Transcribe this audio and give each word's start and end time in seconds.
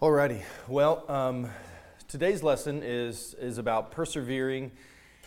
Alrighty. 0.00 0.40
Well, 0.66 1.04
um, 1.10 1.50
today's 2.08 2.42
lesson 2.42 2.82
is 2.82 3.34
is 3.34 3.58
about 3.58 3.90
persevering 3.90 4.72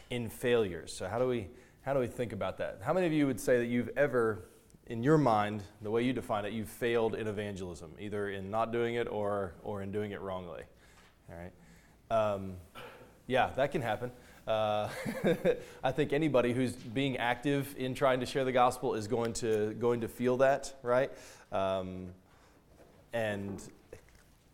in 0.10 0.30
failures. 0.30 0.92
So 0.92 1.08
how 1.08 1.20
do 1.20 1.28
we 1.28 1.50
how 1.84 1.94
do 1.94 2.00
we 2.00 2.08
think 2.08 2.34
about 2.34 2.58
that? 2.58 2.80
How 2.82 2.92
many 2.92 3.06
of 3.06 3.14
you 3.14 3.28
would 3.28 3.40
say 3.40 3.60
that 3.60 3.68
you've 3.68 3.92
ever, 3.96 4.46
in 4.88 5.04
your 5.04 5.20
mind, 5.20 5.62
the 5.84 5.92
way 5.92 6.02
you 6.02 6.12
define 6.12 6.46
it, 6.46 6.54
you've 6.54 6.70
failed 6.70 7.14
in 7.14 7.28
evangelism, 7.28 7.92
either 8.00 8.30
in 8.30 8.50
not 8.50 8.72
doing 8.72 8.96
it 8.96 9.08
or 9.08 9.54
or 9.62 9.84
in 9.84 9.92
doing 9.92 10.10
it 10.10 10.22
wrongly? 10.22 10.64
All 11.30 11.36
right. 11.38 12.34
Um, 12.34 12.54
yeah, 13.28 13.52
that 13.56 13.72
can 13.72 13.84
happen. 13.84 14.12
Uh, 14.48 14.90
I 15.84 15.92
think 15.92 16.14
anybody 16.14 16.52
who's 16.52 16.74
being 16.74 17.18
active 17.18 17.76
in 17.78 17.94
trying 17.94 18.22
to 18.22 18.26
share 18.26 18.44
the 18.44 18.52
gospel 18.52 18.96
is 18.96 19.08
going 19.08 19.34
to 19.34 19.76
going 19.76 20.02
to 20.02 20.08
feel 20.08 20.38
that, 20.38 20.74
right? 20.82 21.12
Um, 21.52 22.08
and 23.14 23.62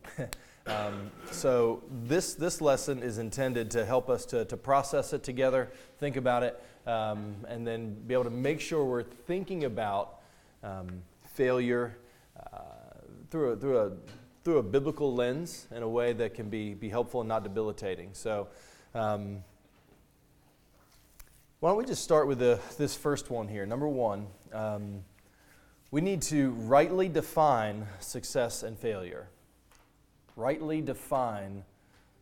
um, 0.66 1.10
so 1.30 1.82
this, 2.04 2.34
this 2.34 2.60
lesson 2.60 3.02
is 3.02 3.18
intended 3.18 3.70
to 3.72 3.84
help 3.84 4.08
us 4.08 4.24
to, 4.26 4.44
to 4.46 4.56
process 4.56 5.12
it 5.12 5.22
together, 5.22 5.70
think 5.98 6.16
about 6.16 6.42
it, 6.42 6.62
um, 6.86 7.36
and 7.48 7.66
then 7.66 7.94
be 8.06 8.14
able 8.14 8.24
to 8.24 8.30
make 8.30 8.60
sure 8.60 8.84
we're 8.84 9.02
thinking 9.02 9.64
about 9.64 10.20
um, 10.62 11.02
failure 11.34 11.96
uh, 12.36 12.58
through, 13.30 13.50
a, 13.50 13.56
through, 13.56 13.78
a, 13.78 13.92
through 14.44 14.58
a 14.58 14.62
biblical 14.62 15.14
lens 15.14 15.66
in 15.74 15.82
a 15.82 15.88
way 15.88 16.12
that 16.12 16.34
can 16.34 16.48
be, 16.48 16.74
be 16.74 16.88
helpful 16.88 17.20
and 17.20 17.28
not 17.28 17.42
debilitating. 17.42 18.10
So 18.12 18.48
um, 18.94 19.42
why 21.60 21.70
don't 21.70 21.78
we 21.78 21.84
just 21.84 22.02
start 22.02 22.26
with 22.26 22.38
the, 22.38 22.58
this 22.78 22.96
first 22.96 23.30
one 23.30 23.46
here? 23.46 23.66
Number 23.66 23.88
one, 23.88 24.26
um, 24.52 25.04
we 25.90 26.00
need 26.00 26.22
to 26.22 26.50
rightly 26.52 27.08
define 27.08 27.86
success 27.98 28.62
and 28.62 28.78
failure 28.78 29.28
rightly 30.36 30.80
define 30.80 31.64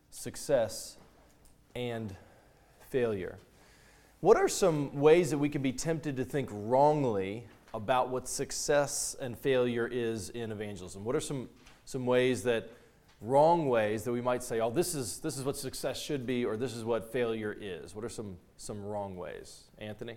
success 0.09 0.97
and 1.75 2.15
failure. 2.89 3.37
What 4.21 4.37
are 4.37 4.49
some 4.49 4.99
ways 4.99 5.29
that 5.29 5.37
we 5.37 5.49
can 5.49 5.61
be 5.61 5.71
tempted 5.71 6.17
to 6.17 6.25
think 6.25 6.49
wrongly 6.51 7.45
about 7.73 8.09
what 8.09 8.27
success 8.27 9.15
and 9.19 9.37
failure 9.37 9.87
is 9.89 10.29
in 10.29 10.51
evangelism? 10.51 11.05
What 11.05 11.15
are 11.15 11.21
some, 11.21 11.49
some 11.85 12.05
ways 12.05 12.43
that, 12.43 12.69
wrong 13.21 13.67
ways 13.69 14.03
that 14.03 14.11
we 14.11 14.21
might 14.21 14.43
say, 14.43 14.59
oh, 14.59 14.71
this 14.71 14.95
is, 14.95 15.19
this 15.19 15.37
is 15.37 15.43
what 15.43 15.55
success 15.57 16.01
should 16.01 16.25
be, 16.25 16.45
or 16.45 16.57
this 16.57 16.73
is 16.73 16.83
what 16.83 17.11
failure 17.11 17.55
is? 17.59 17.95
What 17.95 18.03
are 18.03 18.09
some, 18.09 18.37
some 18.57 18.83
wrong 18.83 19.15
ways? 19.15 19.63
Anthony? 19.77 20.15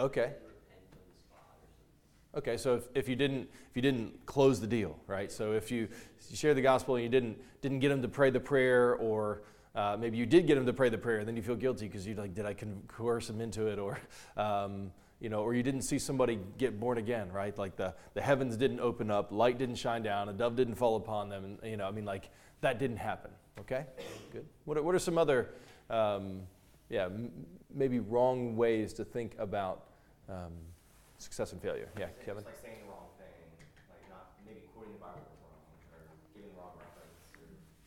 Okay. 0.00 0.32
Okay, 2.34 2.56
so 2.56 2.76
if, 2.76 2.88
if 2.94 3.08
you 3.08 3.16
didn't 3.16 3.48
if 3.68 3.76
you 3.76 3.82
didn't 3.82 4.24
close 4.24 4.60
the 4.60 4.66
deal, 4.66 4.98
right? 5.06 5.30
So 5.30 5.52
if 5.52 5.70
you, 5.70 5.88
you 6.28 6.36
share 6.36 6.54
the 6.54 6.62
gospel 6.62 6.94
and 6.94 7.02
you 7.02 7.10
didn't 7.10 7.36
didn't 7.60 7.80
get 7.80 7.88
them 7.90 8.02
to 8.02 8.08
pray 8.08 8.30
the 8.30 8.40
prayer, 8.40 8.94
or 8.94 9.42
uh, 9.74 9.96
maybe 9.98 10.16
you 10.16 10.26
did 10.26 10.46
get 10.46 10.54
them 10.54 10.64
to 10.66 10.72
pray 10.72 10.88
the 10.88 10.98
prayer, 10.98 11.18
and 11.18 11.28
then 11.28 11.36
you 11.36 11.42
feel 11.42 11.56
guilty 11.56 11.86
because 11.86 12.06
you 12.06 12.14
like, 12.14 12.34
did 12.34 12.46
I 12.46 12.54
coerce 12.86 13.26
them 13.26 13.40
into 13.40 13.66
it, 13.66 13.78
or 13.80 13.98
um, 14.36 14.92
you 15.20 15.28
know, 15.28 15.42
or 15.42 15.54
you 15.54 15.62
didn't 15.62 15.82
see 15.82 15.98
somebody 15.98 16.38
get 16.56 16.80
born 16.80 16.96
again, 16.96 17.30
right? 17.32 17.56
Like 17.58 17.76
the 17.76 17.94
the 18.14 18.22
heavens 18.22 18.56
didn't 18.56 18.80
open 18.80 19.10
up, 19.10 19.32
light 19.32 19.58
didn't 19.58 19.76
shine 19.76 20.02
down, 20.02 20.28
a 20.28 20.32
dove 20.32 20.56
didn't 20.56 20.76
fall 20.76 20.96
upon 20.96 21.28
them, 21.28 21.44
and 21.44 21.58
you 21.68 21.76
know, 21.76 21.86
I 21.86 21.90
mean, 21.90 22.04
like 22.04 22.30
that 22.62 22.78
didn't 22.78 22.98
happen. 22.98 23.32
Okay, 23.58 23.84
good. 24.32 24.46
What 24.64 24.78
are, 24.78 24.82
what 24.82 24.94
are 24.94 25.00
some 25.00 25.18
other, 25.18 25.50
um, 25.90 26.42
yeah, 26.88 27.06
m- 27.06 27.30
maybe 27.74 27.98
wrong 27.98 28.56
ways 28.56 28.92
to 28.94 29.04
think 29.04 29.34
about 29.38 29.89
um, 30.30 30.52
success 31.18 31.52
and 31.52 31.60
failure. 31.60 31.88
Yeah, 31.98 32.06
it's 32.06 32.24
Kevin. 32.24 32.44
like 32.44 32.56
saying 32.62 32.78
the 32.84 32.90
wrong 32.90 33.08
thing, 33.18 33.26
like 33.88 34.08
not 34.08 34.32
maybe 34.46 34.60
quoting 34.74 34.92
the 34.94 35.00
Bible 35.00 35.20
wrong 35.42 35.60
or 35.92 36.00
giving 36.34 36.50
the 36.50 36.56
wrong 36.56 36.72
reference. 36.78 37.18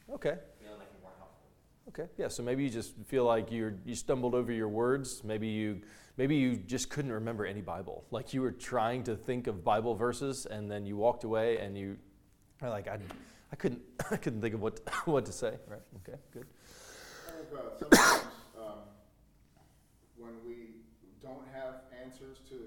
Or 0.08 0.16
okay. 0.16 0.38
Feeling 0.62 0.80
like 0.80 0.90
you 0.94 1.04
weren't 1.04 1.18
helpful. 1.18 1.48
Okay. 1.90 2.10
Yeah. 2.18 2.28
So 2.28 2.44
maybe 2.44 2.64
you 2.64 2.70
just 2.70 2.94
feel 3.08 3.26
like 3.26 3.52
you 3.52 3.78
you 3.86 3.96
stumbled 3.96 4.36
over 4.36 4.52
your 4.52 4.70
words. 4.70 5.24
Maybe 5.24 5.48
you 5.48 5.82
maybe 6.18 6.36
you 6.36 6.56
just 6.56 6.90
couldn't 6.90 7.12
remember 7.12 7.46
any 7.46 7.62
Bible. 7.62 8.06
Like 8.12 8.34
you 8.34 8.42
were 8.42 8.52
trying 8.52 9.04
to 9.06 9.16
think 9.16 9.48
of 9.48 9.64
Bible 9.64 9.96
verses, 9.96 10.46
and 10.46 10.70
then 10.70 10.86
you 10.86 10.98
walked 10.98 11.24
away, 11.24 11.58
and 11.58 11.78
you 11.78 11.98
are 12.62 12.70
like 12.70 12.88
I. 12.88 13.00
I 13.52 13.56
couldn't, 13.56 13.82
I 14.12 14.18
couldn't 14.18 14.42
think 14.42 14.56
of 14.56 14.62
what, 14.62 14.80
what 15.06 15.28
to 15.28 15.32
say. 15.32 15.54
Right. 15.68 15.80
Okay. 15.98 16.18
Good. 16.34 16.48
I 17.28 17.32
think 17.32 17.48
uh, 17.54 17.78
sometimes 17.78 18.26
um, 18.58 18.80
when 20.18 20.32
we 20.44 20.83
don't 21.24 21.48
have 21.56 21.88
answers 22.04 22.44
to 22.50 22.60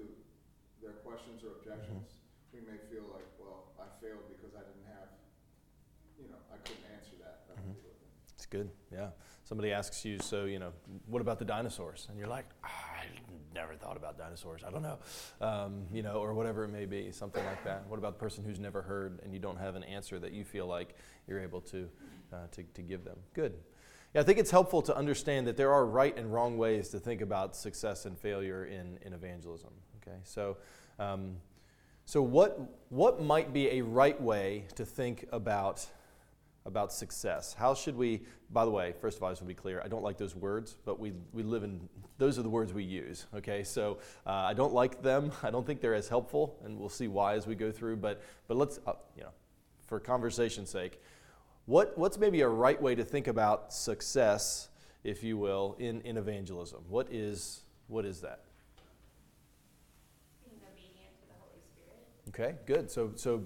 their 0.81 0.97
questions 1.05 1.45
or 1.45 1.61
objections, 1.61 2.09
mm-hmm. 2.09 2.57
we 2.57 2.59
may 2.65 2.77
feel 2.89 3.05
like, 3.13 3.29
well, 3.39 3.71
I 3.79 3.85
failed 4.01 4.25
because 4.27 4.57
I 4.57 4.65
didn't 4.65 4.89
have, 4.89 5.09
you 6.17 6.27
know, 6.27 6.41
I 6.51 6.57
couldn't 6.65 6.89
answer 6.97 7.13
that. 7.21 7.45
Mm-hmm. 7.53 7.77
It's 8.35 8.45
good, 8.45 8.69
yeah. 8.91 9.09
Somebody 9.43 9.71
asks 9.71 10.03
you, 10.03 10.19
so, 10.19 10.45
you 10.45 10.59
know, 10.59 10.73
what 11.05 11.21
about 11.21 11.39
the 11.39 11.45
dinosaurs? 11.45 12.07
And 12.09 12.17
you're 12.17 12.27
like, 12.27 12.45
ah, 12.65 12.67
I 12.67 13.05
never 13.53 13.75
thought 13.75 13.95
about 13.95 14.17
dinosaurs. 14.17 14.63
I 14.67 14.71
don't 14.71 14.81
know. 14.81 14.97
Um, 15.39 15.85
you 15.93 16.03
know, 16.03 16.15
or 16.15 16.33
whatever 16.33 16.65
it 16.65 16.69
may 16.69 16.85
be, 16.85 17.11
something 17.11 17.43
like 17.45 17.63
that. 17.63 17.87
What 17.87 17.97
about 17.97 18.13
the 18.13 18.19
person 18.19 18.43
who's 18.43 18.59
never 18.59 18.81
heard 18.81 19.19
and 19.23 19.33
you 19.33 19.39
don't 19.39 19.57
have 19.57 19.75
an 19.75 19.83
answer 19.83 20.19
that 20.19 20.33
you 20.33 20.43
feel 20.43 20.67
like 20.67 20.95
you're 21.27 21.39
able 21.39 21.61
to, 21.61 21.89
uh, 22.33 22.47
to, 22.51 22.63
to 22.63 22.81
give 22.81 23.05
them? 23.05 23.17
Good. 23.33 23.53
Yeah, 24.13 24.21
I 24.21 24.23
think 24.23 24.39
it's 24.39 24.51
helpful 24.51 24.81
to 24.83 24.95
understand 24.95 25.47
that 25.47 25.57
there 25.57 25.71
are 25.71 25.85
right 25.85 26.17
and 26.17 26.33
wrong 26.33 26.57
ways 26.57 26.89
to 26.89 26.99
think 26.99 27.21
about 27.21 27.55
success 27.55 28.05
and 28.05 28.17
failure 28.17 28.65
in, 28.65 28.97
in 29.01 29.13
evangelism. 29.13 29.71
Okay, 30.01 30.17
so, 30.23 30.57
um, 30.97 31.35
so 32.05 32.21
what, 32.21 32.57
what 32.89 33.21
might 33.21 33.51
be 33.51 33.67
a 33.71 33.81
right 33.81 34.19
way 34.19 34.65
to 34.75 34.85
think 34.85 35.27
about, 35.33 35.85
about 36.65 36.93
success? 36.93 37.53
How 37.53 37.75
should 37.75 37.97
we, 37.97 38.21
by 38.49 38.63
the 38.63 38.71
way, 38.71 38.93
first 39.01 39.17
of 39.17 39.23
all, 39.23 39.29
I 39.29 39.33
just 39.33 39.41
want 39.41 39.49
to 39.49 39.55
be 39.55 39.61
clear, 39.61 39.81
I 39.83 39.89
don't 39.89 40.03
like 40.03 40.17
those 40.17 40.35
words, 40.35 40.77
but 40.85 41.01
we, 41.01 41.11
we 41.33 41.43
live 41.43 41.63
in, 41.63 41.89
those 42.17 42.39
are 42.39 42.43
the 42.43 42.49
words 42.49 42.73
we 42.73 42.85
use. 42.85 43.25
Okay, 43.35 43.61
so 43.65 43.97
uh, 44.25 44.31
I 44.31 44.53
don't 44.53 44.73
like 44.73 45.01
them. 45.01 45.33
I 45.43 45.51
don't 45.51 45.67
think 45.67 45.81
they're 45.81 45.93
as 45.93 46.07
helpful, 46.07 46.57
and 46.63 46.79
we'll 46.79 46.87
see 46.87 47.09
why 47.09 47.33
as 47.33 47.45
we 47.45 47.55
go 47.55 47.73
through, 47.73 47.97
but, 47.97 48.21
but 48.47 48.55
let's, 48.55 48.79
uh, 48.87 48.93
you 49.17 49.23
know, 49.23 49.31
for 49.85 49.99
conversation's 49.99 50.69
sake, 50.69 51.01
what, 51.67 51.97
what's 51.97 52.17
maybe 52.17 52.41
a 52.41 52.47
right 52.47 52.81
way 52.81 52.95
to 52.95 53.03
think 53.03 53.27
about 53.27 53.73
success, 53.73 54.69
if 55.03 55.21
you 55.21 55.37
will, 55.37 55.75
in, 55.79 55.99
in 56.01 56.15
evangelism? 56.15 56.81
What 56.87 57.11
is, 57.11 57.61
what 57.87 58.05
is 58.05 58.21
that? 58.21 58.45
Being 60.45 60.61
obedient 60.63 61.19
to 61.19 61.27
the 61.27 61.33
Holy 61.41 61.59
Spirit. 61.61 62.55
Okay, 62.55 62.55
good. 62.65 62.89
So, 62.89 63.11
so 63.15 63.43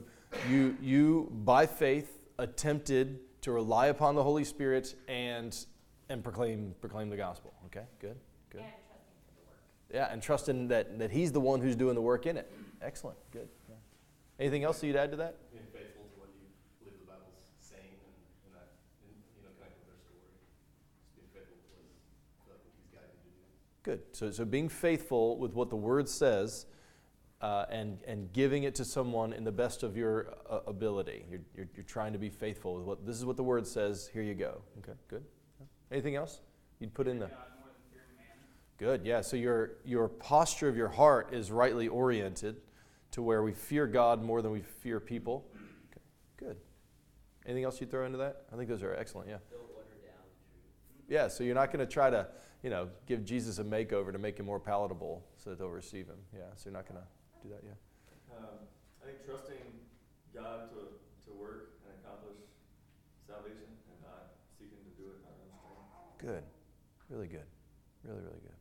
you, 0.47 0.77
you, 0.79 1.31
by 1.43 1.65
faith, 1.65 2.19
attempted 2.37 3.19
to 3.41 3.51
rely 3.51 3.87
upon 3.87 4.13
the 4.13 4.23
Holy 4.23 4.43
Spirit 4.43 4.93
and, 5.07 5.57
and 6.09 6.23
proclaim, 6.23 6.75
proclaim 6.79 7.09
the 7.09 7.17
gospel. 7.17 7.55
Okay, 7.65 7.85
good, 7.99 8.17
good. 8.51 8.61
And 8.61 8.69
trusting 8.69 9.17
for 9.25 9.33
the 9.33 9.47
work. 9.47 9.57
Yeah, 9.91 10.13
and 10.13 10.21
trusting 10.21 10.67
that, 10.67 10.99
that 10.99 11.09
He's 11.09 11.31
the 11.31 11.41
one 11.41 11.59
who's 11.59 11.75
doing 11.75 11.95
the 11.95 12.01
work 12.01 12.27
in 12.27 12.37
it. 12.37 12.51
Excellent, 12.83 13.17
good. 13.31 13.49
Yeah. 13.67 13.75
Anything 14.39 14.63
else 14.63 14.83
you'd 14.83 14.95
add 14.95 15.09
to 15.09 15.17
that? 15.17 15.37
Good. 23.83 24.01
So, 24.11 24.31
so 24.31 24.45
being 24.45 24.69
faithful 24.69 25.37
with 25.37 25.53
what 25.53 25.69
the 25.69 25.75
Word 25.75 26.07
says 26.07 26.67
uh, 27.41 27.65
and, 27.71 27.99
and 28.05 28.31
giving 28.31 28.63
it 28.63 28.75
to 28.75 28.85
someone 28.85 29.33
in 29.33 29.43
the 29.43 29.51
best 29.51 29.81
of 29.81 29.97
your 29.97 30.35
uh, 30.49 30.59
ability. 30.67 31.25
You're, 31.29 31.41
you're, 31.55 31.69
you're, 31.75 31.85
trying 31.85 32.13
to 32.13 32.19
be 32.19 32.29
faithful 32.29 32.75
with 32.75 32.83
what 32.83 33.05
this 33.05 33.17
is 33.17 33.25
what 33.25 33.37
the 33.37 33.43
Word 33.43 33.65
says. 33.65 34.09
Here 34.13 34.21
you 34.21 34.35
go. 34.35 34.61
Okay, 34.79 34.97
good. 35.07 35.23
Anything 35.91 36.15
else 36.15 36.41
you'd 36.79 36.93
put 36.93 37.07
in 37.07 37.19
the. 37.19 37.29
Good. 38.77 39.01
Yeah. 39.03 39.21
So 39.21 39.35
your 39.35 39.73
your 39.83 40.07
posture 40.07 40.67
of 40.67 40.77
your 40.77 40.87
heart 40.87 41.33
is 41.33 41.51
rightly 41.51 41.87
oriented 41.87 42.57
to 43.11 43.21
where 43.21 43.43
we 43.43 43.53
fear 43.53 43.87
God 43.87 44.23
more 44.23 44.41
than 44.41 44.51
we 44.51 44.61
fear 44.61 44.99
people. 44.99 45.45
Okay. 45.55 46.01
Good. 46.37 46.57
Anything 47.45 47.63
else 47.63 47.81
you'd 47.81 47.91
throw 47.91 48.05
into 48.05 48.19
that? 48.19 48.45
I 48.53 48.55
think 48.55 48.69
those 48.69 48.83
are 48.83 48.95
excellent. 48.95 49.29
Yeah. 49.29 49.37
Yeah. 51.09 51.27
So 51.27 51.43
you're 51.43 51.55
not 51.55 51.71
going 51.71 51.85
to 51.85 51.91
try 51.91 52.09
to 52.09 52.27
you 52.63 52.69
know, 52.69 52.89
give 53.07 53.25
Jesus 53.25 53.57
a 53.57 53.63
makeover 53.63 54.11
to 54.11 54.19
make 54.19 54.37
him 54.37 54.45
more 54.45 54.59
palatable 54.59 55.25
so 55.37 55.49
that 55.49 55.59
they'll 55.59 55.69
receive 55.69 56.07
him. 56.07 56.19
Yeah, 56.33 56.41
so 56.55 56.69
you're 56.69 56.73
not 56.73 56.87
going 56.87 57.01
to 57.01 57.07
do 57.41 57.49
that, 57.49 57.61
yeah. 57.65 58.37
Um, 58.37 58.69
I 59.01 59.05
think 59.05 59.25
trusting 59.25 59.57
God 60.33 60.69
to, 60.69 61.01
to 61.25 61.29
work 61.33 61.81
and 61.83 61.93
accomplish 61.99 62.37
salvation 63.25 63.65
and 63.65 63.97
not 64.05 64.37
seeking 64.57 64.77
to 64.85 64.93
do 64.93 65.09
it 65.09 65.25
on 65.25 65.33
our 65.57 65.73
own 65.73 65.85
strength. 66.15 66.21
Good. 66.21 66.45
Really 67.09 67.27
good. 67.27 67.49
Really, 68.05 68.21
really 68.21 68.43
good. 68.45 68.59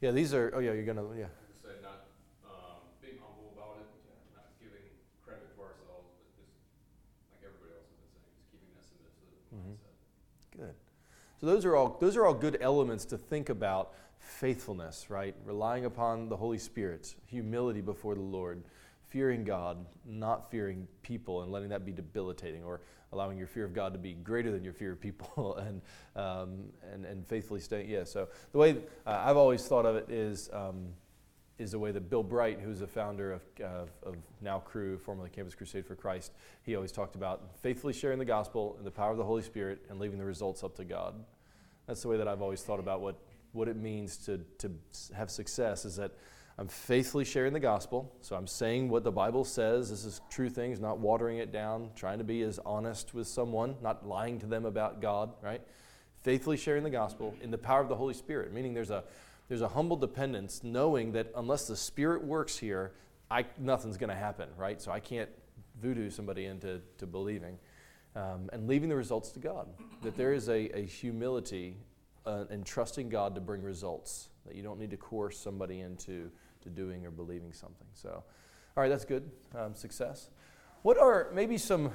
Yeah, 0.00 0.12
these 0.12 0.32
are, 0.32 0.52
oh 0.54 0.60
yeah, 0.60 0.76
you're 0.76 0.84
going 0.84 1.00
to, 1.00 1.08
yeah. 1.16 1.32
Say 1.64 1.80
not 1.80 2.12
um, 2.44 2.84
being 3.00 3.16
humble 3.20 3.56
about 3.56 3.84
it, 3.84 3.88
not 4.36 4.52
giving 4.60 4.84
credit 5.24 5.48
to 5.56 5.60
ourselves, 5.64 6.12
but 6.12 6.28
just 6.36 6.52
like 7.32 7.40
everybody 7.40 7.72
else 7.72 7.88
has 7.88 7.96
been 8.00 8.12
saying, 8.12 8.32
just 8.36 8.48
keeping 8.52 8.68
that 8.76 8.84
submissive 8.84 9.28
mm-hmm. 9.48 9.76
mindset. 9.76 9.96
Good. 10.56 10.76
So 11.40 11.46
those 11.46 11.64
are 11.64 11.74
all 11.74 11.96
those 12.00 12.16
are 12.16 12.26
all 12.26 12.34
good 12.34 12.58
elements 12.60 13.06
to 13.06 13.18
think 13.18 13.48
about 13.48 13.94
faithfulness, 14.18 15.08
right? 15.08 15.34
Relying 15.44 15.86
upon 15.86 16.28
the 16.28 16.36
Holy 16.36 16.58
Spirit, 16.58 17.14
humility 17.26 17.80
before 17.80 18.14
the 18.14 18.20
Lord, 18.20 18.62
fearing 19.08 19.44
God, 19.44 19.86
not 20.04 20.50
fearing 20.50 20.86
people, 21.02 21.42
and 21.42 21.50
letting 21.50 21.70
that 21.70 21.86
be 21.86 21.92
debilitating, 21.92 22.62
or 22.62 22.82
allowing 23.12 23.38
your 23.38 23.46
fear 23.46 23.64
of 23.64 23.72
God 23.72 23.94
to 23.94 23.98
be 23.98 24.12
greater 24.12 24.52
than 24.52 24.62
your 24.62 24.74
fear 24.74 24.92
of 24.92 25.00
people, 25.00 25.56
and 25.66 25.80
um, 26.14 26.64
and 26.92 27.06
and 27.06 27.26
faithfully 27.26 27.60
staying. 27.60 27.88
Yeah. 27.88 28.04
So 28.04 28.28
the 28.52 28.58
way 28.58 28.76
uh, 29.06 29.22
I've 29.24 29.38
always 29.38 29.66
thought 29.66 29.86
of 29.86 29.96
it 29.96 30.10
is. 30.10 30.50
Um, 30.52 30.88
is 31.60 31.72
the 31.72 31.78
way 31.78 31.92
that 31.92 32.08
Bill 32.08 32.22
Bright, 32.22 32.58
who's 32.58 32.80
the 32.80 32.86
founder 32.86 33.32
of, 33.32 33.42
of, 33.62 33.90
of 34.02 34.16
Now 34.40 34.60
Cru, 34.60 34.96
formerly 34.96 35.28
Campus 35.28 35.54
Crusade 35.54 35.84
for 35.84 35.94
Christ, 35.94 36.32
he 36.62 36.74
always 36.74 36.90
talked 36.90 37.16
about 37.16 37.42
faithfully 37.60 37.92
sharing 37.92 38.18
the 38.18 38.24
gospel 38.24 38.74
and 38.78 38.86
the 38.86 38.90
power 38.90 39.10
of 39.10 39.18
the 39.18 39.24
Holy 39.24 39.42
Spirit 39.42 39.84
and 39.90 40.00
leaving 40.00 40.18
the 40.18 40.24
results 40.24 40.64
up 40.64 40.74
to 40.76 40.84
God. 40.84 41.14
That's 41.86 42.00
the 42.00 42.08
way 42.08 42.16
that 42.16 42.26
I've 42.26 42.40
always 42.40 42.62
thought 42.62 42.80
about 42.80 43.02
what, 43.02 43.16
what 43.52 43.68
it 43.68 43.76
means 43.76 44.16
to, 44.24 44.40
to 44.58 44.70
have 45.14 45.30
success 45.30 45.84
is 45.84 45.96
that 45.96 46.12
I'm 46.56 46.68
faithfully 46.68 47.24
sharing 47.26 47.52
the 47.52 47.60
gospel. 47.60 48.10
So 48.22 48.36
I'm 48.36 48.46
saying 48.46 48.88
what 48.88 49.04
the 49.04 49.12
Bible 49.12 49.44
says. 49.44 49.90
This 49.90 50.06
is 50.06 50.22
true 50.30 50.48
things, 50.48 50.80
not 50.80 50.98
watering 50.98 51.38
it 51.38 51.52
down, 51.52 51.90
trying 51.94 52.18
to 52.18 52.24
be 52.24 52.42
as 52.42 52.58
honest 52.64 53.12
with 53.12 53.26
someone, 53.26 53.76
not 53.82 54.06
lying 54.06 54.38
to 54.40 54.46
them 54.46 54.64
about 54.64 55.02
God, 55.02 55.34
right? 55.42 55.60
Faithfully 56.22 56.56
sharing 56.56 56.84
the 56.84 56.90
gospel 56.90 57.34
in 57.42 57.50
the 57.50 57.58
power 57.58 57.80
of 57.82 57.88
the 57.88 57.96
Holy 57.96 58.14
Spirit, 58.14 58.52
meaning 58.52 58.72
there's 58.72 58.90
a 58.90 59.04
there's 59.50 59.62
a 59.62 59.68
humble 59.68 59.96
dependence, 59.96 60.62
knowing 60.62 61.10
that 61.10 61.32
unless 61.34 61.66
the 61.66 61.76
Spirit 61.76 62.22
works 62.22 62.56
here, 62.56 62.92
I, 63.28 63.46
nothing's 63.58 63.96
going 63.96 64.10
to 64.10 64.16
happen, 64.16 64.48
right? 64.56 64.80
So 64.80 64.92
I 64.92 65.00
can't 65.00 65.28
voodoo 65.82 66.08
somebody 66.08 66.44
into 66.44 66.80
to 66.98 67.06
believing. 67.06 67.58
Um, 68.14 68.48
and 68.52 68.68
leaving 68.68 68.88
the 68.88 68.94
results 68.94 69.32
to 69.32 69.40
God. 69.40 69.66
That 70.02 70.16
there 70.16 70.32
is 70.32 70.48
a, 70.48 70.70
a 70.78 70.86
humility 70.86 71.76
uh, 72.24 72.44
and 72.48 72.64
trusting 72.64 73.08
God 73.08 73.34
to 73.34 73.40
bring 73.40 73.60
results. 73.60 74.28
That 74.46 74.54
you 74.54 74.62
don't 74.62 74.78
need 74.78 74.90
to 74.92 74.96
coerce 74.96 75.36
somebody 75.36 75.80
into 75.80 76.30
to 76.62 76.68
doing 76.68 77.04
or 77.04 77.10
believing 77.10 77.52
something. 77.52 77.88
So, 77.92 78.22
all 78.76 78.82
right, 78.84 78.88
that's 78.88 79.04
good. 79.04 79.28
Um, 79.56 79.74
success. 79.74 80.30
What 80.82 80.96
are 80.96 81.28
maybe 81.34 81.58
some 81.58 81.90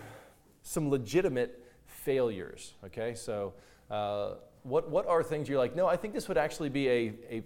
some 0.62 0.90
legitimate 0.90 1.64
failures? 1.86 2.74
Okay, 2.84 3.16
so 3.16 3.54
uh, 3.90 4.36
what, 4.66 4.90
what 4.90 5.08
are 5.08 5.24
things 5.24 5.48
you're 5.48 5.60
like, 5.60 5.76
no, 5.76 5.88
I 5.88 5.96
think 5.96 6.14
this 6.14 6.28
would 6.28 6.38
actually 6.38 6.70
be 6.70 6.88
a, 6.88 7.14
a 7.30 7.44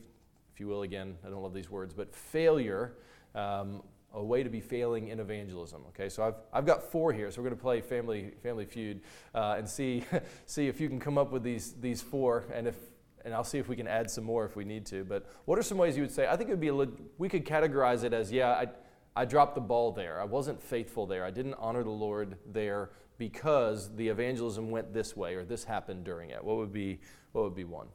if 0.53 0.59
you 0.59 0.67
will, 0.67 0.83
again, 0.83 1.17
I 1.25 1.29
don't 1.29 1.41
love 1.41 1.53
these 1.53 1.69
words, 1.69 1.93
but 1.93 2.15
failure, 2.15 2.93
um, 3.35 3.83
a 4.13 4.23
way 4.23 4.41
to 4.41 4.49
be 4.49 4.59
failing 4.59 5.09
in 5.09 5.19
evangelism. 5.19 5.83
Okay, 5.89 6.09
so 6.09 6.23
I've, 6.23 6.35
I've 6.51 6.65
got 6.65 6.91
four 6.91 7.13
here, 7.13 7.29
so 7.29 7.41
we're 7.41 7.49
going 7.49 7.57
to 7.57 7.61
play 7.61 7.81
Family, 7.81 8.31
family 8.41 8.65
Feud 8.65 9.01
uh, 9.35 9.55
and 9.57 9.69
see, 9.69 10.03
see 10.45 10.67
if 10.67 10.79
you 10.81 10.87
can 10.87 10.99
come 10.99 11.17
up 11.17 11.31
with 11.31 11.43
these, 11.43 11.73
these 11.73 12.01
four, 12.01 12.45
and 12.53 12.67
if 12.67 12.75
and 13.25 13.33
I'll 13.33 13.43
see 13.43 13.57
if 13.57 13.67
we 13.67 13.75
can 13.75 13.87
add 13.87 14.09
some 14.09 14.23
more 14.23 14.45
if 14.45 14.55
we 14.55 14.63
need 14.63 14.85
to. 14.87 15.03
But 15.03 15.25
what 15.43 15.59
are 15.59 15.61
some 15.61 15.77
ways 15.77 15.97
you 15.97 16.03
would 16.03 16.11
say? 16.11 16.25
I 16.25 16.37
think 16.37 16.49
it 16.49 16.53
would 16.53 16.61
be 16.61 16.69
a, 16.69 16.87
we 17.17 17.27
could 17.27 17.45
categorize 17.45 18.05
it 18.05 18.13
as 18.13 18.31
yeah, 18.31 18.51
I, 18.51 18.67
I 19.19 19.25
dropped 19.25 19.53
the 19.53 19.59
ball 19.59 19.91
there. 19.91 20.21
I 20.21 20.23
wasn't 20.23 20.61
faithful 20.61 21.05
there. 21.05 21.25
I 21.25 21.29
didn't 21.29 21.55
honor 21.55 21.83
the 21.83 21.89
Lord 21.89 22.37
there 22.45 22.91
because 23.17 23.93
the 23.97 24.07
evangelism 24.07 24.71
went 24.71 24.93
this 24.93 25.13
way 25.13 25.35
or 25.35 25.43
this 25.43 25.65
happened 25.65 26.05
during 26.05 26.29
it. 26.29 26.41
What 26.41 26.55
would 26.55 26.71
be 26.71 27.01
what 27.33 27.43
would 27.43 27.53
be 27.53 27.65
one? 27.65 27.87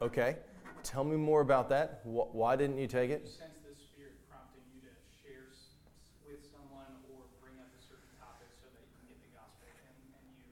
Okay. 0.00 0.36
Tell 0.82 1.04
me 1.04 1.18
more 1.18 1.42
about 1.42 1.68
that. 1.68 2.00
Why 2.04 2.56
didn't 2.56 2.78
you 2.78 2.86
take 2.86 3.10
it? 3.10 3.24
You 3.26 3.30
sense 3.30 3.60
the 3.60 3.76
Spirit 3.76 4.16
prompting 4.30 4.64
you 4.72 4.80
to 4.88 4.94
share 5.20 5.52
with 6.26 6.40
someone 6.48 6.88
or 7.12 7.28
bring 7.42 7.60
up 7.60 7.68
a 7.68 7.82
certain 7.84 8.08
topic 8.16 8.48
so 8.56 8.72
that 8.72 8.80
you 8.88 8.96
can 8.96 9.12
get 9.12 9.20
the 9.20 9.36
gospel 9.36 9.68
in, 9.68 10.00
and 10.16 10.32
you 10.32 10.48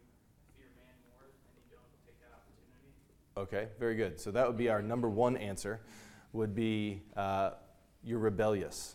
fear 0.60 0.68
man 0.76 0.92
more 1.08 1.32
and 1.32 1.56
you 1.56 1.72
don't 1.72 1.88
take 2.04 2.20
that 2.20 2.36
opportunity. 2.36 2.92
Okay, 3.40 3.72
very 3.80 3.96
good. 3.96 4.20
So 4.20 4.30
that 4.32 4.46
would 4.46 4.58
be 4.58 4.68
our 4.68 4.82
number 4.82 5.08
one 5.08 5.38
answer. 5.38 5.80
Would 6.34 6.54
be 6.54 7.00
uh, 7.16 7.52
you're 8.04 8.18
rebellious. 8.18 8.94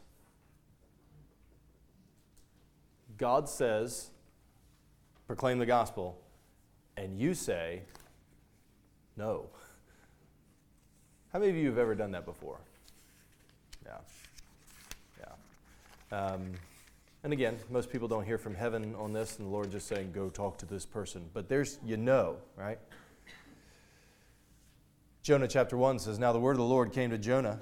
God 3.17 3.49
says, 3.49 4.11
proclaim 5.27 5.59
the 5.59 5.65
gospel, 5.65 6.21
and 6.95 7.19
you 7.19 7.33
say, 7.33 7.81
no. 9.17 9.49
How 11.33 11.39
many 11.39 11.51
of 11.51 11.57
you 11.57 11.67
have 11.67 11.77
ever 11.77 11.95
done 11.95 12.11
that 12.11 12.25
before? 12.25 12.59
Yeah. 13.85 13.97
Yeah. 15.19 16.17
Um, 16.17 16.51
and 17.23 17.33
again, 17.33 17.57
most 17.69 17.89
people 17.89 18.07
don't 18.07 18.25
hear 18.25 18.37
from 18.37 18.55
heaven 18.55 18.95
on 18.97 19.11
this, 19.11 19.37
and 19.37 19.47
the 19.47 19.51
Lord 19.51 19.71
just 19.71 19.87
saying, 19.87 20.11
go 20.13 20.29
talk 20.29 20.57
to 20.59 20.65
this 20.65 20.85
person. 20.85 21.29
But 21.33 21.49
there's, 21.49 21.79
you 21.83 21.97
know, 21.97 22.37
right? 22.55 22.79
Jonah 25.21 25.47
chapter 25.47 25.75
1 25.75 25.99
says, 25.99 26.17
Now 26.17 26.31
the 26.31 26.39
word 26.39 26.53
of 26.53 26.59
the 26.59 26.63
Lord 26.63 26.93
came 26.93 27.09
to 27.09 27.17
Jonah 27.17 27.59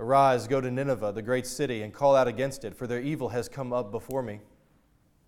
Arise, 0.00 0.48
go 0.48 0.60
to 0.60 0.70
Nineveh, 0.70 1.12
the 1.12 1.22
great 1.22 1.46
city, 1.46 1.82
and 1.82 1.92
call 1.92 2.16
out 2.16 2.26
against 2.26 2.64
it, 2.64 2.74
for 2.74 2.86
their 2.86 3.00
evil 3.00 3.28
has 3.28 3.48
come 3.48 3.72
up 3.72 3.90
before 3.90 4.22
me. 4.22 4.40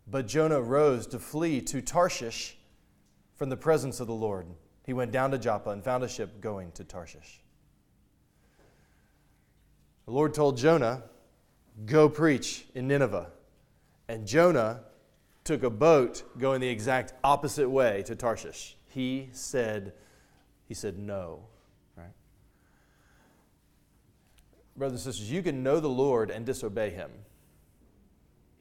But 0.06 0.26
Jonah 0.26 0.60
rose 0.60 1.06
to 1.08 1.18
flee 1.18 1.60
to 1.62 1.82
Tarshish 1.82 2.56
from 3.34 3.50
the 3.50 3.56
presence 3.56 4.00
of 4.00 4.06
the 4.06 4.14
Lord. 4.14 4.46
He 4.84 4.92
went 4.92 5.12
down 5.12 5.30
to 5.30 5.38
Joppa 5.38 5.70
and 5.70 5.84
found 5.84 6.02
a 6.02 6.08
ship 6.08 6.40
going 6.40 6.72
to 6.72 6.84
Tarshish. 6.84 7.42
The 10.06 10.12
Lord 10.12 10.34
told 10.34 10.56
Jonah, 10.56 11.04
Go 11.86 12.08
preach 12.08 12.66
in 12.74 12.88
Nineveh. 12.88 13.30
And 14.08 14.26
Jonah 14.26 14.80
took 15.44 15.62
a 15.62 15.70
boat 15.70 16.22
going 16.38 16.60
the 16.60 16.68
exact 16.68 17.14
opposite 17.24 17.68
way 17.68 18.02
to 18.06 18.14
Tarshish. 18.14 18.76
He 18.88 19.28
said, 19.32 19.92
he 20.66 20.74
said 20.74 20.98
no. 20.98 21.44
Right? 21.96 22.06
Brothers 24.76 25.04
and 25.04 25.14
sisters, 25.14 25.30
you 25.30 25.42
can 25.42 25.62
know 25.62 25.80
the 25.80 25.88
Lord 25.88 26.30
and 26.30 26.46
disobey 26.46 26.90
him 26.90 27.10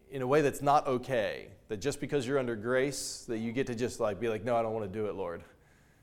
in 0.09 0.21
a 0.21 0.27
way 0.27 0.41
that's 0.41 0.61
not 0.61 0.85
okay. 0.87 1.47
That 1.69 1.77
just 1.77 2.01
because 2.01 2.27
you're 2.27 2.37
under 2.37 2.55
grace, 2.55 3.25
that 3.29 3.37
you 3.37 3.53
get 3.53 3.67
to 3.67 3.75
just 3.75 3.99
like 3.99 4.19
be 4.19 4.27
like, 4.27 4.43
no, 4.43 4.55
I 4.55 4.61
don't 4.61 4.73
want 4.73 4.91
to 4.91 4.99
do 4.99 5.07
it, 5.07 5.15
Lord. 5.15 5.41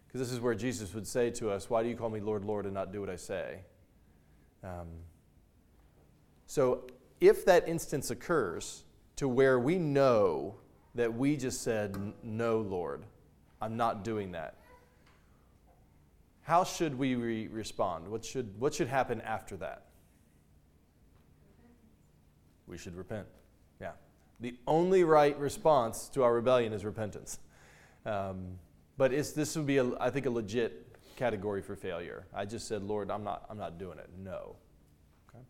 Because 0.06 0.20
this 0.20 0.32
is 0.32 0.40
where 0.40 0.54
Jesus 0.54 0.94
would 0.94 1.06
say 1.06 1.30
to 1.32 1.50
us, 1.50 1.68
why 1.68 1.82
do 1.82 1.90
you 1.90 1.94
call 1.94 2.08
me 2.08 2.20
Lord, 2.20 2.44
Lord, 2.44 2.64
and 2.64 2.72
not 2.72 2.90
do 2.92 3.00
what 3.00 3.10
I 3.10 3.16
say? 3.16 3.60
Um, 4.64 4.88
so 6.46 6.84
if 7.20 7.44
that 7.44 7.68
instance 7.68 8.10
occurs 8.10 8.84
to 9.16 9.28
where 9.28 9.58
we 9.58 9.78
know 9.78 10.54
that 10.94 11.12
we 11.12 11.36
just 11.36 11.62
said, 11.62 11.96
no, 12.22 12.60
Lord, 12.60 13.04
I'm 13.60 13.76
not 13.76 14.04
doing 14.04 14.32
that. 14.32 14.54
How 16.42 16.64
should 16.64 16.98
we 16.98 17.14
re- 17.14 17.48
respond? 17.48 18.08
What 18.08 18.24
should, 18.24 18.58
what 18.58 18.72
should 18.72 18.88
happen 18.88 19.20
after 19.20 19.58
that? 19.58 19.87
We 22.68 22.78
should 22.78 22.94
repent. 22.94 23.26
Yeah. 23.80 23.92
The 24.40 24.54
only 24.66 25.02
right 25.04 25.38
response 25.38 26.08
to 26.10 26.22
our 26.22 26.34
rebellion 26.34 26.72
is 26.72 26.84
repentance. 26.84 27.38
Um, 28.06 28.58
but 28.96 29.10
this 29.10 29.56
would 29.56 29.66
be, 29.66 29.78
a, 29.78 29.90
I 29.98 30.10
think, 30.10 30.26
a 30.26 30.30
legit 30.30 30.84
category 31.16 31.62
for 31.62 31.74
failure. 31.74 32.26
I 32.34 32.44
just 32.44 32.68
said, 32.68 32.82
Lord, 32.82 33.10
I'm 33.10 33.24
not, 33.24 33.44
I'm 33.48 33.58
not 33.58 33.78
doing 33.78 33.98
it. 33.98 34.08
No. 34.22 34.56
Okay. 35.30 35.44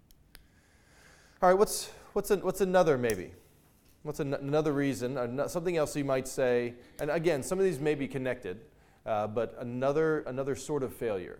All 1.42 1.48
right, 1.50 1.58
what's, 1.58 1.90
what's, 2.12 2.30
an, 2.30 2.40
what's 2.40 2.60
another 2.60 2.96
maybe? 2.96 3.32
What's 4.02 4.20
an, 4.20 4.34
another 4.34 4.72
reason? 4.72 5.40
something 5.48 5.76
else 5.76 5.96
you 5.96 6.04
might 6.04 6.28
say, 6.28 6.75
and 7.00 7.10
again, 7.10 7.42
some 7.42 7.58
of 7.58 7.64
these 7.64 7.78
may 7.78 7.94
be 7.94 8.06
connected, 8.06 8.60
uh, 9.04 9.26
but 9.26 9.56
another, 9.58 10.20
another 10.20 10.54
sort 10.54 10.82
of 10.82 10.94
failure. 10.94 11.38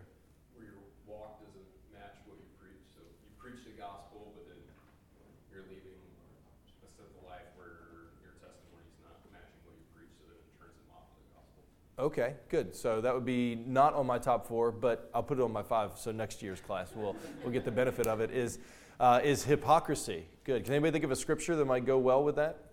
Okay, 11.99 12.35
good. 12.49 12.77
So 12.77 13.01
that 13.01 13.13
would 13.13 13.25
be 13.25 13.57
not 13.67 13.93
on 13.95 14.07
my 14.07 14.19
top 14.19 14.47
four, 14.47 14.71
but 14.71 15.11
I'll 15.13 15.23
put 15.23 15.41
it 15.41 15.43
on 15.43 15.53
my 15.53 15.65
five. 15.65 15.93
So 15.97 16.13
next 16.13 16.43
year's 16.43 16.61
class, 16.61 16.93
we'll 16.95 17.17
we'll 17.43 17.53
get 17.53 17.65
the 17.65 17.73
benefit 17.73 18.07
of 18.07 18.21
it. 18.21 18.31
Is 18.31 18.61
uh, 19.01 19.21
is 19.25 19.43
hypocrisy 19.43 20.27
good? 20.45 20.63
Can 20.65 20.75
anybody 20.75 20.93
think 20.93 21.05
of 21.05 21.11
a 21.11 21.17
scripture 21.17 21.57
that 21.57 21.65
might 21.65 21.85
go 21.85 21.99
well 21.99 22.23
with 22.23 22.37
that? 22.37 22.71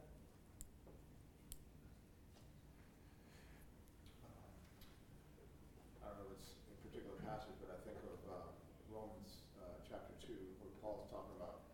I 6.03 6.09
don't 6.09 6.17
know 6.17 6.25
if 6.29 6.37
it's 6.37 6.53
a 6.53 6.87
particular 6.87 7.17
passage, 7.25 7.57
but 7.65 7.73
I 7.73 7.81
think 7.81 7.97
of 8.05 8.21
uh, 8.29 8.53
Romans 8.93 9.41
uh, 9.57 9.81
chapter 9.89 10.13
two, 10.21 10.37
where 10.61 10.69
Paul's 10.83 11.09
talking 11.09 11.33
about, 11.41 11.65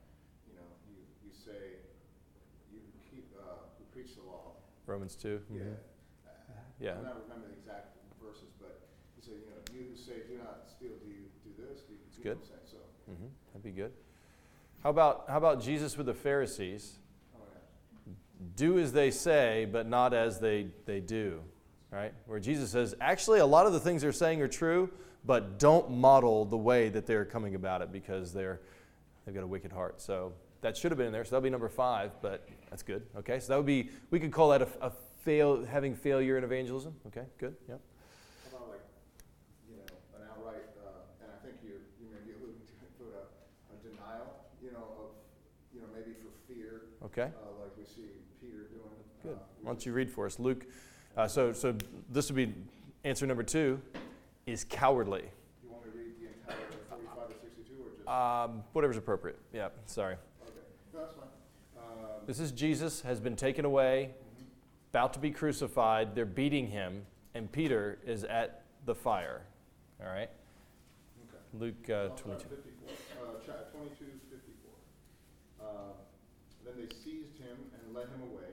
you 0.48 0.56
know, 0.56 0.72
you 0.88 1.04
you 1.20 1.36
say 1.36 1.84
you 2.72 2.80
keep 3.12 3.28
uh, 3.36 3.68
who 3.76 3.84
preach 3.92 4.16
the 4.16 4.24
law. 4.24 4.56
Romans 4.88 5.16
2 5.16 5.28
mm-hmm. 5.52 5.58
Yeah 5.60 5.91
yeah. 6.82 6.92
I 6.92 7.14
don't 7.14 7.24
remember 7.30 7.48
the 7.48 7.58
exact 7.62 7.96
verses, 8.22 8.50
but 8.60 8.82
he 9.16 9.22
said, 9.22 9.36
you 9.40 9.48
know, 9.52 9.62
you 9.72 9.92
who 9.92 9.96
say, 9.96 10.28
do 10.28 10.38
not 10.38 10.66
steal, 10.68 10.92
do 11.04 11.08
you 11.08 11.30
do 11.46 11.52
this? 11.62 11.82
Do 11.82 11.94
you, 11.94 12.00
it's 12.08 12.18
good. 12.18 12.44
Say, 12.44 12.60
so. 12.70 12.78
Mm-hmm. 13.12 13.28
That'd 13.54 13.64
be 13.64 13.72
good. 13.72 13.92
How 14.84 14.90
about, 14.90 15.26
how 15.30 15.38
about 15.38 15.62
Jesus 15.62 15.96
with 15.96 16.08
the 16.08 16.14
Pharisees? 16.16 16.98
Oh, 17.36 17.40
yeah. 17.54 18.14
Do 18.56 18.80
as 18.80 18.92
they 18.92 19.12
say, 19.12 19.68
but 19.72 19.88
not 19.88 20.14
as 20.14 20.40
they, 20.40 20.68
they 20.86 21.00
do. 21.00 21.42
right? 21.92 22.14
Where 22.26 22.40
Jesus 22.40 22.72
says, 22.72 22.96
actually, 23.00 23.40
a 23.40 23.46
lot 23.46 23.68
of 23.68 23.74
the 23.74 23.80
things 23.80 24.02
they're 24.02 24.14
saying 24.14 24.42
are 24.42 24.48
true, 24.48 24.90
but 25.26 25.60
don't 25.60 25.92
model 25.92 26.46
the 26.46 26.58
way 26.58 26.90
that 26.90 27.06
they're 27.06 27.26
coming 27.26 27.54
about 27.56 27.82
it 27.82 27.92
because 27.92 28.34
they're, 28.34 28.62
they've 29.26 29.36
got 29.36 29.44
a 29.44 29.48
wicked 29.48 29.72
heart. 29.72 30.02
So 30.02 30.34
that 30.62 30.78
should 30.78 30.92
have 30.92 30.98
been 30.98 31.08
in 31.08 31.14
there. 31.14 31.26
So 31.26 31.32
that'll 31.32 31.44
be 31.44 31.50
number 31.50 31.70
five, 31.70 32.14
but 32.22 32.48
that's 32.70 32.82
good. 32.82 33.04
Okay, 33.18 33.40
so 33.40 33.50
that 33.50 33.58
would 33.58 33.66
be, 33.66 33.90
we 34.10 34.20
could 34.20 34.32
call 34.32 34.50
that 34.50 34.62
a, 34.62 34.68
a 34.82 34.92
fail, 35.24 35.64
having 35.66 35.96
failure 35.96 36.38
in 36.38 36.44
evangelism. 36.44 36.94
Okay, 37.08 37.24
good. 37.38 37.56
Yep. 37.70 37.80
How 38.52 38.58
about 38.58 38.70
like, 38.70 38.82
you 39.70 39.76
know, 39.78 39.84
an 40.18 40.28
outright, 40.32 40.66
uh, 40.82 41.24
and 41.24 41.30
I 41.32 41.46
think 41.46 41.58
you, 41.64 41.74
you 42.00 42.08
may 42.12 42.20
be 42.26 42.34
alluding 42.38 42.62
to 42.66 42.74
it, 42.82 42.92
but 42.98 43.12
a, 43.14 43.74
a 43.74 43.78
denial, 43.90 44.34
you 44.64 44.72
know, 44.72 44.86
of, 44.98 45.10
you 45.74 45.82
know, 45.82 45.88
maybe 45.94 46.16
for 46.18 46.32
fear, 46.52 46.82
Okay. 47.06 47.30
uh, 47.34 47.62
like 47.62 47.78
we 47.78 47.86
see 47.86 48.10
Peter 48.42 48.66
doing. 48.70 48.90
Good. 49.24 49.34
uh, 49.34 49.44
Why 49.62 49.72
don't 49.72 49.86
you 49.86 49.94
read 49.94 50.10
for 50.12 50.26
us, 50.26 50.40
Luke? 50.40 50.66
Uh, 51.16 51.28
so, 51.28 51.54
so 51.54 51.76
this 52.10 52.30
would 52.32 52.36
be 52.36 52.54
answer 53.04 53.28
number 53.28 53.44
two: 53.44 53.82
is 54.46 54.64
cowardly. 54.64 55.24
You 55.64 55.70
want 55.70 55.86
me 55.86 55.92
to 55.92 55.98
read 55.98 56.14
the 56.20 56.28
entire 56.28 56.66
forty-five 56.90 57.28
to 57.28 57.34
sixty-two, 57.34 57.84
or 57.84 57.98
just? 57.98 58.08
Um, 58.08 58.64
whatever's 58.74 58.98
appropriate. 58.98 59.38
Yeah. 59.54 59.70
Sorry. 59.86 60.16
Okay, 60.44 60.54
no, 60.94 61.02
that's 61.02 61.14
fine. 61.14 61.28
Um, 61.78 62.26
This 62.26 62.40
is 62.40 62.52
Jesus 62.52 63.02
has 63.02 63.20
been 63.20 63.36
taken 63.36 63.66
away. 63.66 64.12
About 64.92 65.16
to 65.16 65.24
be 65.24 65.32
crucified. 65.32 66.12
They're 66.16 66.28
beating 66.28 66.68
him, 66.68 67.08
and 67.34 67.48
Peter 67.48 67.98
is 68.04 68.28
at 68.28 68.68
the 68.84 68.94
fire. 68.94 69.48
All 70.04 70.12
right. 70.12 70.28
Okay. 71.32 71.40
Luke 71.56 71.88
uh, 71.88 72.12
22. 72.20 72.44
at 72.44 72.52
54, 72.52 72.92
uh, 73.24 73.72
22, 73.72 74.20
54. 74.28 75.64
Uh, 75.64 75.96
Then 76.68 76.76
they 76.76 76.92
seized 76.92 77.40
him 77.40 77.56
and 77.72 77.96
led 77.96 78.12
him 78.12 78.20
away, 78.36 78.52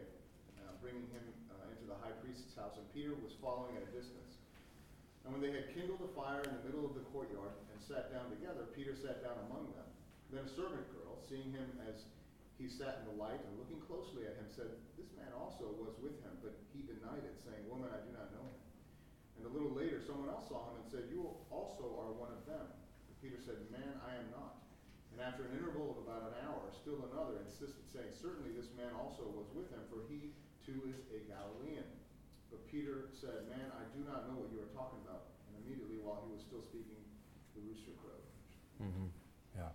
uh, 0.62 0.78
bringing 0.78 1.11
him 1.11 1.26
uh, 1.50 1.75
into 1.75 1.90
the 1.90 1.99
high 2.07 2.14
priest's 2.23 2.54
house, 2.54 2.78
and 2.78 2.87
Peter 2.95 3.18
was 3.18 3.35
following 3.42 3.75
at 3.75 3.83
a 3.83 3.90
distance. 3.90 4.38
And 5.26 5.35
when 5.35 5.42
they 5.42 5.50
had 5.50 5.75
kindled 5.75 6.07
a 6.07 6.11
fire 6.14 6.47
in 6.47 6.54
the 6.54 6.62
middle 6.71 6.87
of 6.87 6.95
the 6.95 7.02
courtyard 7.11 7.50
and 7.75 7.83
sat 7.83 8.14
down 8.14 8.30
together, 8.30 8.62
Peter 8.78 8.95
sat 8.95 9.26
down 9.26 9.42
among 9.50 9.75
them. 9.75 9.90
Then 10.30 10.47
a 10.47 10.52
servant 10.54 10.87
girl, 10.95 11.18
seeing 11.26 11.50
him 11.50 11.66
as 11.83 12.07
he 12.59 12.67
sat 12.67 13.00
in 13.00 13.15
the 13.15 13.17
light 13.17 13.38
and 13.38 13.55
looking 13.55 13.79
closely 13.87 14.27
at 14.27 14.35
him, 14.35 14.50
said, 14.50 14.75
This 14.99 15.15
man 15.15 15.31
also 15.31 15.71
was 15.79 15.95
with 16.03 16.19
him, 16.27 16.35
but 16.43 16.59
he 16.75 16.83
denied 16.83 17.23
it, 17.23 17.38
saying, 17.38 17.62
Woman, 17.71 17.95
I 17.95 18.03
do 18.03 18.11
not 18.11 18.35
know 18.35 18.50
him. 18.50 18.61
And 19.38 19.47
a 19.47 19.53
little 19.55 19.71
later, 19.71 20.03
someone 20.03 20.27
else 20.27 20.50
saw 20.50 20.75
him 20.75 20.83
and 20.83 20.87
said, 20.91 21.07
You 21.07 21.23
also 21.55 21.87
are 22.03 22.11
one 22.11 22.35
of 22.35 22.43
them. 22.50 22.67
Peter 23.23 23.38
said, 23.38 23.62
Man, 23.71 24.03
I 24.03 24.19
am 24.19 24.35
not. 24.35 24.59
And 25.15 25.23
after 25.23 25.47
an 25.47 25.55
interval 25.55 25.95
of 25.95 26.03
about 26.03 26.35
an 26.35 26.35
hour, 26.43 26.67
still 26.75 27.07
another 27.07 27.38
insisted, 27.47 27.87
saying, 27.87 28.11
Certainly 28.19 28.59
this 28.59 28.75
man 28.75 28.91
also 28.99 29.31
was 29.31 29.47
with 29.55 29.71
him, 29.71 29.87
for 29.87 30.03
he 30.11 30.35
too 30.67 30.83
is 30.91 31.07
a 31.15 31.23
Galilean. 31.31 31.87
But 32.50 32.67
Peter 32.67 33.15
said, 33.15 33.47
Man, 33.47 33.71
I 33.71 33.87
do 33.95 34.03
not 34.03 34.27
know 34.27 34.43
what 34.43 34.50
you 34.50 34.59
are 34.59 34.73
talking 34.75 34.99
about. 35.07 35.31
And 35.47 35.62
immediately 35.62 36.03
while 36.03 36.27
he 36.27 36.35
was 36.35 36.43
still 36.43 36.67
speaking, 36.67 36.99
the 37.55 37.62
rooster 37.62 37.95
crowed. 38.03 38.27
Mm-hmm. 38.83 39.15
Yeah. 39.55 39.71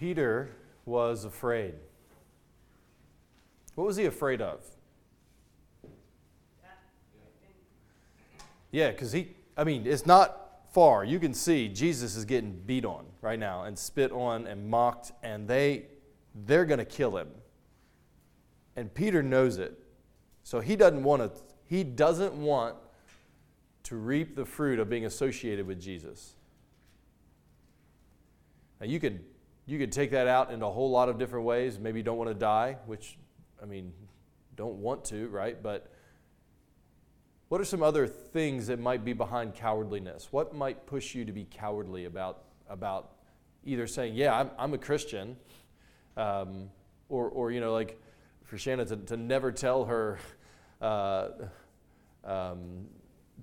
Peter 0.00 0.48
was 0.86 1.26
afraid. 1.26 1.74
What 3.74 3.86
was 3.86 3.98
he 3.98 4.06
afraid 4.06 4.40
of? 4.40 4.64
Yeah, 8.70 8.92
because 8.92 9.12
he, 9.12 9.28
I 9.58 9.64
mean, 9.64 9.86
it's 9.86 10.06
not 10.06 10.62
far. 10.72 11.04
You 11.04 11.18
can 11.18 11.34
see 11.34 11.68
Jesus 11.68 12.16
is 12.16 12.24
getting 12.24 12.52
beat 12.64 12.86
on 12.86 13.04
right 13.20 13.38
now 13.38 13.64
and 13.64 13.78
spit 13.78 14.10
on 14.10 14.46
and 14.46 14.70
mocked, 14.70 15.12
and 15.22 15.46
they, 15.46 15.84
they're 16.46 16.64
going 16.64 16.78
to 16.78 16.86
kill 16.86 17.18
him. 17.18 17.28
And 18.76 18.94
Peter 18.94 19.22
knows 19.22 19.58
it. 19.58 19.78
So 20.44 20.60
he 20.60 20.76
doesn't 20.76 21.02
want 21.02 21.20
to, 21.20 21.42
he 21.66 21.84
doesn't 21.84 22.32
want 22.32 22.74
to 23.82 23.96
reap 23.96 24.34
the 24.34 24.46
fruit 24.46 24.78
of 24.78 24.88
being 24.88 25.04
associated 25.04 25.66
with 25.66 25.78
Jesus. 25.78 26.36
Now 28.80 28.86
you 28.86 28.98
could 28.98 29.22
you 29.70 29.78
could 29.78 29.92
take 29.92 30.10
that 30.10 30.26
out 30.26 30.50
in 30.50 30.62
a 30.62 30.70
whole 30.70 30.90
lot 30.90 31.08
of 31.08 31.16
different 31.16 31.44
ways. 31.44 31.78
Maybe 31.78 32.00
you 32.00 32.02
don't 32.02 32.18
want 32.18 32.28
to 32.28 32.34
die, 32.34 32.76
which 32.86 33.16
I 33.62 33.66
mean, 33.66 33.92
don't 34.56 34.76
want 34.76 35.04
to, 35.06 35.28
right? 35.28 35.62
But 35.62 35.86
what 37.48 37.60
are 37.60 37.64
some 37.64 37.80
other 37.80 38.08
things 38.08 38.66
that 38.66 38.80
might 38.80 39.04
be 39.04 39.12
behind 39.12 39.54
cowardliness? 39.54 40.28
What 40.32 40.54
might 40.54 40.86
push 40.86 41.14
you 41.14 41.24
to 41.24 41.32
be 41.32 41.44
cowardly 41.44 42.06
about 42.06 42.42
about 42.68 43.12
either 43.64 43.86
saying, 43.86 44.14
"Yeah, 44.14 44.36
I'm, 44.36 44.50
I'm 44.58 44.74
a 44.74 44.78
Christian," 44.78 45.36
um, 46.16 46.68
or 47.08 47.28
or 47.28 47.52
you 47.52 47.60
know, 47.60 47.72
like 47.72 48.00
for 48.42 48.58
Shannon 48.58 48.88
to, 48.88 48.96
to 48.96 49.16
never 49.16 49.52
tell 49.52 49.84
her. 49.84 50.18
Uh, 50.80 51.28
um, 52.24 52.86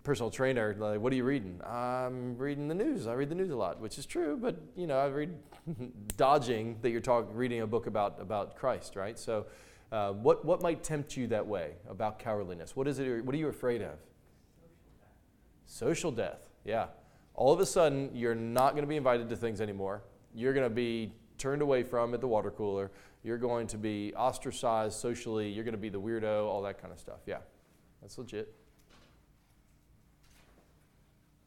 personal 0.04 0.30
trainer, 0.30 0.75
like, 0.77 1.00
what 1.00 1.12
are 1.13 1.16
you 1.16 1.24
reading? 1.24 1.60
I'm 1.66 2.38
reading 2.38 2.68
the 2.68 2.75
news. 2.75 3.08
I 3.08 3.13
read 3.13 3.30
the 3.30 3.36
news 3.36 3.50
a 3.50 3.56
lot, 3.56 3.80
which 3.80 3.98
is 3.98 4.06
true, 4.06 4.38
but 4.39 4.60
you 4.75 4.88
know, 4.88 4.98
I 4.98 5.08
read 5.08 5.36
dodging 6.18 6.77
that 6.82 6.89
you're 6.89 7.01
talking, 7.01 7.36
reading 7.36 7.62
a 7.62 7.68
book 7.68 7.88
about 7.88 8.20
about 8.20 8.56
Christ, 8.56 8.96
right? 8.96 9.18
So, 9.18 9.46
uh, 9.92 10.13
what 10.13 10.46
what 10.46 10.62
might 10.62 10.84
tempt 10.84 11.18
you 11.18 11.27
that 11.27 11.46
way 11.46 11.74
about 11.89 12.20
cowardliness? 12.20 12.75
What 12.75 12.88
is 12.88 13.00
it? 13.00 13.24
What 13.24 13.34
are 13.36 13.38
you 13.38 13.48
afraid 13.48 13.82
of? 13.82 13.98
Social 15.66 16.12
death. 16.12 16.50
Yeah. 16.63 16.88
All 17.34 17.54
of 17.54 17.60
a 17.60 17.66
sudden, 17.66 18.10
you're 18.16 18.36
not 18.36 18.72
going 18.72 18.84
to 18.84 18.88
be 18.88 18.96
invited 18.96 19.30
to 19.30 19.36
things 19.36 19.62
anymore. 19.62 20.01
You're 20.34 20.54
going 20.54 20.68
to 20.68 20.74
be 20.74 21.13
turned 21.38 21.62
away 21.62 21.84
from 21.84 22.13
at 22.13 22.22
the 22.22 22.27
water 22.27 22.50
cooler. 22.50 22.89
You're 23.24 23.38
going 23.38 23.68
to 23.68 23.77
be 23.77 24.13
ostracized 24.16 24.98
socially. 25.00 25.50
You're 25.50 25.63
going 25.63 25.74
to 25.74 25.80
be 25.80 25.89
the 25.89 26.01
weirdo. 26.01 26.46
All 26.46 26.62
that 26.63 26.82
kind 26.82 26.92
of 26.92 27.00
stuff. 27.00 27.20
Yeah, 27.25 27.39
that's 28.01 28.18
legit 28.18 28.54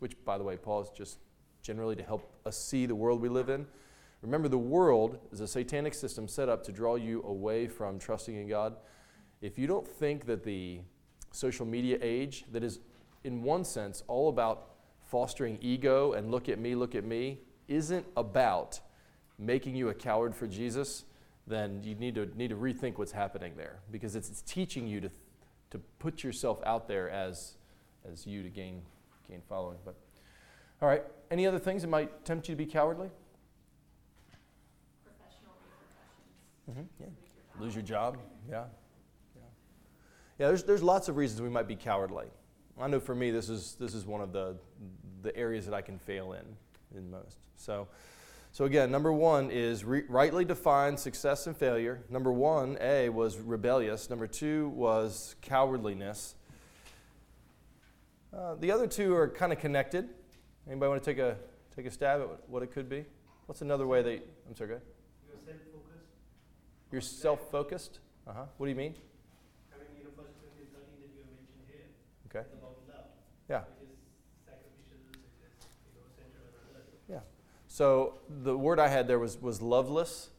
which, 0.00 0.16
by 0.24 0.36
the 0.36 0.44
way, 0.44 0.56
Paul 0.56 0.82
is 0.82 0.90
just 0.90 1.18
generally 1.62 1.96
to 1.96 2.02
help 2.02 2.32
us 2.44 2.58
see 2.58 2.86
the 2.86 2.94
world 2.94 3.20
we 3.20 3.28
live 3.28 3.48
in. 3.48 3.66
Remember, 4.22 4.48
the 4.48 4.58
world 4.58 5.18
is 5.32 5.40
a 5.40 5.46
satanic 5.46 5.94
system 5.94 6.28
set 6.28 6.48
up 6.48 6.62
to 6.64 6.72
draw 6.72 6.96
you 6.96 7.22
away 7.22 7.66
from 7.68 7.98
trusting 7.98 8.34
in 8.34 8.48
God. 8.48 8.76
If 9.40 9.58
you 9.58 9.66
don't 9.66 9.86
think 9.86 10.26
that 10.26 10.44
the 10.44 10.80
social 11.32 11.64
media 11.64 11.98
age, 12.02 12.44
that 12.52 12.62
is, 12.62 12.80
in 13.24 13.42
one 13.42 13.64
sense, 13.64 14.02
all 14.08 14.28
about 14.28 14.72
fostering 15.06 15.58
ego 15.60 16.12
and 16.12 16.30
look 16.30 16.48
at 16.48 16.58
me, 16.58 16.74
look 16.74 16.94
at 16.94 17.04
me, 17.04 17.38
isn't 17.68 18.04
about 18.16 18.80
making 19.38 19.74
you 19.74 19.88
a 19.88 19.94
coward 19.94 20.34
for 20.34 20.46
Jesus, 20.46 21.04
then 21.46 21.82
you 21.82 21.94
need 21.94 22.14
to, 22.14 22.26
need 22.36 22.48
to 22.48 22.56
rethink 22.56 22.98
what's 22.98 23.12
happening 23.12 23.54
there 23.56 23.80
because 23.90 24.14
it's, 24.14 24.28
it's 24.28 24.42
teaching 24.42 24.86
you 24.86 25.00
to, 25.00 25.10
to 25.70 25.78
put 25.98 26.22
yourself 26.22 26.60
out 26.64 26.86
there 26.86 27.08
as, 27.08 27.54
as 28.10 28.26
you 28.26 28.42
to 28.42 28.50
gain 28.50 28.82
gain 29.30 29.42
following. 29.48 29.78
But 29.84 29.94
all 30.82 30.88
right, 30.88 31.02
any 31.30 31.46
other 31.46 31.58
things 31.58 31.82
that 31.82 31.88
might 31.88 32.24
tempt 32.24 32.48
you 32.48 32.54
to 32.54 32.58
be 32.58 32.66
cowardly? 32.66 33.08
Professional 35.04 35.54
repercussions. 36.68 36.88
Mm-hmm. 36.98 37.02
Yeah. 37.02 37.06
Lose 37.58 37.66
Lose 37.66 37.74
your 37.74 37.84
job. 37.84 38.18
Yeah. 38.48 38.64
Yeah. 39.36 39.42
Yeah. 40.38 40.46
There's 40.48 40.64
there's 40.64 40.82
lots 40.82 41.08
of 41.08 41.16
reasons 41.16 41.40
we 41.40 41.48
might 41.48 41.68
be 41.68 41.76
cowardly. 41.76 42.26
I 42.80 42.88
know 42.88 43.00
for 43.00 43.14
me, 43.14 43.30
this 43.30 43.48
is 43.48 43.76
this 43.78 43.94
is 43.94 44.06
one 44.06 44.20
of 44.20 44.32
the 44.32 44.56
the 45.22 45.36
areas 45.36 45.66
that 45.66 45.74
I 45.74 45.82
can 45.82 45.98
fail 45.98 46.32
in 46.32 46.98
in 46.98 47.10
most. 47.10 47.38
So. 47.56 47.88
So 48.52 48.64
again, 48.64 48.90
number 48.90 49.12
one 49.12 49.52
is 49.52 49.84
re- 49.84 50.02
rightly 50.08 50.44
define 50.44 50.96
success 50.96 51.46
and 51.46 51.56
failure. 51.56 52.02
Number 52.10 52.32
one, 52.32 52.78
A, 52.80 53.08
was 53.08 53.38
rebellious. 53.38 54.10
Number 54.10 54.26
two 54.26 54.70
was 54.70 55.36
cowardliness. 55.40 56.34
Uh, 58.32 58.54
the 58.54 58.70
other 58.70 58.86
two 58.86 59.14
are 59.14 59.28
kind 59.28 59.52
of 59.52 59.58
connected. 59.58 60.08
Anybody 60.66 60.88
want 60.88 61.02
to 61.02 61.10
take 61.10 61.18
a 61.18 61.36
take 61.74 61.86
a 61.86 61.90
stab 61.90 62.20
at 62.20 62.28
what 62.48 62.62
it 62.62 62.72
could 62.72 62.88
be? 62.88 63.04
What's 63.46 63.62
another 63.62 63.86
way 63.86 64.02
that 64.02 64.28
I'm 64.48 64.54
sorry, 64.54 64.68
go 64.68 64.74
ahead. 64.74 64.86
You're 65.26 65.40
self-focused. 65.40 66.92
You're 66.92 67.00
self-focused. 67.00 67.98
Uh 68.26 68.32
huh. 68.32 68.44
What 68.56 68.66
do 68.66 68.70
you 68.70 68.76
mean? 68.76 68.94
I 69.72 69.78
mean, 69.78 69.86
you 69.98 70.04
know, 70.04 70.10
first 70.16 70.38
Corinthians 70.38 70.70
13 70.70 71.02
that 71.02 71.10
you 71.10 71.22
have 71.22 71.32
mentioned 71.34 71.66
here. 71.66 71.90
Okay. 72.30 72.46
About 72.54 72.76
love. 72.86 73.10
Yeah. 73.48 73.66
Which 73.80 73.90
is 73.90 73.98
sacrificial, 74.46 75.18
which 75.18 75.42
is, 75.50 75.66
you 75.86 75.98
know, 75.98 76.06
others. 76.70 77.24
So 77.66 78.18
the 78.42 78.56
word 78.56 78.78
I 78.78 78.88
had 78.88 79.08
there 79.08 79.18
was 79.18 79.40
was 79.40 79.60
loveless. 79.60 80.30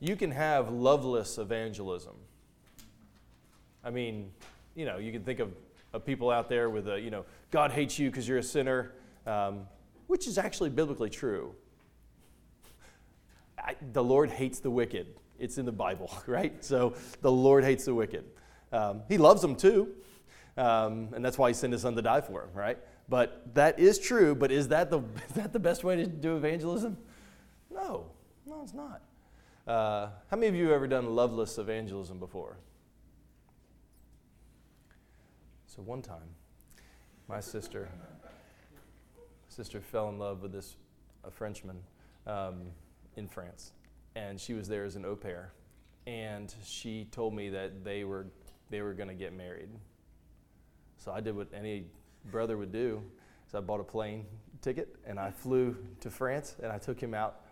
You 0.00 0.14
can 0.14 0.30
have 0.30 0.70
loveless 0.70 1.38
evangelism. 1.38 2.14
I 3.82 3.90
mean, 3.90 4.30
you 4.74 4.84
know, 4.84 4.98
you 4.98 5.12
can 5.12 5.22
think 5.24 5.40
of, 5.40 5.52
of 5.92 6.04
people 6.04 6.30
out 6.30 6.48
there 6.48 6.68
with 6.70 6.88
a, 6.88 7.00
you 7.00 7.10
know, 7.10 7.24
God 7.50 7.70
hates 7.70 7.98
you 7.98 8.10
because 8.10 8.28
you're 8.28 8.38
a 8.38 8.42
sinner, 8.42 8.92
um, 9.26 9.66
which 10.06 10.26
is 10.26 10.38
actually 10.38 10.70
biblically 10.70 11.10
true. 11.10 11.54
I, 13.58 13.74
the 13.92 14.02
Lord 14.02 14.30
hates 14.30 14.60
the 14.60 14.70
wicked. 14.70 15.06
It's 15.38 15.58
in 15.58 15.66
the 15.66 15.72
Bible, 15.72 16.12
right? 16.26 16.64
So 16.64 16.94
the 17.20 17.30
Lord 17.30 17.64
hates 17.64 17.84
the 17.84 17.94
wicked. 17.94 18.24
Um, 18.72 19.02
he 19.08 19.18
loves 19.18 19.40
them 19.40 19.56
too, 19.56 19.94
um, 20.56 21.08
and 21.14 21.24
that's 21.24 21.38
why 21.38 21.48
He 21.48 21.54
sent 21.54 21.72
His 21.72 21.82
Son 21.82 21.94
to 21.96 22.02
die 22.02 22.20
for 22.20 22.42
them, 22.42 22.50
right? 22.52 22.78
But 23.08 23.54
that 23.54 23.78
is 23.78 23.98
true. 23.98 24.34
But 24.34 24.52
is 24.52 24.68
that 24.68 24.90
the 24.90 24.98
is 25.28 25.34
that 25.36 25.52
the 25.52 25.58
best 25.58 25.84
way 25.84 25.96
to 25.96 26.06
do 26.06 26.36
evangelism? 26.36 26.98
No, 27.70 28.10
no, 28.46 28.60
it's 28.62 28.74
not. 28.74 29.02
Uh, 29.66 30.08
how 30.30 30.36
many 30.36 30.48
of 30.48 30.54
you 30.54 30.64
have 30.64 30.72
ever 30.72 30.86
done 30.86 31.14
loveless 31.14 31.58
evangelism 31.58 32.18
before? 32.18 32.56
So 35.78 35.84
one 35.84 36.02
time, 36.02 36.34
my 37.28 37.38
sister, 37.38 37.88
sister 39.48 39.80
fell 39.80 40.08
in 40.08 40.18
love 40.18 40.42
with 40.42 40.50
this 40.50 40.74
a 41.22 41.30
Frenchman 41.30 41.76
um, 42.26 42.62
in 43.14 43.28
France, 43.28 43.74
and 44.16 44.40
she 44.40 44.54
was 44.54 44.66
there 44.66 44.84
as 44.84 44.96
an 44.96 45.04
au 45.04 45.14
pair, 45.14 45.52
and 46.08 46.52
she 46.64 47.06
told 47.12 47.32
me 47.32 47.48
that 47.50 47.84
they 47.84 48.02
were 48.02 48.26
they 48.70 48.82
were 48.82 48.92
going 48.92 49.08
to 49.08 49.14
get 49.14 49.32
married. 49.32 49.68
So 50.96 51.12
I 51.12 51.20
did 51.20 51.36
what 51.36 51.46
any 51.54 51.84
brother 52.24 52.58
would 52.58 52.72
do. 52.72 53.00
So 53.46 53.58
I 53.58 53.60
bought 53.60 53.78
a 53.78 53.84
plane 53.84 54.26
ticket 54.62 54.96
and 55.06 55.16
I 55.16 55.30
flew 55.30 55.76
to 56.00 56.10
France 56.10 56.56
and 56.60 56.72
I 56.72 56.78
took 56.78 57.00
him 57.00 57.14
out 57.14 57.42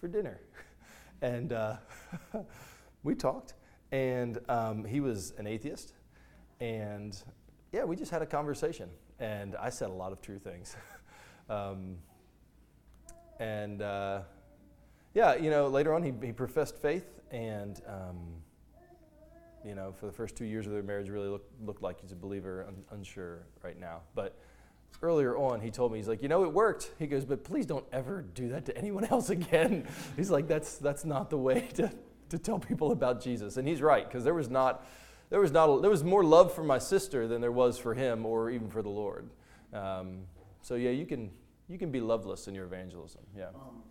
for 0.00 0.08
dinner, 0.08 0.40
and 1.20 1.52
uh, 1.52 1.76
we 3.02 3.14
talked. 3.14 3.52
And 3.92 4.38
um, 4.48 4.82
he 4.82 5.00
was 5.00 5.34
an 5.36 5.46
atheist, 5.46 5.92
and 6.58 7.22
yeah, 7.72 7.84
we 7.84 7.96
just 7.96 8.10
had 8.10 8.22
a 8.22 8.26
conversation, 8.26 8.88
and 9.18 9.54
I 9.56 9.70
said 9.70 9.90
a 9.90 9.92
lot 9.92 10.12
of 10.12 10.20
true 10.20 10.38
things. 10.38 10.76
um, 11.48 11.96
and 13.38 13.80
uh, 13.80 14.20
yeah, 15.14 15.36
you 15.36 15.50
know, 15.50 15.68
later 15.68 15.94
on 15.94 16.02
he, 16.02 16.12
he 16.24 16.32
professed 16.32 16.76
faith, 16.76 17.20
and 17.30 17.80
um, 17.86 18.18
you 19.64 19.74
know, 19.74 19.92
for 19.92 20.06
the 20.06 20.12
first 20.12 20.36
two 20.36 20.44
years 20.44 20.66
of 20.66 20.72
their 20.72 20.82
marriage, 20.82 21.08
really 21.08 21.28
looked 21.28 21.52
looked 21.64 21.82
like 21.82 22.00
he's 22.00 22.12
a 22.12 22.16
believer. 22.16 22.64
un- 22.66 22.84
unsure 22.90 23.40
right 23.62 23.78
now, 23.78 24.00
but 24.14 24.36
earlier 25.02 25.36
on, 25.36 25.60
he 25.60 25.70
told 25.70 25.92
me 25.92 25.98
he's 25.98 26.08
like, 26.08 26.22
you 26.22 26.28
know, 26.28 26.44
it 26.44 26.52
worked. 26.52 26.90
He 26.98 27.06
goes, 27.06 27.24
but 27.24 27.44
please 27.44 27.66
don't 27.66 27.86
ever 27.92 28.22
do 28.34 28.48
that 28.48 28.66
to 28.66 28.76
anyone 28.76 29.04
else 29.04 29.30
again. 29.38 29.86
he's 30.16 30.30
like, 30.30 30.48
that's 30.48 30.76
that's 30.76 31.04
not 31.04 31.30
the 31.30 31.38
way 31.38 31.68
to 31.74 31.90
to 32.30 32.38
tell 32.38 32.58
people 32.58 32.92
about 32.92 33.22
Jesus, 33.22 33.56
and 33.56 33.66
he's 33.66 33.80
right 33.80 34.06
because 34.08 34.24
there 34.24 34.34
was 34.34 34.50
not. 34.50 34.86
There 35.30 35.40
was, 35.40 35.52
not 35.52 35.80
there 35.80 35.90
was 35.90 36.02
more 36.02 36.24
love 36.24 36.52
for 36.52 36.64
my 36.64 36.78
sister 36.78 37.28
than 37.28 37.40
there 37.40 37.52
was 37.52 37.78
for 37.78 37.94
him 37.94 38.26
or 38.26 38.50
even 38.50 38.68
for 38.68 38.82
the 38.82 38.88
Lord. 38.88 39.30
Um, 39.72 40.22
so 40.60 40.74
yeah, 40.74 40.90
you 40.90 41.06
can 41.06 41.30
you 41.68 41.78
can 41.78 41.92
be 41.92 42.00
loveless 42.00 42.48
in 42.48 42.54
your 42.54 42.64
evangelism. 42.64 43.22
Yeah. 43.36 43.50
Um, 43.54 43.84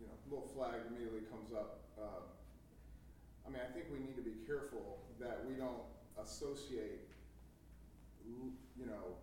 you 0.00 0.06
know, 0.06 0.12
little 0.30 0.48
flag 0.54 0.74
immediately 0.88 1.22
comes 1.32 1.52
up. 1.52 1.80
Uh, 2.00 2.22
I 3.44 3.50
mean, 3.50 3.58
I 3.68 3.72
think 3.72 3.86
we 3.92 3.98
need 3.98 4.14
to 4.14 4.22
be 4.22 4.46
careful 4.46 4.98
that 5.18 5.44
we 5.48 5.54
don't 5.54 5.82
associate, 6.22 7.08
you 8.24 8.86
know, 8.86 9.16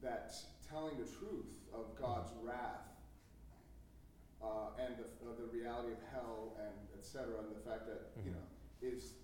that 0.00 0.32
telling 0.70 0.96
the 0.98 1.04
truth 1.18 1.50
of 1.74 2.00
God's 2.00 2.30
wrath 2.42 2.86
uh, 4.42 4.70
and 4.78 4.96
the, 4.96 5.04
uh, 5.26 5.34
the 5.36 5.46
reality 5.52 5.92
of 5.92 5.98
hell 6.12 6.56
and 6.58 6.72
et 6.96 7.04
cetera, 7.04 7.38
and 7.40 7.50
the 7.54 7.60
fact 7.68 7.86
that, 7.86 8.10
you 8.24 8.30
Mhm. 8.30 8.34
know, 8.34 8.46
is, 8.82 9.14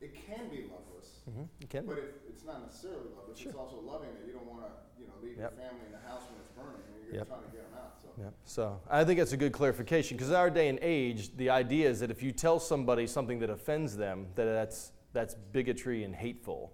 it 0.00 0.14
can 0.14 0.48
be 0.48 0.64
loveless. 0.70 1.20
Mm-hmm. 1.28 1.44
You 1.60 1.66
can. 1.68 1.86
But 1.86 1.98
if 1.98 2.10
it's 2.28 2.44
not 2.44 2.62
necessarily 2.64 3.10
loveless, 3.16 3.38
Sure. 3.38 3.50
it's 3.50 3.58
also 3.58 3.80
loving 3.80 4.14
that 4.14 4.26
you 4.26 4.32
don't 4.32 4.46
want 4.46 4.64
to, 4.64 4.72
you 5.00 5.06
know, 5.06 5.14
leave 5.22 5.36
Yep. 5.38 5.52
your 5.52 5.60
family 5.60 5.86
in 5.86 5.92
the 5.92 5.98
house 5.98 6.22
when 6.30 6.40
it's 6.40 6.50
burning 6.52 6.82
and 6.94 7.04
you're 7.04 7.14
Yep. 7.16 7.28
trying 7.28 7.42
to 7.44 7.50
get 7.50 7.70
them 7.70 7.78
out. 7.78 7.92
So 8.02 8.08
Yeah. 8.18 8.30
So 8.44 8.80
I 8.88 9.04
think 9.04 9.18
that's 9.18 9.32
a 9.32 9.36
good 9.36 9.52
clarification 9.52 10.16
because 10.16 10.30
in 10.30 10.36
our 10.36 10.50
day 10.50 10.68
and 10.68 10.78
age, 10.80 11.36
the 11.36 11.50
idea 11.50 11.88
is 11.90 12.00
that 12.00 12.10
if 12.10 12.22
you 12.22 12.32
tell 12.32 12.58
somebody 12.58 13.06
something 13.06 13.38
that 13.40 13.50
offends 13.50 13.96
them, 13.96 14.28
that 14.34 14.44
that's 14.44 14.92
that's 15.12 15.34
bigotry 15.34 16.04
and 16.04 16.14
hateful. 16.14 16.72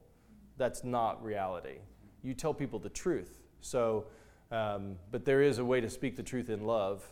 That's 0.56 0.82
not 0.82 1.22
reality. 1.22 1.78
You 2.22 2.34
tell 2.34 2.52
people 2.52 2.80
the 2.80 2.88
truth. 2.90 3.40
So, 3.60 4.08
um, 4.50 4.98
but 5.12 5.24
there 5.24 5.42
is 5.42 5.58
a 5.58 5.64
way 5.64 5.80
to 5.80 5.88
speak 5.88 6.16
the 6.16 6.24
truth 6.24 6.50
in 6.50 6.64
love. 6.66 7.04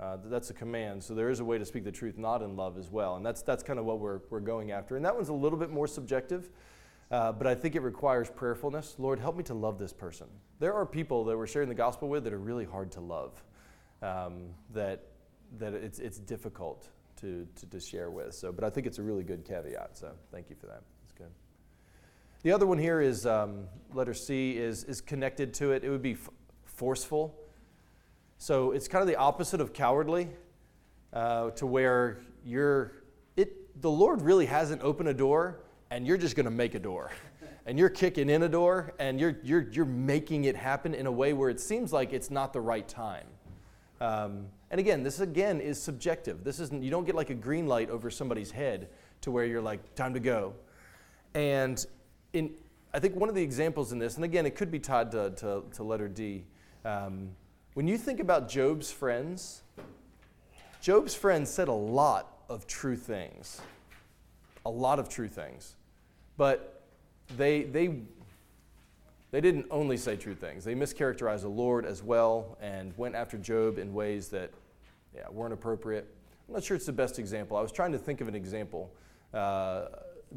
Uh, 0.00 0.16
that's 0.24 0.50
a 0.50 0.54
command. 0.54 1.02
So 1.02 1.14
there 1.14 1.30
is 1.30 1.40
a 1.40 1.44
way 1.44 1.58
to 1.58 1.64
speak 1.64 1.84
the 1.84 1.92
truth 1.92 2.18
not 2.18 2.42
in 2.42 2.56
love 2.56 2.76
as 2.76 2.90
well, 2.90 3.16
and 3.16 3.24
that's 3.24 3.42
that's 3.42 3.62
kind 3.62 3.78
of 3.78 3.84
what 3.84 4.00
we're 4.00 4.20
we're 4.30 4.40
going 4.40 4.72
after. 4.72 4.96
And 4.96 5.04
that 5.04 5.14
one's 5.14 5.28
a 5.28 5.34
little 5.34 5.58
bit 5.58 5.70
more 5.70 5.86
subjective. 5.86 6.50
Uh, 7.12 7.30
but 7.30 7.46
I 7.46 7.54
think 7.54 7.74
it 7.74 7.80
requires 7.80 8.30
prayerfulness. 8.30 8.94
Lord, 8.98 9.20
help 9.20 9.36
me 9.36 9.42
to 9.44 9.54
love 9.54 9.78
this 9.78 9.92
person. 9.92 10.26
There 10.60 10.72
are 10.72 10.86
people 10.86 11.24
that 11.26 11.36
we're 11.36 11.46
sharing 11.46 11.68
the 11.68 11.74
gospel 11.74 12.08
with 12.08 12.24
that 12.24 12.32
are 12.32 12.38
really 12.38 12.64
hard 12.64 12.90
to 12.92 13.00
love, 13.00 13.44
um, 14.00 14.46
that, 14.72 15.08
that 15.58 15.74
it's, 15.74 15.98
it's 15.98 16.18
difficult 16.18 16.88
to, 17.20 17.46
to, 17.56 17.66
to 17.66 17.78
share 17.78 18.10
with. 18.10 18.34
So, 18.34 18.50
but 18.50 18.64
I 18.64 18.70
think 18.70 18.86
it's 18.86 18.98
a 18.98 19.02
really 19.02 19.24
good 19.24 19.44
caveat. 19.44 19.90
So 19.98 20.12
thank 20.30 20.48
you 20.48 20.56
for 20.56 20.68
that. 20.68 20.84
That's 21.02 21.12
good. 21.12 21.30
The 22.44 22.52
other 22.52 22.66
one 22.66 22.78
here 22.78 23.02
is 23.02 23.26
um, 23.26 23.66
letter 23.92 24.14
C 24.14 24.56
is, 24.56 24.84
is 24.84 25.02
connected 25.02 25.52
to 25.54 25.72
it. 25.72 25.84
It 25.84 25.90
would 25.90 26.00
be 26.00 26.12
f- 26.12 26.30
forceful. 26.64 27.38
So 28.42 28.72
it's 28.72 28.88
kind 28.88 29.02
of 29.02 29.06
the 29.06 29.14
opposite 29.14 29.60
of 29.60 29.72
cowardly, 29.72 30.28
uh, 31.12 31.50
to 31.50 31.64
where 31.64 32.22
you're, 32.44 32.90
it, 33.36 33.80
the 33.80 33.88
Lord 33.88 34.20
really 34.20 34.46
hasn't 34.46 34.82
opened 34.82 35.08
a 35.08 35.14
door 35.14 35.60
and 35.92 36.04
you're 36.04 36.16
just 36.16 36.34
going 36.34 36.46
to 36.46 36.50
make 36.50 36.74
a 36.74 36.80
door. 36.80 37.12
And 37.66 37.78
you're 37.78 37.90
kicking 37.90 38.28
in 38.28 38.42
a 38.42 38.48
door 38.48 38.92
and 38.98 39.20
you're, 39.20 39.36
you're, 39.44 39.70
you're 39.70 39.84
making 39.84 40.46
it 40.46 40.56
happen 40.56 40.94
in 40.94 41.06
a 41.06 41.12
way 41.12 41.32
where 41.32 41.48
it 41.48 41.60
seems 41.60 41.92
like 41.92 42.12
it's 42.12 42.28
not 42.28 42.52
the 42.52 42.60
right 42.60 42.88
time. 42.88 43.28
Um, 44.00 44.46
and 44.72 44.80
again, 44.80 45.04
this 45.04 45.20
again 45.20 45.60
is 45.60 45.80
subjective. 45.80 46.42
This 46.42 46.58
isn't, 46.58 46.82
you 46.82 46.90
don't 46.90 47.04
get 47.04 47.14
like 47.14 47.30
a 47.30 47.34
green 47.34 47.68
light 47.68 47.88
over 47.88 48.10
somebody's 48.10 48.50
head 48.50 48.88
to 49.20 49.30
where 49.30 49.44
you're 49.44 49.62
like, 49.62 49.94
time 49.94 50.12
to 50.14 50.18
go. 50.18 50.54
And 51.34 51.86
in, 52.32 52.50
I 52.92 52.98
think 52.98 53.14
one 53.14 53.28
of 53.28 53.36
the 53.36 53.42
examples 53.42 53.92
in 53.92 54.00
this, 54.00 54.16
and 54.16 54.24
again, 54.24 54.44
it 54.44 54.56
could 54.56 54.72
be 54.72 54.80
tied 54.80 55.12
to, 55.12 55.30
to, 55.30 55.62
to 55.76 55.84
letter 55.84 56.08
D. 56.08 56.42
Um, 56.84 57.28
when 57.74 57.88
you 57.88 57.96
think 57.96 58.20
about 58.20 58.48
Job's 58.48 58.90
friends, 58.90 59.62
Job's 60.80 61.14
friends 61.14 61.50
said 61.50 61.68
a 61.68 61.72
lot 61.72 62.42
of 62.48 62.66
true 62.66 62.96
things, 62.96 63.60
a 64.66 64.70
lot 64.70 64.98
of 64.98 65.08
true 65.08 65.28
things. 65.28 65.74
But 66.36 66.82
they, 67.36 67.62
they, 67.62 68.00
they 69.30 69.40
didn't 69.40 69.66
only 69.70 69.96
say 69.96 70.16
true 70.16 70.34
things. 70.34 70.64
They 70.64 70.74
mischaracterized 70.74 71.42
the 71.42 71.48
Lord 71.48 71.86
as 71.86 72.02
well 72.02 72.58
and 72.60 72.92
went 72.96 73.14
after 73.14 73.38
Job 73.38 73.78
in 73.78 73.94
ways 73.94 74.28
that 74.28 74.50
yeah, 75.14 75.28
weren't 75.30 75.54
appropriate. 75.54 76.06
I'm 76.48 76.54
not 76.54 76.64
sure 76.64 76.76
it's 76.76 76.86
the 76.86 76.92
best 76.92 77.18
example. 77.18 77.56
I 77.56 77.62
was 77.62 77.72
trying 77.72 77.92
to 77.92 77.98
think 77.98 78.20
of 78.20 78.28
an 78.28 78.34
example 78.34 78.92
uh, 79.32 79.86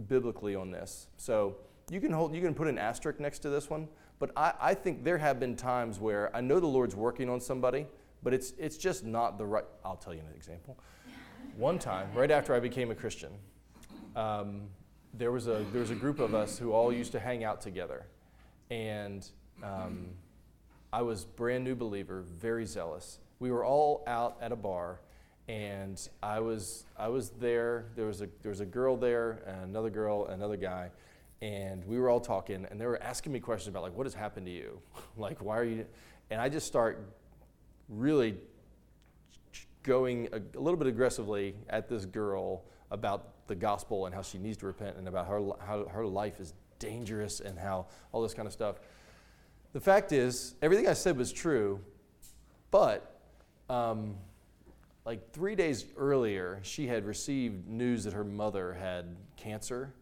biblically 0.07 0.55
on 0.55 0.71
this. 0.71 1.07
So 1.17 1.57
you 1.89 1.99
can, 1.99 2.11
hold, 2.11 2.33
you 2.33 2.41
can 2.41 2.53
put 2.53 2.67
an 2.67 2.77
asterisk 2.77 3.19
next 3.19 3.39
to 3.39 3.49
this 3.49 3.69
one, 3.69 3.87
but 4.19 4.31
I, 4.35 4.53
I 4.59 4.73
think 4.73 5.03
there 5.03 5.17
have 5.17 5.39
been 5.39 5.55
times 5.55 5.99
where 5.99 6.35
I 6.35 6.41
know 6.41 6.59
the 6.59 6.67
Lord's 6.67 6.95
working 6.95 7.29
on 7.29 7.39
somebody, 7.41 7.87
but 8.23 8.33
it's, 8.33 8.53
it's 8.57 8.77
just 8.77 9.03
not 9.03 9.37
the 9.37 9.45
right. 9.45 9.65
I'll 9.83 9.97
tell 9.97 10.13
you 10.13 10.21
an 10.21 10.35
example. 10.35 10.77
One 11.57 11.79
time, 11.79 12.09
right 12.13 12.31
after 12.31 12.53
I 12.53 12.59
became 12.59 12.91
a 12.91 12.95
Christian, 12.95 13.31
um, 14.15 14.63
there, 15.13 15.31
was 15.31 15.47
a, 15.47 15.65
there 15.71 15.81
was 15.81 15.91
a 15.91 15.95
group 15.95 16.19
of 16.19 16.33
us 16.33 16.57
who 16.57 16.71
all 16.71 16.91
used 16.91 17.11
to 17.13 17.19
hang 17.19 17.43
out 17.43 17.61
together. 17.61 18.05
And 18.69 19.27
um, 19.63 20.07
I 20.91 21.01
was 21.01 21.25
brand 21.25 21.63
new 21.63 21.75
believer, 21.75 22.21
very 22.21 22.65
zealous. 22.65 23.19
We 23.39 23.51
were 23.51 23.65
all 23.65 24.03
out 24.07 24.37
at 24.41 24.51
a 24.51 24.55
bar, 24.55 25.01
and 25.47 26.01
I 26.23 26.39
was 26.39 26.85
I 26.97 27.09
was 27.09 27.29
there. 27.31 27.85
There 27.95 28.07
was 28.07 28.21
a 28.21 28.29
there 28.41 28.49
was 28.49 28.61
a 28.61 28.65
girl 28.65 28.95
there, 28.97 29.43
another 29.63 29.89
girl, 29.89 30.25
another 30.27 30.57
guy, 30.57 30.89
and 31.45 31.85
we 31.85 31.99
were 31.99 32.09
all 32.09 32.19
talking, 32.19 32.65
and 32.71 32.81
they 32.81 32.87
were 32.87 33.01
asking 33.03 33.31
me 33.31 33.39
questions 33.39 33.67
about 33.67 33.83
like 33.83 33.95
what 33.95 34.07
has 34.07 34.15
happened 34.15 34.47
to 34.47 34.51
you, 34.51 34.79
like 35.17 35.43
why 35.43 35.59
are 35.59 35.63
you, 35.63 35.85
and 36.31 36.41
I 36.41 36.49
just 36.49 36.65
start 36.65 37.07
really 37.87 38.35
going 39.83 40.27
a, 40.31 40.37
a 40.57 40.59
little 40.59 40.77
bit 40.77 40.87
aggressively 40.87 41.53
at 41.69 41.87
this 41.87 42.05
girl 42.05 42.63
about 42.89 43.47
the 43.47 43.53
gospel 43.53 44.07
and 44.07 44.15
how 44.15 44.23
she 44.23 44.39
needs 44.39 44.57
to 44.57 44.65
repent 44.65 44.97
and 44.97 45.07
about 45.07 45.27
her, 45.27 45.39
how 45.59 45.85
her 45.85 46.07
life 46.07 46.39
is 46.39 46.55
dangerous 46.79 47.41
and 47.41 47.59
how 47.59 47.85
all 48.11 48.23
this 48.23 48.33
kind 48.33 48.47
of 48.47 48.53
stuff. 48.53 48.77
The 49.73 49.79
fact 49.79 50.13
is, 50.13 50.55
everything 50.63 50.87
I 50.87 50.93
said 50.93 51.15
was 51.15 51.31
true, 51.31 51.79
but 52.71 53.19
um, 53.69 54.15
like 55.05 55.31
three 55.31 55.53
days 55.53 55.85
earlier, 55.95 56.59
she 56.63 56.87
had 56.87 57.05
received 57.05 57.67
news 57.67 58.03
that 58.05 58.13
her 58.13 58.23
mother 58.23 58.73
had 58.73 59.15
cancer, 59.37 59.93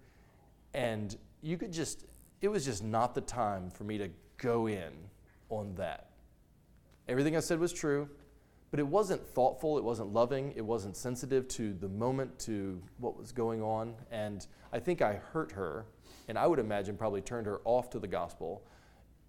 and 0.74 1.18
you 1.44 1.58
could 1.58 1.72
just, 1.72 2.06
it 2.42 2.48
was 2.48 2.66
just 2.66 2.84
not 2.84 3.14
the 3.14 3.22
time 3.22 3.70
for 3.70 3.84
me 3.84 3.98
to 3.98 4.10
go 4.38 4.68
in 4.68 4.92
on 5.50 5.76
that. 5.76 6.08
Everything 7.08 7.36
I 7.36 7.42
said 7.42 7.60
was 7.60 7.74
true, 7.74 8.10
but 8.72 8.80
it 8.80 8.88
wasn't 8.88 9.22
thoughtful, 9.28 9.78
it 9.78 9.84
wasn't 9.84 10.14
loving, 10.14 10.54
it 10.56 10.66
wasn't 10.66 10.96
sensitive 10.96 11.48
to 11.50 11.74
the 11.74 11.90
moment, 11.90 12.40
to 12.40 12.82
what 12.98 13.18
was 13.18 13.32
going 13.32 13.62
on. 13.62 13.94
And 14.10 14.48
I 14.72 14.80
think 14.80 15.02
I 15.02 15.16
hurt 15.16 15.52
her, 15.52 15.86
and 16.28 16.40
I 16.40 16.48
would 16.48 16.60
imagine 16.60 16.98
probably 16.98 17.22
turned 17.22 17.46
her 17.46 17.60
off 17.66 17.90
to 17.92 18.00
the 18.00 18.08
gospel. 18.08 18.64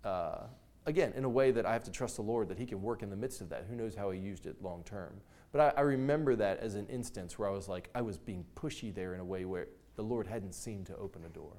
Uh, 0.04 0.44
again, 0.86 1.12
in 1.16 1.24
a 1.24 1.28
way 1.28 1.50
that 1.50 1.66
I 1.66 1.72
have 1.72 1.84
to 1.84 1.90
trust 1.90 2.16
the 2.16 2.22
Lord 2.22 2.48
that 2.48 2.58
He 2.58 2.64
can 2.64 2.80
work 2.80 3.02
in 3.02 3.10
the 3.10 3.16
midst 3.16 3.40
of 3.40 3.48
that. 3.50 3.66
Who 3.68 3.74
knows 3.74 3.96
how 3.96 4.12
He 4.12 4.20
used 4.20 4.46
it 4.46 4.62
long 4.62 4.84
term? 4.84 5.20
But 5.50 5.74
I, 5.76 5.80
I 5.80 5.82
remember 5.82 6.36
that 6.36 6.60
as 6.60 6.76
an 6.76 6.86
instance 6.86 7.38
where 7.38 7.48
I 7.48 7.52
was 7.52 7.68
like, 7.68 7.90
I 7.94 8.02
was 8.02 8.16
being 8.16 8.44
pushy 8.54 8.94
there 8.94 9.14
in 9.14 9.20
a 9.20 9.24
way 9.24 9.44
where 9.44 9.66
the 9.96 10.02
Lord 10.02 10.26
hadn't 10.26 10.54
seemed 10.54 10.86
to 10.86 10.96
open 10.96 11.24
a 11.24 11.28
door. 11.28 11.52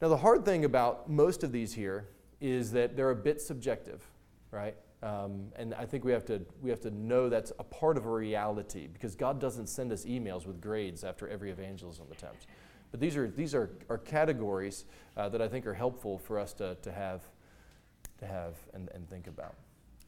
Now, 0.00 0.08
the 0.08 0.16
hard 0.16 0.44
thing 0.44 0.64
about 0.64 1.08
most 1.08 1.42
of 1.42 1.52
these 1.52 1.72
here 1.72 2.08
is 2.40 2.72
that 2.72 2.96
they're 2.96 3.10
a 3.10 3.16
bit 3.16 3.40
subjective, 3.40 4.02
right? 4.50 4.76
Um, 5.02 5.46
and 5.56 5.74
I 5.74 5.86
think 5.86 6.04
we 6.04 6.12
have 6.12 6.24
to 6.26 6.42
we 6.60 6.70
have 6.70 6.80
to 6.80 6.90
know 6.90 7.28
that's 7.28 7.52
a 7.58 7.64
part 7.64 7.96
of 7.96 8.06
a 8.06 8.10
reality 8.10 8.88
because 8.92 9.14
God 9.14 9.40
doesn't 9.40 9.68
send 9.68 9.92
us 9.92 10.04
emails 10.04 10.46
with 10.46 10.60
grades 10.60 11.04
after 11.04 11.28
every 11.28 11.50
evangelism 11.50 12.06
attempt. 12.10 12.46
But 12.90 13.00
these 13.00 13.16
are 13.16 13.28
these 13.28 13.54
are, 13.54 13.70
are 13.88 13.98
categories 13.98 14.84
uh, 15.16 15.28
that 15.30 15.40
I 15.40 15.48
think 15.48 15.66
are 15.66 15.74
helpful 15.74 16.18
for 16.18 16.38
us 16.38 16.52
to, 16.54 16.76
to 16.82 16.92
have 16.92 17.22
to 18.18 18.26
have 18.26 18.54
and, 18.74 18.88
and 18.94 19.08
think 19.08 19.26
about. 19.26 19.54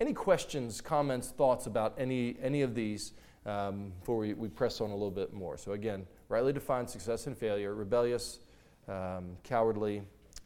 Any 0.00 0.12
questions, 0.12 0.80
comments, 0.80 1.28
thoughts 1.28 1.66
about 1.66 1.94
any 1.98 2.36
any 2.42 2.62
of 2.62 2.74
these 2.74 3.12
um, 3.46 3.92
before 4.00 4.18
we, 4.18 4.34
we 4.34 4.48
press 4.48 4.80
on 4.80 4.90
a 4.90 4.94
little 4.94 5.10
bit 5.10 5.32
more? 5.32 5.56
So 5.56 5.72
again, 5.72 6.06
rightly 6.28 6.52
defined 6.52 6.90
success 6.90 7.26
and 7.26 7.36
failure, 7.36 7.74
rebellious, 7.74 8.40
um, 8.88 9.36
cowardly, 9.44 10.02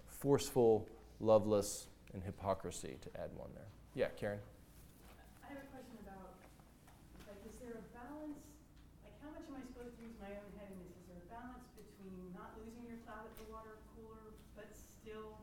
forceful, 0.07 0.87
loveless, 1.21 1.87
and 2.13 2.23
hypocrisy. 2.23 2.99
To 3.03 3.09
add 3.21 3.31
one 3.37 3.51
there. 3.55 3.69
Yeah, 3.95 4.09
Karen. 4.19 4.41
I 5.45 5.55
have 5.55 5.63
a 5.63 5.69
question 5.71 5.97
about, 6.05 6.35
like, 7.29 7.41
is 7.47 7.55
there 7.63 7.77
a 7.79 7.85
balance, 7.95 8.41
like, 9.05 9.15
how 9.23 9.31
much 9.33 9.47
am 9.49 9.57
I 9.57 9.63
supposed 9.65 9.97
to 9.97 10.03
use 10.03 10.17
my 10.21 10.33
own 10.33 10.51
head 10.59 10.69
in 10.73 10.79
this? 10.85 10.93
Is 10.99 11.05
there 11.09 11.21
a 11.23 11.29
balance 11.31 11.67
between 11.77 12.33
not 12.35 12.57
losing 12.59 12.85
your 12.89 12.99
cloud 13.07 13.25
at 13.29 13.35
the 13.39 13.47
water 13.53 13.79
cooler, 13.95 14.35
but 14.59 14.69
still 14.75 15.39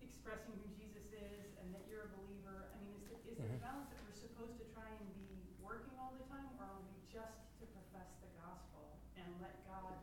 expressing 0.00 0.54
who 0.60 0.68
Jesus 0.78 1.08
is 1.12 1.56
and 1.60 1.72
that 1.74 1.84
you're 1.90 2.08
a 2.08 2.12
believer? 2.14 2.70
I 2.72 2.76
mean, 2.84 2.94
is 3.00 3.04
there, 3.10 3.20
is 3.26 3.36
there 3.40 3.48
a 3.50 3.58
Mhm. 3.58 3.64
balance 3.64 3.88
that 3.92 4.00
we're 4.06 4.16
supposed 4.16 4.56
to 4.60 4.66
try 4.76 4.88
and 4.88 5.08
be 5.16 5.28
working 5.64 5.92
all 6.00 6.12
the 6.16 6.24
time, 6.30 6.46
or 6.60 6.64
are 6.68 6.80
we 6.84 6.92
just 7.10 7.40
to 7.60 7.64
profess 7.74 8.08
the 8.24 8.30
gospel 8.40 8.96
and 9.16 9.28
let 9.40 9.56
God 9.68 9.96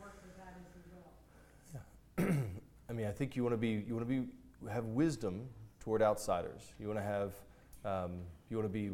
work 0.00 0.20
with 0.24 0.36
that 0.36 0.56
as 0.60 0.68
he 0.76 0.82
will? 0.92 1.12
I 2.88 2.92
mean, 2.92 3.05
I 3.05 3.05
think 3.16 3.36
you 3.36 3.42
want 3.42 3.52
to 3.54 3.58
be 3.58 3.84
you 3.86 3.94
want 3.94 4.08
to 4.08 4.20
be 4.20 4.28
have 4.70 4.84
wisdom 4.86 5.48
toward 5.80 6.02
outsiders. 6.02 6.74
You 6.78 6.88
want 6.88 6.98
to 6.98 7.04
have 7.04 7.32
um, 7.84 8.18
you 8.50 8.56
want 8.56 8.68
to 8.68 8.72
be 8.72 8.84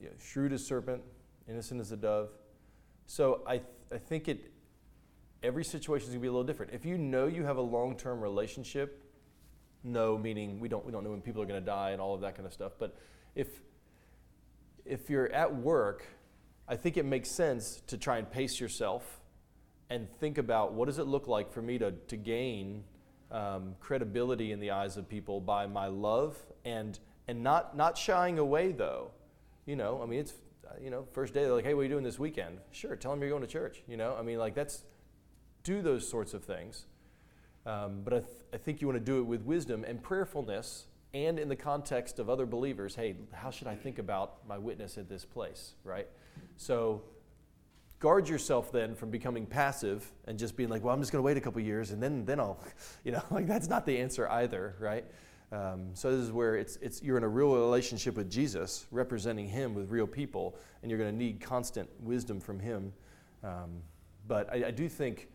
you 0.00 0.08
know, 0.08 0.10
shrewd 0.18 0.52
as 0.52 0.64
serpent, 0.64 1.02
innocent 1.48 1.80
as 1.80 1.92
a 1.92 1.96
dove. 1.96 2.30
So 3.06 3.42
I 3.46 3.58
th- 3.58 3.68
I 3.92 3.98
think 3.98 4.28
it 4.28 4.50
every 5.42 5.64
situation 5.64 6.08
is 6.08 6.14
gonna 6.14 6.22
be 6.22 6.28
a 6.28 6.32
little 6.32 6.44
different. 6.44 6.72
If 6.72 6.84
you 6.84 6.98
know 6.98 7.26
you 7.26 7.44
have 7.44 7.56
a 7.56 7.62
long 7.62 7.96
term 7.96 8.20
relationship, 8.20 9.04
no 9.84 10.16
meaning 10.16 10.60
we 10.60 10.68
don't 10.68 10.84
we 10.84 10.92
don't 10.92 11.04
know 11.04 11.10
when 11.10 11.20
people 11.20 11.42
are 11.42 11.46
gonna 11.46 11.60
die 11.60 11.90
and 11.90 12.00
all 12.00 12.14
of 12.14 12.20
that 12.22 12.34
kind 12.34 12.46
of 12.46 12.52
stuff. 12.52 12.72
But 12.78 12.96
if 13.34 13.48
if 14.84 15.10
you're 15.10 15.30
at 15.32 15.54
work, 15.54 16.04
I 16.68 16.76
think 16.76 16.96
it 16.96 17.04
makes 17.04 17.30
sense 17.30 17.82
to 17.88 17.96
try 17.98 18.18
and 18.18 18.30
pace 18.30 18.58
yourself 18.58 19.20
and 19.90 20.08
think 20.18 20.38
about 20.38 20.72
what 20.72 20.86
does 20.86 20.98
it 20.98 21.06
look 21.06 21.28
like 21.28 21.52
for 21.52 21.60
me 21.60 21.78
to, 21.78 21.92
to 21.92 22.16
gain 22.16 22.82
um, 23.32 23.74
credibility 23.80 24.52
in 24.52 24.60
the 24.60 24.70
eyes 24.70 24.96
of 24.96 25.08
people 25.08 25.40
by 25.40 25.66
my 25.66 25.86
love 25.86 26.36
and 26.64 26.98
and 27.26 27.42
not 27.42 27.76
not 27.76 27.96
shying 27.98 28.38
away 28.38 28.72
though. 28.72 29.10
You 29.66 29.76
know 29.76 30.00
i 30.02 30.06
mean 30.06 30.20
it's 30.20 30.34
you 30.80 30.90
know 30.90 31.06
first 31.12 31.34
day 31.34 31.42
they're 31.42 31.52
like 31.52 31.64
hey 31.64 31.74
what 31.74 31.80
are 31.80 31.84
you 31.84 31.90
doing 31.90 32.04
this 32.04 32.18
weekend? 32.18 32.58
Sure 32.70 32.94
tell 32.94 33.10
them 33.10 33.20
you're 33.20 33.30
going 33.30 33.42
to 33.42 33.48
church. 33.48 33.82
You 33.88 33.96
know 33.96 34.16
i 34.18 34.22
mean 34.22 34.38
like 34.38 34.54
that's 34.54 34.84
do 35.64 35.80
those 35.82 36.08
sorts 36.08 36.34
of 36.34 36.44
things. 36.44 36.86
Um, 37.64 38.00
but 38.02 38.12
I, 38.12 38.18
th- 38.18 38.30
I 38.52 38.56
think 38.56 38.80
you 38.80 38.88
want 38.88 38.98
to 38.98 39.04
do 39.04 39.20
it 39.20 39.22
with 39.22 39.42
wisdom 39.42 39.84
and 39.84 40.02
prayerfulness 40.02 40.86
and 41.14 41.38
in 41.38 41.48
the 41.48 41.54
context 41.56 42.18
of 42.18 42.28
other 42.28 42.44
believers. 42.46 42.94
Hey 42.96 43.16
how 43.32 43.50
should 43.50 43.68
i 43.68 43.74
think 43.74 43.98
about 43.98 44.46
my 44.46 44.58
witness 44.58 44.98
at 44.98 45.08
this 45.08 45.24
place? 45.24 45.74
Right? 45.84 46.08
So 46.56 47.02
guard 48.02 48.28
yourself 48.28 48.72
then 48.72 48.96
from 48.96 49.10
becoming 49.10 49.46
passive 49.46 50.12
and 50.26 50.36
just 50.36 50.56
being 50.56 50.68
like, 50.68 50.82
well, 50.82 50.92
I'm 50.92 51.00
just 51.00 51.12
going 51.12 51.22
to 51.22 51.24
wait 51.24 51.36
a 51.36 51.40
couple 51.40 51.60
years 51.60 51.92
and 51.92 52.02
then 52.02 52.24
then 52.24 52.40
I'll, 52.40 52.58
you 53.04 53.12
know, 53.12 53.22
like 53.30 53.46
that's 53.46 53.68
not 53.68 53.86
the 53.86 53.96
answer 53.96 54.28
either, 54.28 54.74
right? 54.80 55.04
Um, 55.52 55.90
so 55.94 56.10
this 56.10 56.20
is 56.20 56.32
where 56.32 56.56
it's 56.56 56.78
it's 56.82 57.00
you're 57.00 57.16
in 57.16 57.22
a 57.22 57.28
real 57.28 57.54
relationship 57.54 58.16
with 58.16 58.28
Jesus, 58.28 58.86
representing 58.90 59.46
Him 59.46 59.72
with 59.74 59.88
real 59.90 60.08
people, 60.08 60.56
and 60.82 60.90
you're 60.90 60.98
going 60.98 61.12
to 61.12 61.16
need 61.16 61.40
constant 61.40 61.88
wisdom 62.00 62.40
from 62.40 62.58
Him. 62.58 62.92
Um, 63.44 63.82
but 64.26 64.52
I, 64.52 64.66
I 64.66 64.70
do 64.72 64.88
think 64.88 65.28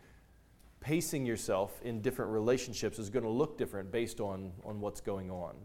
pacing 0.82 1.26
yourself 1.26 1.80
in 1.84 2.02
different 2.02 2.32
relationships 2.32 3.00
is 3.00 3.10
going 3.10 3.24
to 3.24 3.30
look 3.30 3.58
different 3.58 3.92
based 3.94 4.20
on 4.20 4.52
on 4.66 4.82
what's 4.82 5.00
going 5.00 5.32
on. 5.32 5.56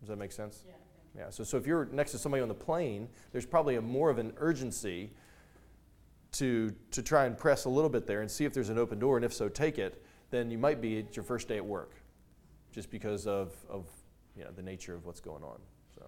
Does 0.00 0.08
that 0.08 0.16
make 0.16 0.32
sense? 0.32 0.64
Yeah. 0.66 1.24
Yeah. 1.24 1.30
So 1.30 1.44
so 1.44 1.58
if 1.58 1.66
you're 1.66 1.86
next 1.92 2.12
to 2.12 2.18
somebody 2.18 2.42
on 2.42 2.48
the 2.48 2.54
plane, 2.54 3.08
there's 3.32 3.46
probably 3.46 3.74
a 3.74 3.82
more 3.82 4.08
of 4.08 4.16
an 4.16 4.32
urgency 4.38 5.10
to, 6.32 6.74
to 6.90 7.02
try 7.02 7.24
and 7.26 7.36
press 7.36 7.64
a 7.64 7.68
little 7.68 7.90
bit 7.90 8.06
there 8.06 8.20
and 8.20 8.30
see 8.30 8.44
if 8.44 8.52
there's 8.52 8.68
an 8.68 8.78
open 8.78 8.98
door, 8.98 9.16
and 9.16 9.24
if 9.24 9.32
so, 9.32 9.48
take 9.48 9.78
it, 9.78 10.04
then 10.30 10.50
you 10.50 10.58
might 10.58 10.80
be 10.80 10.98
at 10.98 11.16
your 11.16 11.22
first 11.22 11.48
day 11.48 11.56
at 11.56 11.64
work 11.64 11.94
just 12.70 12.90
because 12.90 13.26
of, 13.26 13.54
of 13.68 13.86
you 14.36 14.44
know, 14.44 14.50
the 14.54 14.62
nature 14.62 14.94
of 14.94 15.06
what's 15.06 15.20
going 15.20 15.42
on. 15.42 15.58
So. 15.94 16.02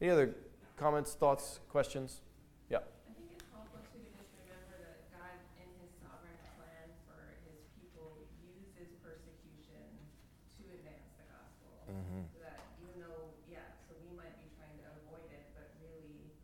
Any 0.00 0.10
other 0.10 0.34
comments, 0.76 1.14
thoughts, 1.14 1.60
questions? 1.68 2.22
Yeah. 2.70 2.78
I 2.78 3.14
think 3.14 3.34
it's 3.38 3.46
helpful 3.54 3.78
to 3.82 3.98
remember 4.02 4.74
that 4.82 4.98
God, 5.14 5.38
in 5.58 5.68
His 5.78 5.90
sovereign 6.02 6.38
plan 6.58 6.90
for 7.06 7.22
His 7.46 7.62
people, 7.78 8.26
uses 8.42 8.94
persecution 8.98 9.86
to 10.58 10.62
advance 10.74 11.06
the 11.18 11.26
gospel. 11.30 11.70
Mm-hmm. 11.86 12.26
So 12.34 12.42
that 12.42 12.66
even 12.82 12.98
though, 12.98 13.30
yeah, 13.46 13.62
so 13.86 13.94
we 14.02 14.10
might 14.18 14.34
be 14.42 14.50
trying 14.58 14.74
to 14.82 14.90
avoid 15.06 15.30
it, 15.30 15.46
but 15.54 15.70
really, 15.78 16.34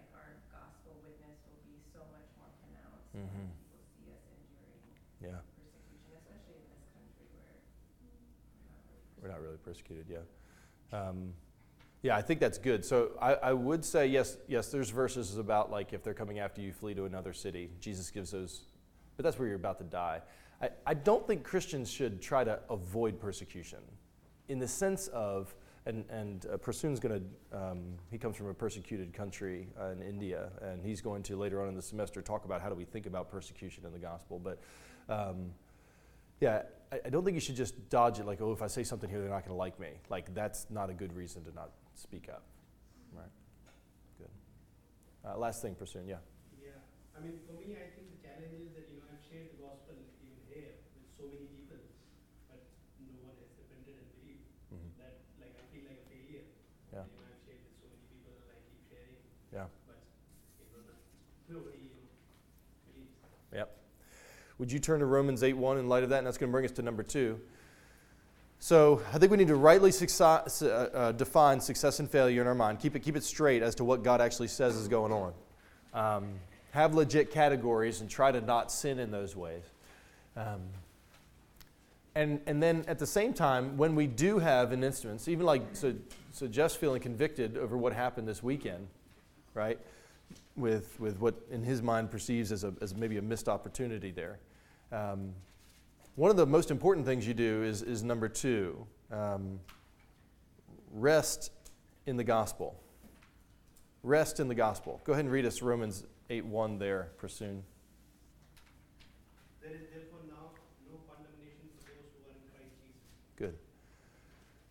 like 0.00 0.08
our 0.16 0.40
gospel 0.48 0.96
witness 1.04 1.36
will 1.44 1.60
be 1.68 1.76
so 1.92 2.00
much 2.08 2.24
more 2.40 2.48
pronounced 2.64 3.12
Mhm. 3.12 3.20
when 3.20 3.52
people 3.68 3.84
see 4.00 4.08
us 4.16 4.24
enduring 4.32 4.80
Yeah. 5.20 5.44
persecution, 5.60 6.08
especially 6.24 6.56
in 6.56 6.72
this 6.72 6.88
country 6.96 7.28
where 7.36 7.52
we're 7.52 8.64
not 8.72 8.80
really. 8.88 9.04
We're 9.20 9.28
not 9.28 9.44
really 9.44 9.53
persecuted, 9.64 10.06
yeah. 10.10 10.98
Um, 10.98 11.32
yeah, 12.02 12.16
I 12.16 12.20
think 12.22 12.38
that's 12.38 12.58
good. 12.58 12.84
So 12.84 13.12
I, 13.20 13.34
I 13.34 13.52
would 13.54 13.82
say 13.82 14.06
yes, 14.06 14.36
yes. 14.46 14.70
There's 14.70 14.90
verses 14.90 15.38
about 15.38 15.70
like 15.70 15.94
if 15.94 16.02
they're 16.02 16.12
coming 16.12 16.38
after 16.38 16.60
you, 16.60 16.70
flee 16.70 16.92
to 16.94 17.06
another 17.06 17.32
city. 17.32 17.70
Jesus 17.80 18.10
gives 18.10 18.30
those, 18.30 18.60
but 19.16 19.24
that's 19.24 19.38
where 19.38 19.48
you're 19.48 19.56
about 19.56 19.78
to 19.78 19.84
die. 19.84 20.20
I, 20.60 20.68
I 20.86 20.94
don't 20.94 21.26
think 21.26 21.44
Christians 21.44 21.90
should 21.90 22.20
try 22.20 22.44
to 22.44 22.60
avoid 22.68 23.18
persecution, 23.18 23.78
in 24.48 24.58
the 24.58 24.68
sense 24.68 25.08
of 25.08 25.54
and 25.86 26.04
and 26.10 26.44
uh, 26.52 26.58
Prasoon's 26.58 27.00
going 27.00 27.24
to 27.50 27.58
um, 27.58 27.94
he 28.10 28.18
comes 28.18 28.36
from 28.36 28.48
a 28.48 28.54
persecuted 28.54 29.14
country 29.14 29.68
uh, 29.80 29.86
in 29.86 30.02
India, 30.02 30.50
and 30.60 30.84
he's 30.84 31.00
going 31.00 31.22
to 31.22 31.36
later 31.36 31.62
on 31.62 31.68
in 31.68 31.74
the 31.74 31.82
semester 31.82 32.20
talk 32.20 32.44
about 32.44 32.60
how 32.60 32.68
do 32.68 32.74
we 32.74 32.84
think 32.84 33.06
about 33.06 33.30
persecution 33.30 33.86
in 33.86 33.92
the 33.92 33.98
gospel, 33.98 34.38
but. 34.38 34.60
Um, 35.08 35.52
yeah, 36.40 36.62
I, 37.02 37.08
don't 37.10 37.24
think 37.24 37.34
you 37.34 37.40
should 37.40 37.56
just 37.56 37.74
dodge 37.90 38.20
it 38.20 38.26
like, 38.26 38.40
oh, 38.40 38.52
if 38.52 38.62
I 38.62 38.68
say 38.68 38.84
something 38.84 39.08
here, 39.10 39.18
they're 39.20 39.30
not 39.30 39.42
going 39.42 39.56
to 39.56 39.58
like 39.58 39.80
me. 39.80 39.98
Like, 40.10 40.32
that's 40.34 40.66
not 40.70 40.90
a 40.90 40.94
good 40.94 41.12
reason 41.16 41.42
to 41.44 41.52
not 41.54 41.70
speak 41.94 42.28
up. 42.30 42.44
Right? 43.12 43.32
Good. 44.18 44.30
Uh, 45.24 45.38
last 45.38 45.62
thing, 45.62 45.74
Prasoon, 45.74 46.06
yeah. 46.06 46.22
Yeah, 46.62 46.78
I 47.16 47.24
mean, 47.24 47.40
for 47.46 47.58
me, 47.58 47.74
I 47.74 47.90
think 47.98 48.14
the 48.14 48.20
challenge 48.22 48.54
is 48.54 48.70
that, 48.78 48.86
you 48.86 49.02
know, 49.02 49.10
I've 49.10 49.24
shared 49.26 49.50
the 49.56 49.58
gospel 49.64 49.98
even 50.22 50.38
here 50.46 50.78
with 50.94 51.10
so 51.18 51.26
many 51.26 51.50
people, 51.50 51.82
but 52.46 52.62
no 53.02 53.26
one 53.26 53.34
has 53.42 53.50
repented 53.58 53.98
and 53.98 54.08
believed. 54.14 54.46
Mhm. 54.70 54.90
That, 55.02 55.14
like, 55.42 55.54
I 55.58 55.64
feel 55.74 55.84
like 55.90 55.98
a 55.98 56.06
failure. 56.06 56.46
Yeah. 56.94 57.10
You 57.10 57.18
know, 57.18 57.26
I've 57.26 57.42
shared 57.42 57.58
with 57.64 57.74
so 57.82 57.86
many 57.90 58.06
people 58.06 58.38
and 58.38 58.50
I 58.54 58.58
keep 58.70 58.82
sharing, 58.86 59.18
Yeah. 59.50 59.66
but, 59.90 59.98
you 60.62 60.66
know, 60.70 60.84
not- 60.86 61.02
nobody, 61.50 61.90
you 61.90 61.90
know, 61.98 62.06
believes. 62.86 63.18
Yep. 63.50 63.82
Would 64.58 64.70
you 64.70 64.78
turn 64.78 65.00
to 65.00 65.06
Romans 65.06 65.42
8 65.42 65.56
1 65.56 65.78
in 65.78 65.88
light 65.88 66.04
of 66.04 66.10
that? 66.10 66.18
And 66.18 66.26
that's 66.26 66.38
going 66.38 66.50
to 66.50 66.52
bring 66.52 66.64
us 66.64 66.70
to 66.72 66.82
number 66.82 67.02
two. 67.02 67.40
So 68.60 69.02
I 69.12 69.18
think 69.18 69.30
we 69.30 69.36
need 69.36 69.48
to 69.48 69.56
rightly 69.56 69.92
success, 69.92 70.62
uh, 70.62 70.88
uh, 70.94 71.12
define 71.12 71.60
success 71.60 71.98
and 71.98 72.10
failure 72.10 72.40
in 72.40 72.46
our 72.46 72.54
mind. 72.54 72.80
Keep 72.80 72.96
it, 72.96 73.00
keep 73.00 73.16
it 73.16 73.24
straight 73.24 73.62
as 73.62 73.74
to 73.74 73.84
what 73.84 74.02
God 74.02 74.20
actually 74.20 74.48
says 74.48 74.76
is 74.76 74.88
going 74.88 75.12
on. 75.12 75.32
Um, 75.92 76.34
have 76.70 76.94
legit 76.94 77.30
categories 77.30 78.00
and 78.00 78.08
try 78.08 78.32
to 78.32 78.40
not 78.40 78.72
sin 78.72 78.98
in 78.98 79.10
those 79.10 79.36
ways. 79.36 79.62
Um, 80.36 80.62
and, 82.14 82.40
and 82.46 82.62
then 82.62 82.84
at 82.88 82.98
the 82.98 83.06
same 83.06 83.34
time, 83.34 83.76
when 83.76 83.94
we 83.94 84.06
do 84.06 84.38
have 84.38 84.72
an 84.72 84.82
instance, 84.82 85.28
even 85.28 85.44
like, 85.44 85.62
so, 85.72 85.94
so 86.32 86.48
feeling 86.68 87.00
convicted 87.00 87.56
over 87.56 87.76
what 87.76 87.92
happened 87.92 88.26
this 88.26 88.42
weekend, 88.42 88.86
right? 89.52 89.78
With, 90.56 91.00
with 91.00 91.18
what 91.18 91.34
in 91.50 91.64
his 91.64 91.82
mind 91.82 92.12
perceives 92.12 92.52
as, 92.52 92.62
a, 92.62 92.72
as 92.80 92.94
maybe 92.94 93.18
a 93.18 93.22
missed 93.22 93.48
opportunity 93.48 94.12
there. 94.12 94.38
Um, 94.92 95.34
one 96.14 96.30
of 96.30 96.36
the 96.36 96.46
most 96.46 96.70
important 96.70 97.06
things 97.06 97.26
you 97.26 97.34
do 97.34 97.64
is, 97.64 97.82
is 97.82 98.04
number 98.04 98.28
two 98.28 98.86
um, 99.10 99.58
rest 100.92 101.50
in 102.06 102.16
the 102.16 102.24
gospel. 102.24 102.80
Rest 104.04 104.38
in 104.38 104.48
the 104.48 104.54
gospel. 104.54 105.00
Go 105.04 105.12
ahead 105.12 105.24
and 105.24 105.32
read 105.32 105.44
us 105.44 105.62
Romans 105.62 106.04
8 106.30 106.44
1 106.44 106.78
there, 106.78 107.08
Prasoon. 107.20 107.62
There 109.60 109.72
is 109.72 109.80
therefore 109.92 110.20
now 110.28 110.50
no 110.88 110.98
condemnation 111.08 111.66
for 111.74 111.90
those 111.90 112.12
who 112.14 112.28
are 112.28 112.32
in 112.32 112.42
Christ 112.52 112.74
Jesus. 112.80 113.00
Good. 113.36 113.54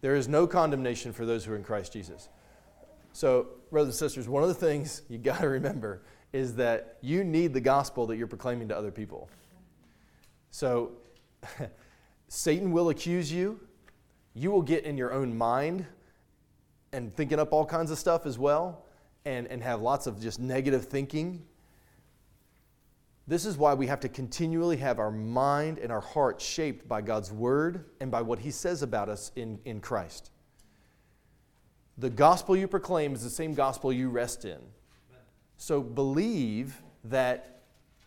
There 0.01 0.15
is 0.15 0.27
no 0.27 0.47
condemnation 0.47 1.13
for 1.13 1.25
those 1.25 1.45
who 1.45 1.53
are 1.53 1.55
in 1.55 1.63
Christ 1.63 1.93
Jesus. 1.93 2.29
So, 3.13 3.47
brothers 3.69 3.93
and 3.93 3.99
sisters, 3.99 4.27
one 4.27 4.41
of 4.41 4.49
the 4.49 4.55
things 4.55 5.03
you 5.09 5.17
got 5.19 5.39
to 5.41 5.47
remember 5.47 6.01
is 6.33 6.55
that 6.55 6.97
you 7.01 7.23
need 7.23 7.53
the 7.53 7.61
gospel 7.61 8.07
that 8.07 8.17
you're 8.17 8.27
proclaiming 8.27 8.67
to 8.69 8.77
other 8.77 8.91
people. 8.91 9.29
So, 10.49 10.93
Satan 12.27 12.71
will 12.71 12.89
accuse 12.89 13.31
you. 13.31 13.59
you 14.33 14.49
will 14.49 14.63
get 14.63 14.83
in 14.83 14.97
your 14.97 15.13
own 15.13 15.37
mind 15.37 15.85
and 16.91 17.15
thinking 17.15 17.39
up 17.39 17.53
all 17.53 17.65
kinds 17.65 17.91
of 17.91 17.99
stuff 17.99 18.25
as 18.25 18.39
well 18.39 18.85
and, 19.25 19.47
and 19.47 19.61
have 19.61 19.81
lots 19.81 20.07
of 20.07 20.19
just 20.19 20.39
negative 20.39 20.85
thinking. 20.85 21.43
This 23.27 23.45
is 23.45 23.57
why 23.57 23.75
we 23.75 23.85
have 23.87 23.99
to 24.01 24.09
continually 24.09 24.77
have 24.77 24.97
our 24.99 25.11
mind 25.11 25.77
and 25.77 25.91
our 25.91 26.01
heart 26.01 26.41
shaped 26.41 26.87
by 26.87 27.01
God's 27.01 27.31
word 27.31 27.85
and 28.01 28.09
by 28.09 28.21
what 28.21 28.39
he 28.39 28.49
says 28.49 28.81
about 28.81 29.09
us 29.09 29.31
in, 29.35 29.59
in 29.65 29.79
Christ. 29.79 30.31
The 32.03 32.09
gospel 32.09 32.57
you 32.57 32.67
proclaim 32.67 33.13
is 33.13 33.23
the 33.23 33.29
same 33.29 33.53
gospel 33.53 33.93
you 33.93 34.09
rest 34.09 34.43
in. 34.43 34.59
So 35.55 35.81
believe 35.81 36.81
that 37.05 37.61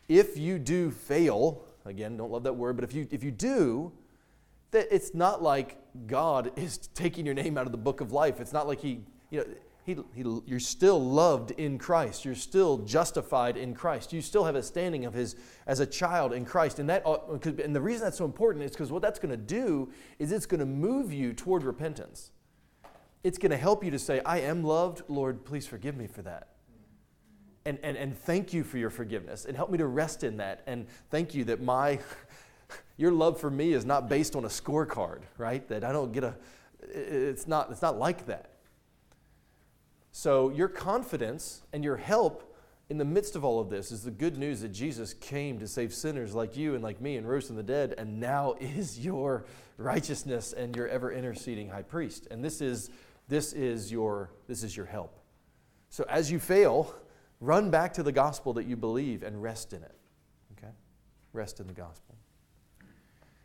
if 0.06 0.36
you 0.36 0.58
do 0.58 0.90
fail, 0.90 1.64
again, 1.86 2.18
don't 2.18 2.30
love 2.30 2.42
that 2.42 2.52
word, 2.52 2.76
but 2.76 2.84
if 2.84 2.92
you, 2.92 3.08
if 3.10 3.24
you 3.24 3.30
do, 3.30 3.90
that 4.72 4.88
it's 4.90 5.14
not 5.14 5.42
like 5.42 5.78
God 6.06 6.52
is 6.56 6.76
taking 6.76 7.24
your 7.24 7.34
name 7.34 7.56
out 7.56 7.64
of 7.64 7.72
the 7.72 7.78
book 7.78 8.02
of 8.02 8.12
life. 8.12 8.38
It's 8.38 8.52
not 8.52 8.68
like 8.68 8.80
He, 8.80 9.00
you 9.30 9.38
know, 9.38 9.46
he, 9.86 9.96
he, 10.12 10.40
you're 10.44 10.60
still 10.60 11.02
loved 11.02 11.52
in 11.52 11.78
Christ. 11.78 12.22
You're 12.22 12.34
still 12.34 12.76
justified 12.76 13.56
in 13.56 13.72
Christ. 13.72 14.12
You 14.12 14.20
still 14.20 14.44
have 14.44 14.56
a 14.56 14.62
standing 14.62 15.06
of 15.06 15.14
His 15.14 15.36
as 15.66 15.80
a 15.80 15.86
child 15.86 16.34
in 16.34 16.44
Christ. 16.44 16.80
And, 16.80 16.90
that, 16.90 17.02
and 17.06 17.74
the 17.74 17.80
reason 17.80 18.04
that's 18.04 18.18
so 18.18 18.26
important 18.26 18.62
is 18.62 18.72
because 18.72 18.92
what 18.92 19.00
that's 19.00 19.18
going 19.18 19.30
to 19.30 19.38
do 19.38 19.90
is 20.18 20.32
it's 20.32 20.44
going 20.44 20.60
to 20.60 20.66
move 20.66 21.14
you 21.14 21.32
toward 21.32 21.62
repentance. 21.62 22.32
It's 23.26 23.38
going 23.38 23.50
to 23.50 23.56
help 23.56 23.82
you 23.82 23.90
to 23.90 23.98
say, 23.98 24.20
I 24.24 24.38
am 24.42 24.62
loved. 24.62 25.02
Lord, 25.08 25.44
please 25.44 25.66
forgive 25.66 25.96
me 25.96 26.06
for 26.06 26.22
that. 26.22 26.46
And, 27.64 27.76
and, 27.82 27.96
and 27.96 28.16
thank 28.16 28.52
you 28.52 28.62
for 28.62 28.78
your 28.78 28.88
forgiveness. 28.88 29.46
And 29.46 29.56
help 29.56 29.68
me 29.68 29.78
to 29.78 29.86
rest 29.86 30.22
in 30.22 30.36
that. 30.36 30.62
And 30.68 30.86
thank 31.10 31.34
you 31.34 31.42
that 31.46 31.60
my 31.60 31.98
your 32.96 33.10
love 33.10 33.40
for 33.40 33.50
me 33.50 33.72
is 33.72 33.84
not 33.84 34.08
based 34.08 34.36
on 34.36 34.44
a 34.44 34.48
scorecard, 34.48 35.22
right? 35.38 35.66
That 35.66 35.82
I 35.82 35.90
don't 35.90 36.12
get 36.12 36.22
a, 36.22 36.36
it's 36.80 37.48
not, 37.48 37.68
it's 37.72 37.82
not 37.82 37.98
like 37.98 38.26
that. 38.26 38.52
So 40.12 40.50
your 40.50 40.68
confidence 40.68 41.62
and 41.72 41.82
your 41.82 41.96
help 41.96 42.54
in 42.88 42.98
the 42.98 43.04
midst 43.04 43.34
of 43.34 43.44
all 43.44 43.58
of 43.58 43.68
this 43.68 43.90
is 43.90 44.04
the 44.04 44.12
good 44.12 44.38
news 44.38 44.60
that 44.60 44.68
Jesus 44.68 45.12
came 45.14 45.58
to 45.58 45.66
save 45.66 45.92
sinners 45.92 46.32
like 46.32 46.56
you 46.56 46.74
and 46.74 46.82
like 46.84 47.00
me 47.00 47.16
and 47.16 47.28
rose 47.28 47.48
from 47.48 47.56
the 47.56 47.62
dead, 47.64 47.96
and 47.98 48.20
now 48.20 48.54
is 48.60 49.00
your 49.00 49.46
righteousness 49.78 50.52
and 50.52 50.76
your 50.76 50.86
ever 50.86 51.10
interceding 51.10 51.68
high 51.68 51.82
priest. 51.82 52.28
And 52.30 52.44
this 52.44 52.60
is, 52.60 52.90
this 53.28 53.52
is, 53.52 53.90
your, 53.90 54.30
this 54.46 54.62
is 54.62 54.76
your 54.76 54.86
help. 54.86 55.18
So 55.90 56.04
as 56.08 56.30
you 56.30 56.38
fail, 56.38 56.94
run 57.40 57.70
back 57.70 57.94
to 57.94 58.02
the 58.02 58.12
gospel 58.12 58.52
that 58.54 58.66
you 58.66 58.76
believe 58.76 59.22
and 59.22 59.42
rest 59.42 59.72
in 59.72 59.82
it. 59.82 59.94
Okay? 60.56 60.72
Rest 61.32 61.60
in 61.60 61.66
the 61.66 61.72
gospel. 61.72 62.14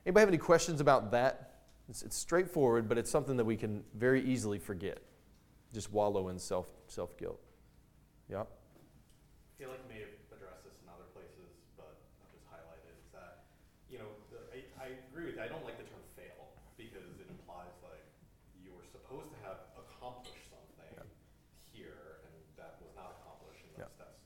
Anybody 0.06 0.22
have 0.22 0.30
any 0.30 0.38
questions 0.38 0.82
about 0.82 1.12
that? 1.12 1.62
It's, 1.90 2.02
it's 2.04 2.16
straightforward, 2.16 2.90
but 2.90 2.98
it's 2.98 3.12
something 3.12 3.38
that 3.38 3.46
we 3.46 3.58
can 3.58 3.84
very 3.96 4.24
easily 4.24 4.60
forget. 4.60 5.00
Just 5.74 5.92
wallow 5.92 6.30
in 6.30 6.38
self 6.38 6.68
self 6.88 7.16
guilt. 7.18 7.40
Yeah. 8.28 8.44
I 8.44 9.52
feel 9.56 9.70
like 9.72 9.80
you 9.88 9.90
may 9.96 10.00
have 10.04 10.12
addressed 10.36 10.68
this 10.68 10.76
in 10.84 10.92
other 10.92 11.08
places, 11.16 11.48
but 11.80 11.96
I'll 12.20 12.34
just 12.36 12.44
highlight 12.52 12.84
it. 12.84 12.96
Is 13.00 13.08
that 13.16 13.48
you 13.88 14.04
know 14.04 14.12
the, 14.36 14.44
I, 14.52 14.68
I 14.84 14.88
agree 15.08 15.32
with 15.32 15.40
you. 15.40 15.44
I 15.44 15.48
don't 15.48 15.64
like 15.64 15.80
the 15.80 15.88
term 15.88 16.04
fail 16.12 16.52
because 16.76 17.08
it 17.24 17.28
implies 17.32 17.72
like 17.88 18.04
you 18.60 18.76
were 18.76 18.84
supposed 18.92 19.32
to 19.32 19.40
have 20.02 20.10
accomplished 20.10 20.50
something 20.50 20.98
Yeah. 20.98 21.04
here 21.72 22.18
and 22.26 22.34
that 22.58 22.78
was 22.82 22.92
not 22.96 23.18
accomplished, 23.22 23.64
Yeah. 23.78 23.86
that's, 23.86 23.98
that's 23.98 24.18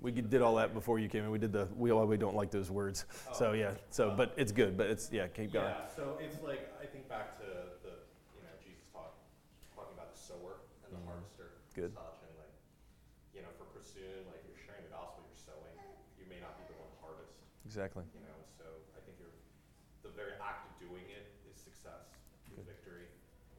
We 0.00 0.10
did 0.12 0.40
all 0.42 0.56
that 0.56 0.72
before 0.74 0.98
you 0.98 1.08
came 1.08 1.24
in. 1.24 1.30
We 1.30 1.38
did 1.38 1.52
the 1.52 1.66
we 1.76 1.92
we 1.92 2.16
don't 2.16 2.34
like 2.36 2.50
those 2.50 2.70
words. 2.70 3.04
So 3.34 3.50
Oh. 3.50 3.52
yeah. 3.52 3.74
So 3.90 4.10
but 4.16 4.32
it's 4.36 4.52
good. 4.52 4.76
But 4.76 4.86
it's 4.90 5.10
yeah. 5.12 5.28
Keep 5.28 5.52
going. 5.52 5.66
Yeah, 5.68 5.86
so 5.86 6.18
it's 6.20 6.40
like, 6.42 6.72
I 6.80 6.86
think 6.86 7.08
back 7.08 7.36
to 7.38 7.44
the, 7.84 7.94
you 8.34 8.42
know, 8.42 8.54
Jesus 8.64 8.86
talk, 8.92 9.14
talking 9.74 9.94
about 9.94 10.12
the 10.14 10.18
sower 10.20 10.60
and 10.86 10.92
the 10.96 11.00
Mhm. 11.02 11.06
harvester. 11.06 11.50
Good. 11.74 11.92
And 11.92 12.34
like, 12.38 12.54
you 13.34 13.42
know, 13.42 13.50
for 13.58 13.64
pursuing, 13.76 14.26
like, 14.32 14.42
you're 14.48 14.58
sharing 14.58 14.82
the 14.84 14.90
gospel, 14.94 15.22
you're 15.28 15.36
sowing, 15.38 15.76
you 16.18 16.26
may 16.26 16.40
not 16.40 16.56
be 16.58 16.64
the 16.72 16.78
one 16.80 16.90
to 16.90 16.98
harvest, 17.02 17.34
Exactly. 17.66 18.04
you 18.14 18.20
know, 18.22 18.38
so 18.58 18.64
I 18.96 19.00
think 19.06 19.18
you're, 19.20 19.34
the 20.02 20.10
very 20.10 20.34
act 20.42 20.66
of 20.66 20.74
doing 20.88 21.06
it 21.10 21.30
is 21.50 21.54
success, 21.58 22.06
is 22.50 22.56
Good. 22.58 22.66
victory. 22.66 23.06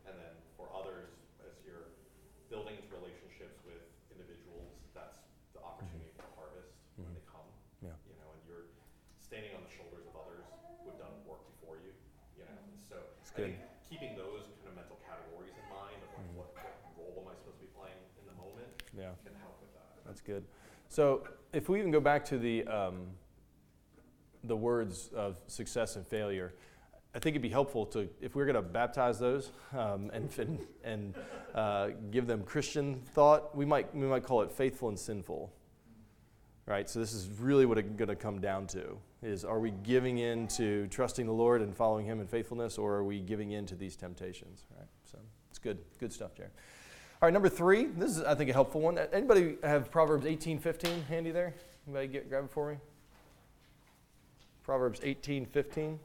And 0.07 0.17
then 0.19 0.35
for 0.57 0.67
others, 0.75 1.11
as 1.45 1.55
you're 1.63 1.95
building 2.49 2.75
into 2.75 2.91
relationships 2.95 3.55
with 3.63 3.83
individuals, 4.11 4.67
that's 4.91 5.19
the 5.55 5.61
opportunity 5.63 6.11
for 6.17 6.27
harvest 6.35 6.75
when 6.97 7.07
Mhm. 7.07 7.13
they 7.15 7.21
come. 7.29 7.47
Yeah. 7.81 7.95
You 8.09 8.15
know, 8.19 8.31
and 8.35 8.41
you're 8.49 8.67
standing 9.21 9.55
on 9.55 9.63
the 9.63 9.69
shoulders 9.71 10.03
of 10.11 10.15
others 10.17 10.43
who've 10.83 10.97
done 10.99 11.23
work 11.23 11.45
before 11.55 11.77
you, 11.77 11.93
you 12.35 12.43
know, 12.43 12.51
and 12.51 12.75
so 12.81 12.97
It's 13.21 13.28
I 13.28 13.28
good. 13.39 13.55
think 13.55 13.89
keeping 13.89 14.15
those 14.15 14.43
kind 14.61 14.69
of 14.69 14.75
mental 14.75 14.97
categories 15.07 15.53
in 15.55 15.65
mind 15.73 15.97
of 16.03 16.09
like 16.17 16.27
Mhm. 16.29 16.35
what, 16.37 16.49
what 16.53 16.93
role 16.97 17.23
am 17.25 17.31
I 17.31 17.35
supposed 17.39 17.57
to 17.59 17.65
be 17.65 17.71
playing 17.73 17.97
in 18.19 18.25
the 18.29 18.35
moment 18.37 18.69
Yeah. 18.93 19.13
can 19.25 19.33
help 19.41 19.57
with 19.61 19.73
that. 19.73 20.05
That's 20.05 20.21
good. 20.21 20.45
So 20.89 21.23
if 21.53 21.69
we 21.69 21.79
even 21.79 21.91
go 21.91 21.99
back 21.99 22.25
to 22.25 22.37
the 22.37 22.65
um, 22.67 23.17
the 24.43 24.55
words 24.55 25.09
of 25.13 25.35
success 25.47 25.95
and 25.97 26.07
failure, 26.07 26.53
I 27.13 27.19
think 27.19 27.33
it'd 27.33 27.41
be 27.41 27.49
helpful 27.49 27.85
to 27.87 28.07
if 28.21 28.35
we're 28.35 28.45
going 28.45 28.55
to 28.55 28.61
baptize 28.61 29.19
those 29.19 29.51
um, 29.73 30.09
and 30.13 30.29
and, 30.39 30.59
and 30.83 31.15
uh, 31.55 31.89
give 32.11 32.27
them 32.27 32.43
Christian 32.43 33.01
thought, 33.13 33.55
we 33.55 33.65
might 33.65 33.93
we 33.95 34.05
might 34.07 34.23
call 34.23 34.41
it 34.41 34.51
faithful 34.51 34.87
and 34.89 34.97
sinful. 34.99 35.51
Right. 36.69 36.87
So 36.87 36.99
this 36.99 37.13
is 37.13 37.27
really 37.39 37.65
what 37.65 37.79
it's 37.79 37.89
going 37.97 38.09
to 38.09 38.15
come 38.15 38.39
down 38.39 38.67
to: 38.67 38.95
is 39.23 39.43
are 39.43 39.59
we 39.59 39.71
giving 39.71 40.19
in 40.19 40.47
to 40.49 40.85
trusting 40.87 41.25
the 41.25 41.33
Lord 41.33 41.63
and 41.63 41.75
following 41.75 42.05
Him 42.05 42.21
in 42.21 42.27
faithfulness, 42.27 42.77
or 42.77 42.93
are 42.93 43.03
we 43.03 43.19
giving 43.21 43.53
in 43.53 43.65
to 43.65 43.75
these 43.75 43.95
temptations? 43.95 44.65
Right. 44.77 44.87
So 45.03 45.17
it's 45.49 45.57
good, 45.57 45.79
good 45.99 46.13
stuff, 46.13 46.35
Jerry. 46.35 46.49
All 47.21 47.27
right, 47.27 47.33
number 47.33 47.49
three. 47.49 47.85
This 47.85 48.15
is, 48.15 48.23
I 48.23 48.35
think, 48.35 48.51
a 48.51 48.53
helpful 48.53 48.81
one. 48.81 48.99
Anybody 49.11 49.57
have 49.63 49.89
Proverbs 49.89 50.27
eighteen 50.27 50.59
fifteen 50.59 51.03
handy 51.09 51.31
there? 51.31 51.55
Anybody 51.87 52.07
get 52.07 52.29
grab 52.29 52.45
it 52.45 52.51
for 52.51 52.69
me? 52.71 52.77
Proverbs 54.63 54.99
eighteen 55.03 55.47
fifteen. 55.47 55.99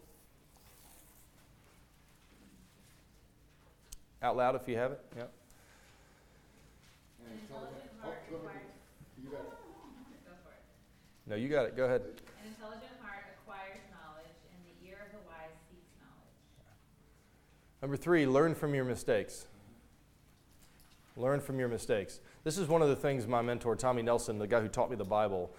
Out 4.22 4.38
loud 4.38 4.56
if 4.56 4.66
you 4.66 4.78
have 4.78 4.92
it. 4.92 5.00
Yep. 5.14 5.30
And 7.20 7.32
An 7.34 7.38
intelligent, 7.42 7.76
intelligent 7.82 7.90
oh, 8.00 8.06
heart 8.06 8.18
go 8.30 8.36
ahead. 8.36 8.46
requires, 8.46 9.22
You 9.22 9.28
got 9.28 9.40
it. 9.40 9.50
go 10.24 10.32
for 10.42 10.50
it. 10.50 10.62
No, 11.26 11.36
you 11.36 11.48
got 11.48 11.66
it. 11.66 11.76
Go 11.76 11.84
ahead. 11.84 12.02
An 12.02 12.48
intelligent 12.48 12.92
heart 13.00 13.24
acquires 13.40 13.80
knowledge, 13.90 14.36
and 14.52 14.60
the 14.66 14.88
ear 14.88 14.98
of 15.06 15.12
the 15.12 15.26
wise 15.26 15.54
seeks 15.70 15.88
knowledge. 15.98 16.28
Number 17.80 17.96
three, 17.96 18.26
learn 18.26 18.54
from 18.54 18.74
your 18.74 18.84
mistakes. 18.84 19.46
Learn 21.16 21.40
from 21.40 21.58
your 21.58 21.68
mistakes. 21.68 22.20
This 22.42 22.58
is 22.58 22.68
one 22.68 22.82
of 22.82 22.88
the 22.88 22.96
things 22.96 23.26
my 23.26 23.40
mentor, 23.40 23.76
Tommy 23.76 24.02
Nelson, 24.02 24.38
the 24.38 24.46
guy 24.46 24.60
who 24.60 24.68
taught 24.68 24.90
me 24.90 24.96
the 24.96 25.04
Bible, 25.04 25.50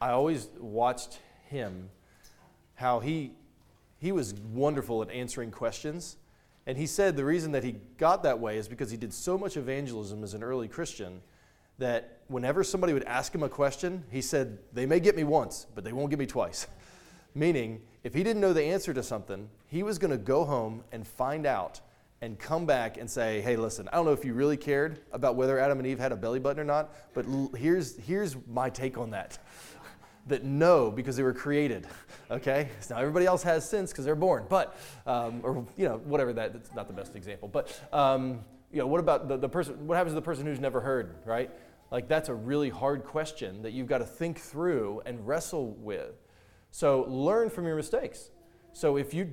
I 0.00 0.10
always 0.10 0.48
watched 0.58 1.20
him, 1.48 1.90
how 2.74 3.00
he, 3.00 3.32
he 4.00 4.12
was 4.12 4.34
wonderful 4.52 5.02
at 5.02 5.10
answering 5.10 5.50
questions. 5.50 6.16
And 6.66 6.76
he 6.76 6.86
said 6.86 7.16
the 7.16 7.24
reason 7.24 7.52
that 7.52 7.62
he 7.62 7.76
got 7.98 8.22
that 8.24 8.40
way 8.40 8.56
is 8.56 8.66
because 8.66 8.90
he 8.90 8.96
did 8.96 9.12
so 9.12 9.38
much 9.38 9.56
evangelism 9.56 10.24
as 10.24 10.34
an 10.34 10.42
early 10.42 10.66
Christian 10.66 11.20
that 11.78 12.13
whenever 12.28 12.64
somebody 12.64 12.92
would 12.92 13.04
ask 13.04 13.34
him 13.34 13.42
a 13.42 13.48
question, 13.48 14.04
he 14.10 14.20
said, 14.20 14.58
They 14.72 14.86
may 14.86 15.00
get 15.00 15.16
me 15.16 15.24
once, 15.24 15.66
but 15.74 15.84
they 15.84 15.92
won't 15.92 16.10
get 16.10 16.18
me 16.18 16.26
twice. 16.26 16.66
Meaning, 17.34 17.82
if 18.04 18.14
he 18.14 18.22
didn't 18.22 18.40
know 18.40 18.52
the 18.52 18.62
answer 18.62 18.94
to 18.94 19.02
something, 19.02 19.48
he 19.66 19.82
was 19.82 19.98
going 19.98 20.10
to 20.10 20.18
go 20.18 20.44
home 20.44 20.84
and 20.92 21.06
find 21.06 21.46
out 21.46 21.80
and 22.20 22.38
come 22.38 22.64
back 22.64 22.96
and 22.96 23.10
say, 23.10 23.40
hey, 23.42 23.56
listen, 23.56 23.88
I 23.92 23.96
don't 23.96 24.06
know 24.06 24.12
if 24.12 24.24
you 24.24 24.34
really 24.34 24.56
cared 24.56 25.00
about 25.12 25.36
whether 25.36 25.58
Adam 25.58 25.78
and 25.78 25.86
Eve 25.86 25.98
had 25.98 26.12
a 26.12 26.16
belly 26.16 26.38
button 26.38 26.60
or 26.60 26.64
not, 26.64 26.94
but 27.12 27.26
l- 27.26 27.50
here's, 27.56 27.96
here's 27.98 28.36
my 28.48 28.70
take 28.70 28.96
on 28.96 29.10
that. 29.10 29.38
that 30.28 30.42
no, 30.42 30.90
because 30.90 31.16
they 31.16 31.22
were 31.22 31.34
created. 31.34 31.86
Okay? 32.30 32.70
Now 32.88 32.96
everybody 32.96 33.26
else 33.26 33.42
has 33.42 33.68
sins 33.68 33.90
because 33.90 34.06
they're 34.06 34.14
born, 34.14 34.46
but, 34.48 34.76
um, 35.06 35.40
or, 35.42 35.64
you 35.76 35.86
know, 35.86 35.98
whatever 35.98 36.32
that, 36.32 36.54
that's 36.54 36.74
not 36.74 36.88
the 36.88 36.94
best 36.94 37.14
example. 37.14 37.48
But, 37.48 37.78
um, 37.92 38.40
you 38.72 38.78
know, 38.78 38.86
what 38.86 38.98
about 38.98 39.28
the, 39.28 39.36
the 39.36 39.48
person, 39.48 39.86
what 39.86 39.96
happens 39.96 40.12
to 40.12 40.16
the 40.16 40.22
person 40.22 40.46
who's 40.46 40.58
never 40.58 40.80
heard, 40.80 41.16
right? 41.26 41.50
Like, 41.90 42.08
that's 42.08 42.28
a 42.28 42.34
really 42.34 42.70
hard 42.70 43.04
question 43.04 43.62
that 43.62 43.72
you've 43.72 43.86
got 43.86 43.98
to 43.98 44.06
think 44.06 44.40
through 44.40 45.02
and 45.06 45.26
wrestle 45.26 45.72
with. 45.72 46.24
So 46.70 47.04
learn 47.08 47.50
from 47.50 47.66
your 47.66 47.76
mistakes. 47.76 48.30
So 48.72 48.96
if 48.96 49.14
you 49.14 49.30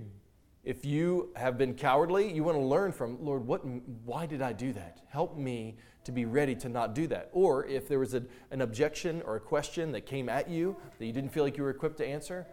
if 0.63 0.85
you 0.85 1.31
have 1.35 1.57
been 1.57 1.73
cowardly, 1.73 2.31
you 2.31 2.43
want 2.43 2.55
to 2.55 2.63
learn 2.63 2.91
from 2.91 3.17
Lord, 3.25 3.47
what 3.47 3.65
why 4.05 4.27
did 4.27 4.43
I 4.43 4.53
do 4.53 4.71
that? 4.73 5.01
Help 5.09 5.35
me 5.35 5.77
to 6.03 6.11
be 6.11 6.25
ready 6.25 6.53
to 6.55 6.69
not 6.69 6.93
do 6.93 7.07
that. 7.07 7.29
Or 7.31 7.65
if 7.65 7.87
there 7.87 7.97
was 7.97 8.13
a, 8.13 8.23
an 8.51 8.61
objection 8.61 9.23
or 9.23 9.37
a 9.37 9.39
question 9.39 9.91
that 9.93 10.05
came 10.05 10.29
at 10.29 10.49
you 10.49 10.75
that 10.99 11.05
you 11.05 11.11
didn't 11.11 11.31
feel 11.31 11.43
like 11.43 11.57
you 11.57 11.63
were 11.63 11.71
equipped 11.71 11.97
to 11.97 12.05
answer, 12.05 12.45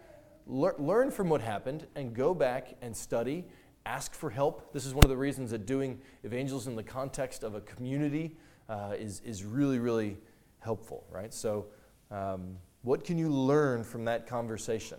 lear, 0.47 0.75
learn 0.79 1.11
from 1.11 1.29
what 1.29 1.43
happened 1.43 1.87
and 1.95 2.15
go 2.15 2.33
back 2.33 2.75
and 2.81 2.97
study, 2.97 3.45
ask 3.85 4.15
for 4.15 4.31
help. 4.31 4.73
This 4.73 4.87
is 4.87 4.95
one 4.95 5.05
of 5.05 5.11
the 5.11 5.17
reasons 5.17 5.51
that 5.51 5.67
doing 5.67 6.01
evangelism 6.25 6.73
in 6.73 6.77
the 6.77 6.83
context 6.83 7.43
of 7.43 7.55
a 7.55 7.61
community 7.61 8.37
uh, 8.69 8.95
is, 8.99 9.21
is 9.25 9.45
really, 9.45 9.79
really 9.79 10.17
helpful, 10.61 11.05
right? 11.11 11.33
So, 11.33 11.67
um, 12.11 12.57
what 12.83 13.05
can 13.05 13.19
you 13.19 13.29
learn 13.31 13.85
from 13.85 14.05
that 14.05 14.27
conversation? 14.27 14.99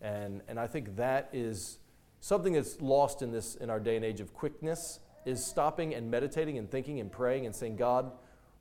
And, 0.00 0.42
and 0.48 0.58
I 0.58 0.66
think 0.66 0.96
that 0.96 1.28
is 1.32 1.78
Something 2.20 2.54
that's 2.54 2.80
lost 2.80 3.22
in 3.22 3.30
this 3.30 3.54
in 3.54 3.70
our 3.70 3.78
day 3.78 3.94
and 3.94 4.04
age 4.04 4.20
of 4.20 4.34
quickness 4.34 4.98
is 5.24 5.44
stopping 5.44 5.94
and 5.94 6.10
meditating 6.10 6.58
and 6.58 6.68
thinking 6.68 6.98
and 6.98 7.12
praying 7.12 7.46
and 7.46 7.54
saying, 7.54 7.76
God, 7.76 8.10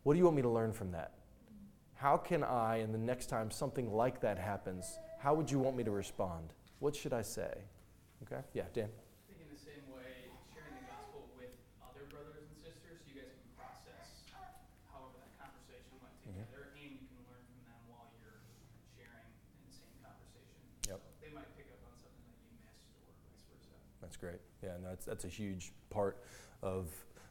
what 0.03 0.13
do 0.13 0.19
you 0.19 0.25
want 0.25 0.35
me 0.35 0.43
to 0.43 0.49
learn 0.49 0.73
from 0.73 0.91
that? 0.91 1.13
How 1.95 2.17
can 2.17 2.43
I, 2.43 2.77
and 2.77 2.93
the 2.93 2.99
next 2.99 3.27
time 3.33 3.49
something 3.49 3.91
like 3.91 4.21
that 4.21 4.37
happens, 4.37 4.99
how 5.17 5.33
would 5.33 5.49
you 5.49 5.57
want 5.57 5.75
me 5.75 5.83
to 5.83 5.89
respond? 5.89 6.53
What 6.77 6.95
should 6.95 7.13
I 7.13 7.23
say? 7.23 7.49
Okay? 8.29 8.41
Yeah, 8.53 8.69
Dan. 8.77 8.93
I 8.93 9.33
think 9.33 9.41
in 9.41 9.49
the 9.49 9.57
same 9.57 9.81
way, 9.89 10.29
sharing 10.53 10.77
the 10.77 10.85
gospel 10.85 11.25
with 11.33 11.49
other 11.81 12.05
brothers 12.13 12.37
and 12.37 12.53
sisters, 12.61 13.01
you 13.09 13.17
guys 13.17 13.33
can 13.33 13.49
process 13.57 14.21
however 14.93 15.17
that 15.17 15.33
conversation 15.41 15.97
went 15.97 16.13
Mhm. 16.21 16.45
together, 16.45 16.69
and 16.77 16.93
you 16.93 17.01
can 17.09 17.17
learn 17.25 17.41
from 17.41 17.57
them 17.65 17.81
while 17.89 18.05
you're 18.21 18.45
sharing 18.93 19.33
in 19.33 19.65
the 19.65 19.73
same 19.73 19.97
conversation. 20.05 20.61
Yep. 20.85 21.01
So 21.01 21.09
They 21.25 21.33
might 21.33 21.49
pick 21.57 21.73
up 21.73 21.81
on 21.89 21.97
something 21.97 22.21
that 22.29 22.37
you 22.45 22.53
missed, 22.61 22.85
or 22.93 23.17
vice 23.25 23.41
versa. 23.49 23.73
That's 24.17 24.31
great. 24.31 24.41
Yeah, 24.63 24.77
no, 24.81 24.89
that's, 24.89 25.05
that's 25.05 25.25
a 25.25 25.27
huge 25.27 25.71
part 25.89 26.17
of, 26.63 26.87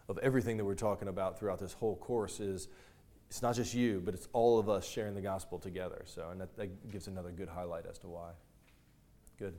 of 0.09 0.19
everything 0.19 0.57
that 0.59 0.65
we're 0.65 0.75
talking 0.75 1.09
about 1.09 1.39
throughout 1.39 1.59
this 1.59 1.73
whole 1.73 1.97
course 1.97 2.39
is 2.39 2.69
it's 3.29 3.43
not 3.43 3.57
just 3.57 3.75
you, 3.75 4.01
but 4.05 4.15
it's 4.15 4.29
all 4.33 4.59
of 4.59 4.69
us 4.69 4.87
sharing 4.89 5.15
the 5.15 5.21
gospel 5.21 5.59
together. 5.59 6.03
So, 6.05 6.29
and 6.31 6.41
that, 6.41 6.57
that 6.57 6.91
gives 6.93 7.09
another 7.09 7.33
good 7.33 7.49
highlight 7.49 7.87
as 7.87 7.99
to 7.99 8.07
why. 8.07 8.31
Good. 9.37 9.55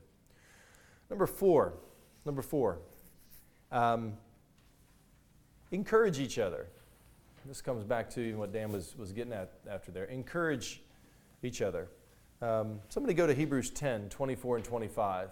Number 1.10 1.28
four. 1.28 1.74
Number 2.26 2.42
four. 2.42 2.80
Um, 3.74 4.14
encourage 5.72 6.20
each 6.20 6.40
other. 6.40 6.68
This 7.46 7.62
comes 7.62 7.84
back 7.84 8.10
to 8.12 8.22
even 8.22 8.40
what 8.40 8.54
Dan 8.54 8.72
was, 8.72 8.96
was 8.98 9.12
getting 9.12 9.34
at 9.34 9.54
after 9.70 9.92
there. 9.92 10.06
Encourage 10.06 10.82
each 11.44 11.62
other. 11.62 11.90
Um, 12.42 12.80
somebody 12.88 13.14
go 13.14 13.28
to 13.28 13.34
Hebrews 13.34 13.72
10 13.72 14.10
24 14.10 14.58
and 14.58 14.66
25. 14.66 15.30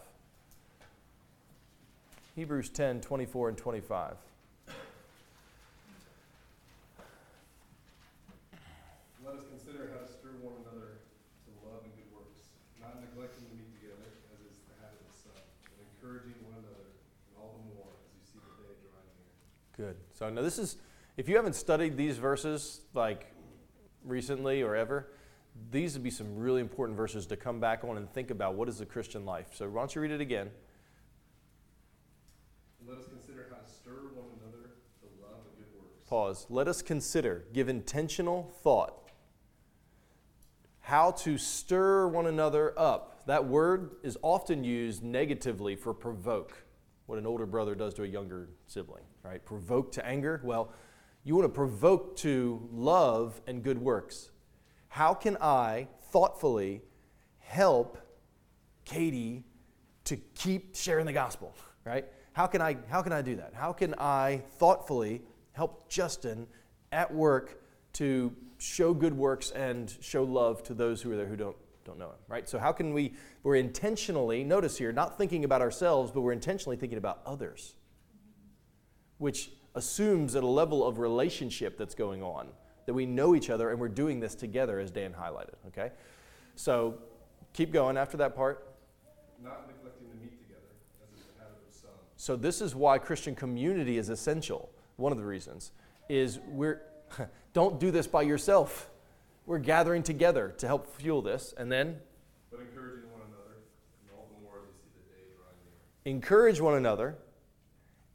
Hebrews 2.35 2.67
10 2.67 2.99
24 2.99 3.49
and 3.49 3.57
25. 3.57 4.17
Let 9.23 9.35
us 9.35 9.43
consider 9.49 9.89
how 9.95 10.03
to 10.03 10.11
stir 10.11 10.35
one 10.43 10.59
another 10.67 10.99
to 10.99 11.51
love 11.63 11.87
and 11.87 11.95
good 11.95 12.11
works, 12.11 12.51
not 12.81 12.99
neglecting 12.99 13.47
to 13.47 13.55
meet 13.55 13.71
together, 13.79 14.19
as 14.35 14.43
is 14.43 14.51
the 14.67 14.75
habit 14.83 14.99
of 15.07 15.15
some, 15.15 15.31
but 15.63 15.87
encouraging 15.95 16.35
one 16.43 16.59
another, 16.59 16.91
and 17.31 17.39
all 17.39 17.55
the 17.55 17.63
more 17.71 17.87
as 18.03 18.11
you 18.11 18.23
see 18.27 18.43
the 18.43 18.67
day 18.67 18.75
drawing 18.83 19.07
near. 19.15 19.95
Good. 19.95 19.95
So 20.11 20.29
now 20.29 20.41
this 20.41 20.59
is, 20.59 20.75
if 21.15 21.29
you 21.29 21.37
haven't 21.37 21.55
studied 21.55 21.95
these 21.95 22.17
verses 22.17 22.81
like 22.93 23.31
recently 24.03 24.61
or 24.61 24.75
ever, 24.75 25.07
these 25.71 25.93
would 25.93 26.03
be 26.03 26.11
some 26.11 26.35
really 26.35 26.59
important 26.59 26.97
verses 26.97 27.25
to 27.27 27.37
come 27.37 27.61
back 27.61 27.85
on 27.85 27.95
and 27.95 28.11
think 28.11 28.29
about 28.29 28.55
what 28.55 28.67
is 28.67 28.79
the 28.79 28.85
Christian 28.85 29.25
life. 29.25 29.47
So 29.53 29.69
why 29.69 29.79
don't 29.79 29.95
you 29.95 30.01
read 30.01 30.11
it 30.11 30.19
again? 30.19 30.51
Let 32.87 32.99
us 32.99 33.07
consider 33.07 33.47
how 33.49 33.57
to 33.57 33.71
stir 33.71 34.13
one 34.13 34.27
another 34.39 34.69
to 35.01 35.07
love 35.21 35.39
and 35.47 35.57
good 35.57 35.67
works. 35.75 36.07
Pause. 36.07 36.45
Let 36.49 36.67
us 36.67 36.81
consider, 36.81 37.45
give 37.51 37.67
intentional 37.67 38.51
thought, 38.61 39.11
how 40.81 41.11
to 41.11 41.39
stir 41.39 42.07
one 42.07 42.27
another 42.27 42.77
up. 42.77 43.23
That 43.25 43.45
word 43.45 43.95
is 44.03 44.19
often 44.21 44.63
used 44.63 45.03
negatively 45.03 45.75
for 45.75 45.95
provoke, 45.95 46.63
what 47.07 47.17
an 47.17 47.25
older 47.25 47.47
brother 47.47 47.73
does 47.73 47.95
to 47.95 48.03
a 48.03 48.07
younger 48.07 48.49
sibling, 48.67 49.03
right? 49.23 49.43
Provoke 49.43 49.91
to 49.93 50.05
anger. 50.05 50.41
Well, 50.43 50.71
you 51.23 51.35
want 51.35 51.45
to 51.45 51.55
provoke 51.55 52.15
to 52.17 52.69
love 52.71 53.41
and 53.47 53.63
good 53.63 53.79
works. 53.79 54.29
How 54.89 55.15
can 55.15 55.37
I 55.41 55.87
thoughtfully 56.11 56.83
help 57.39 57.97
Katie 58.85 59.43
to 60.03 60.17
keep 60.35 60.75
sharing 60.75 61.07
the 61.07 61.13
gospel, 61.13 61.55
right? 61.83 62.05
How 62.35 62.47
can 62.47 62.61
I 62.61 62.75
how 62.89 63.01
can 63.01 63.13
I 63.13 63.21
do 63.21 63.37
that? 63.37 63.53
How 63.53 63.71
can 63.71 63.95
I 63.97 64.41
thoughtfully 64.57 65.21
help 65.53 65.87
Justin 65.87 66.47
at 66.91 67.13
work 67.13 67.61
to 67.93 68.35
show 68.57 68.93
good 68.93 69.13
works 69.13 69.51
and 69.51 69.95
show 70.01 70.25
love 70.25 70.61
to 70.63 70.73
those 70.73 71.01
who 71.01 71.13
are 71.13 71.15
there 71.15 71.27
who 71.27 71.37
don't 71.37 71.55
don't 71.85 71.97
know 71.97 72.09
him, 72.09 72.17
right? 72.27 72.49
So 72.49 72.59
how 72.59 72.73
can 72.73 72.93
we 72.93 73.13
we're 73.43 73.55
intentionally 73.55 74.43
notice 74.43 74.77
here 74.77 74.91
not 74.91 75.17
thinking 75.17 75.45
about 75.45 75.61
ourselves, 75.61 76.11
but 76.11 76.21
we're 76.21 76.33
intentionally 76.33 76.75
thinking 76.75 76.97
about 76.97 77.21
others. 77.25 77.75
Which 79.17 79.51
assumes 79.73 80.35
at 80.35 80.43
a 80.43 80.47
level 80.47 80.85
of 80.85 80.99
relationship 80.99 81.77
that's 81.77 81.95
going 81.95 82.21
on 82.21 82.49
that 82.85 82.93
we 82.93 83.05
know 83.05 83.33
each 83.33 83.49
other 83.49 83.71
and 83.71 83.79
we're 83.79 83.87
doing 83.87 84.19
this 84.19 84.35
together 84.35 84.77
as 84.77 84.91
Dan 84.91 85.13
highlighted, 85.13 85.55
okay? 85.67 85.91
So 86.55 86.95
keep 87.53 87.71
going 87.71 87.95
after 87.95 88.17
that 88.17 88.35
part. 88.35 88.75
Not 89.41 89.67
neglecting 89.67 90.09
to 90.09 90.15
meet 90.17 90.37
together, 90.41 90.67
as 91.01 91.17
is 91.17 91.25
the 91.25 91.39
habit 91.39 91.63
of 91.67 91.73
some. 91.73 91.89
So 92.25 92.35
this 92.35 92.59
is 92.59 92.73
why 92.73 92.97
Christian 92.97 93.35
community 93.35 93.99
is 93.99 94.09
essential. 94.09 94.71
One 94.95 95.11
of 95.11 95.19
the 95.19 95.23
reasons 95.23 95.73
is 96.09 96.39
we're 96.47 96.81
don't 97.53 97.79
do 97.79 97.91
this 97.91 98.07
by 98.07 98.23
yourself. 98.23 98.89
We're 99.45 99.59
gathering 99.59 100.01
together 100.01 100.51
to 100.57 100.65
help 100.65 100.87
fuel 100.99 101.21
this, 101.21 101.53
and 101.55 101.71
then 101.71 101.97
But 102.49 102.61
encouraging 102.61 103.11
one 103.11 103.21
another, 103.27 103.57
and 104.01 104.09
all 104.17 104.27
the 104.33 104.41
more 104.43 104.57
as 104.57 104.73
you 104.73 104.89
see 104.91 105.01
the 105.07 105.13
day 105.13 105.35
drawing 105.37 105.55
near. 106.03 106.15
encourage 106.15 106.59
one 106.59 106.73
another, 106.73 107.15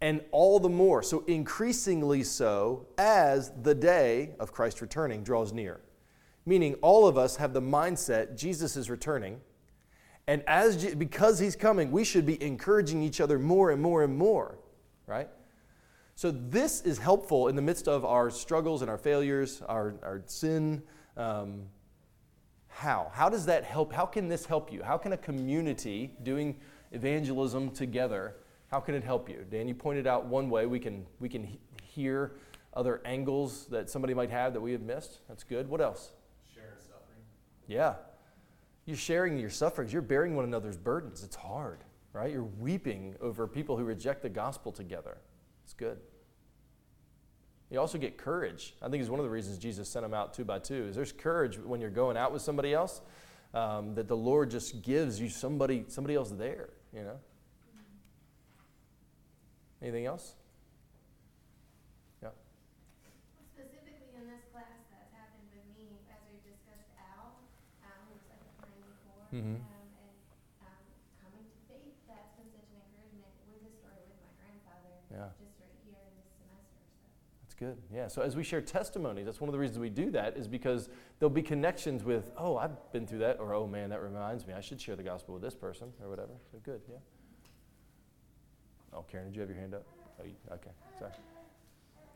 and 0.00 0.22
all 0.32 0.58
the 0.58 0.68
more, 0.68 1.04
so 1.04 1.22
increasingly 1.28 2.24
so, 2.24 2.88
as 2.98 3.52
the 3.62 3.76
day 3.76 4.30
of 4.40 4.50
Christ 4.50 4.80
returning 4.80 5.22
draws 5.22 5.52
near. 5.52 5.82
Meaning, 6.46 6.74
all 6.82 7.06
of 7.06 7.16
us 7.16 7.36
have 7.36 7.52
the 7.52 7.62
mindset 7.62 8.36
Jesus 8.36 8.76
is 8.76 8.90
returning, 8.90 9.40
and 10.30 10.44
as 10.46 10.94
because 10.94 11.40
He's 11.40 11.56
coming, 11.56 11.90
we 11.90 12.04
should 12.04 12.24
be 12.24 12.40
encouraging 12.40 13.02
each 13.02 13.20
other 13.20 13.36
more 13.36 13.72
and 13.72 13.82
more 13.82 14.04
and 14.04 14.16
more, 14.16 14.58
right? 15.08 15.28
So 16.14 16.30
this 16.30 16.82
is 16.82 16.98
helpful 16.98 17.48
in 17.48 17.56
the 17.56 17.62
midst 17.62 17.88
of 17.88 18.04
our 18.04 18.30
struggles 18.30 18.80
and 18.82 18.88
our 18.88 18.96
failures, 18.96 19.60
our, 19.68 19.94
our 20.04 20.22
sin. 20.26 20.84
Um, 21.16 21.62
how? 22.68 23.10
How 23.12 23.28
does 23.28 23.44
that 23.46 23.64
help? 23.64 23.92
How 23.92 24.06
can 24.06 24.28
this 24.28 24.46
help 24.46 24.72
you? 24.72 24.84
How 24.84 24.96
can 24.96 25.14
a 25.14 25.16
community 25.16 26.12
doing 26.22 26.54
evangelism 26.92 27.72
together, 27.72 28.36
how 28.70 28.78
can 28.78 28.94
it 28.94 29.02
help 29.02 29.28
you? 29.28 29.44
Dan, 29.50 29.66
you 29.66 29.74
pointed 29.74 30.06
out 30.06 30.26
one 30.26 30.48
way 30.48 30.64
we 30.66 30.78
can, 30.78 31.06
we 31.18 31.28
can 31.28 31.42
he- 31.42 31.58
hear 31.82 32.36
other 32.74 33.00
angles 33.04 33.66
that 33.66 33.90
somebody 33.90 34.14
might 34.14 34.30
have 34.30 34.52
that 34.52 34.60
we 34.60 34.70
have 34.70 34.82
missed. 34.82 35.18
That's 35.28 35.42
good. 35.42 35.68
What 35.68 35.80
else? 35.80 36.12
Sharing 36.54 36.78
suffering. 36.78 37.24
Yeah. 37.66 37.94
You're 38.90 38.96
sharing 38.96 39.38
your 39.38 39.50
sufferings. 39.50 39.92
You're 39.92 40.02
bearing 40.02 40.34
one 40.34 40.44
another's 40.44 40.76
burdens. 40.76 41.22
It's 41.22 41.36
hard, 41.36 41.84
right? 42.12 42.32
You're 42.32 42.42
weeping 42.42 43.14
over 43.20 43.46
people 43.46 43.76
who 43.76 43.84
reject 43.84 44.20
the 44.20 44.28
gospel 44.28 44.72
together. 44.72 45.18
It's 45.62 45.74
good. 45.74 46.00
You 47.70 47.78
also 47.78 47.98
get 47.98 48.18
courage. 48.18 48.74
I 48.82 48.88
think 48.88 49.00
is 49.00 49.08
one 49.08 49.20
of 49.20 49.24
the 49.24 49.30
reasons 49.30 49.58
Jesus 49.58 49.88
sent 49.88 50.04
them 50.04 50.12
out 50.12 50.34
two 50.34 50.44
by 50.44 50.58
two. 50.58 50.88
Is 50.88 50.96
there's 50.96 51.12
courage 51.12 51.56
when 51.56 51.80
you're 51.80 51.88
going 51.88 52.16
out 52.16 52.32
with 52.32 52.42
somebody 52.42 52.74
else 52.74 53.00
um, 53.54 53.94
that 53.94 54.08
the 54.08 54.16
Lord 54.16 54.50
just 54.50 54.82
gives 54.82 55.20
you 55.20 55.28
somebody 55.28 55.84
somebody 55.86 56.16
else 56.16 56.30
there. 56.30 56.70
You 56.92 57.04
know. 57.04 57.16
Anything 59.80 60.06
else? 60.06 60.34
Yeah. 62.20 62.30
Specifically 63.54 64.18
in 64.18 64.26
this 64.26 64.42
class, 64.50 64.66
that's 64.90 65.14
happened 65.14 65.46
with 65.54 65.62
me, 65.78 66.02
as 66.10 66.18
we've 66.26 66.42
discussed 66.42 66.90
Al, 66.98 67.38
um, 67.86 67.96
who 68.10 68.18
was 68.18 68.26
like 68.28 68.42
a 68.42 68.50
Mhm. 69.32 69.38
Um, 69.38 69.42
and, 69.42 69.62
um, 70.60 70.82
coming 71.22 71.46
to 71.46 71.58
faith, 71.68 71.94
that's 72.08 72.34
been 72.36 72.50
such 72.50 72.66
an 72.70 72.82
encouragement 72.82 73.30
with 73.46 73.62
the 73.62 73.70
story 73.78 74.02
with 74.10 74.18
my 74.18 74.32
grandfather. 74.42 74.90
Yeah. 75.10 75.30
Just 75.38 75.60
right 75.60 75.70
here 75.86 76.02
in 76.02 76.14
this 76.18 76.30
semester, 76.34 76.82
so. 76.90 77.06
That's 77.42 77.54
good. 77.54 77.78
Yeah. 77.92 78.08
So 78.08 78.22
as 78.22 78.34
we 78.34 78.42
share 78.42 78.60
testimonies, 78.60 79.26
that's 79.26 79.40
one 79.40 79.48
of 79.48 79.52
the 79.52 79.58
reasons 79.58 79.78
we 79.78 79.88
do 79.90 80.10
that 80.12 80.36
is 80.36 80.48
because 80.48 80.88
there'll 81.18 81.30
be 81.30 81.42
connections 81.42 82.02
with, 82.04 82.32
oh, 82.36 82.56
I've 82.56 82.74
been 82.92 83.06
through 83.06 83.20
that, 83.20 83.38
or 83.38 83.54
oh 83.54 83.66
man, 83.66 83.90
that 83.90 84.02
reminds 84.02 84.46
me, 84.46 84.52
I 84.54 84.60
should 84.60 84.80
share 84.80 84.96
the 84.96 85.04
gospel 85.04 85.34
with 85.34 85.42
this 85.42 85.54
person, 85.54 85.92
or 86.02 86.08
whatever. 86.08 86.32
So 86.50 86.58
good. 86.58 86.82
Yeah. 86.90 86.96
Oh, 88.92 89.02
Karen, 89.02 89.26
did 89.26 89.36
you 89.36 89.40
have 89.42 89.50
your 89.50 89.58
hand 89.58 89.74
up? 89.74 89.86
Oh, 90.20 90.24
you, 90.24 90.34
okay. 90.50 90.72
Sorry. 90.98 91.12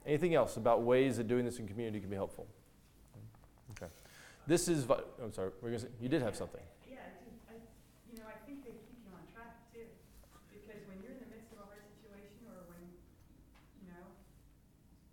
Anything 0.04 0.34
else 0.34 0.56
about 0.56 0.82
ways 0.82 1.16
that 1.18 1.28
doing 1.28 1.44
this 1.44 1.60
in 1.60 1.68
community 1.68 2.00
can 2.00 2.10
be 2.10 2.16
helpful? 2.16 2.48
Okay. 3.70 3.86
This 4.46 4.68
is. 4.68 4.84
Vi- 4.84 5.00
I'm 5.22 5.32
sorry. 5.32 5.50
We're 5.62 5.70
gonna 5.70 5.78
say, 5.78 5.88
you 6.00 6.08
did 6.10 6.20
have 6.20 6.36
something. 6.36 6.60
Yeah, 6.86 6.98
I 7.00 7.08
do, 7.24 7.30
I, 7.48 7.54
you 8.12 8.18
know, 8.20 8.28
I 8.28 8.36
think 8.44 8.60
they 8.62 8.76
keep 8.84 9.00
you 9.00 9.08
on 9.16 9.24
track 9.32 9.56
too, 9.72 9.88
because 10.52 10.84
when 10.84 11.00
you're 11.00 11.16
in 11.16 11.20
the 11.24 11.30
midst 11.32 11.48
of 11.56 11.64
a 11.64 11.66
hard 11.72 11.80
situation 11.88 12.44
or 12.52 12.68
when, 12.68 12.84
you 13.80 13.88
know, 13.88 14.04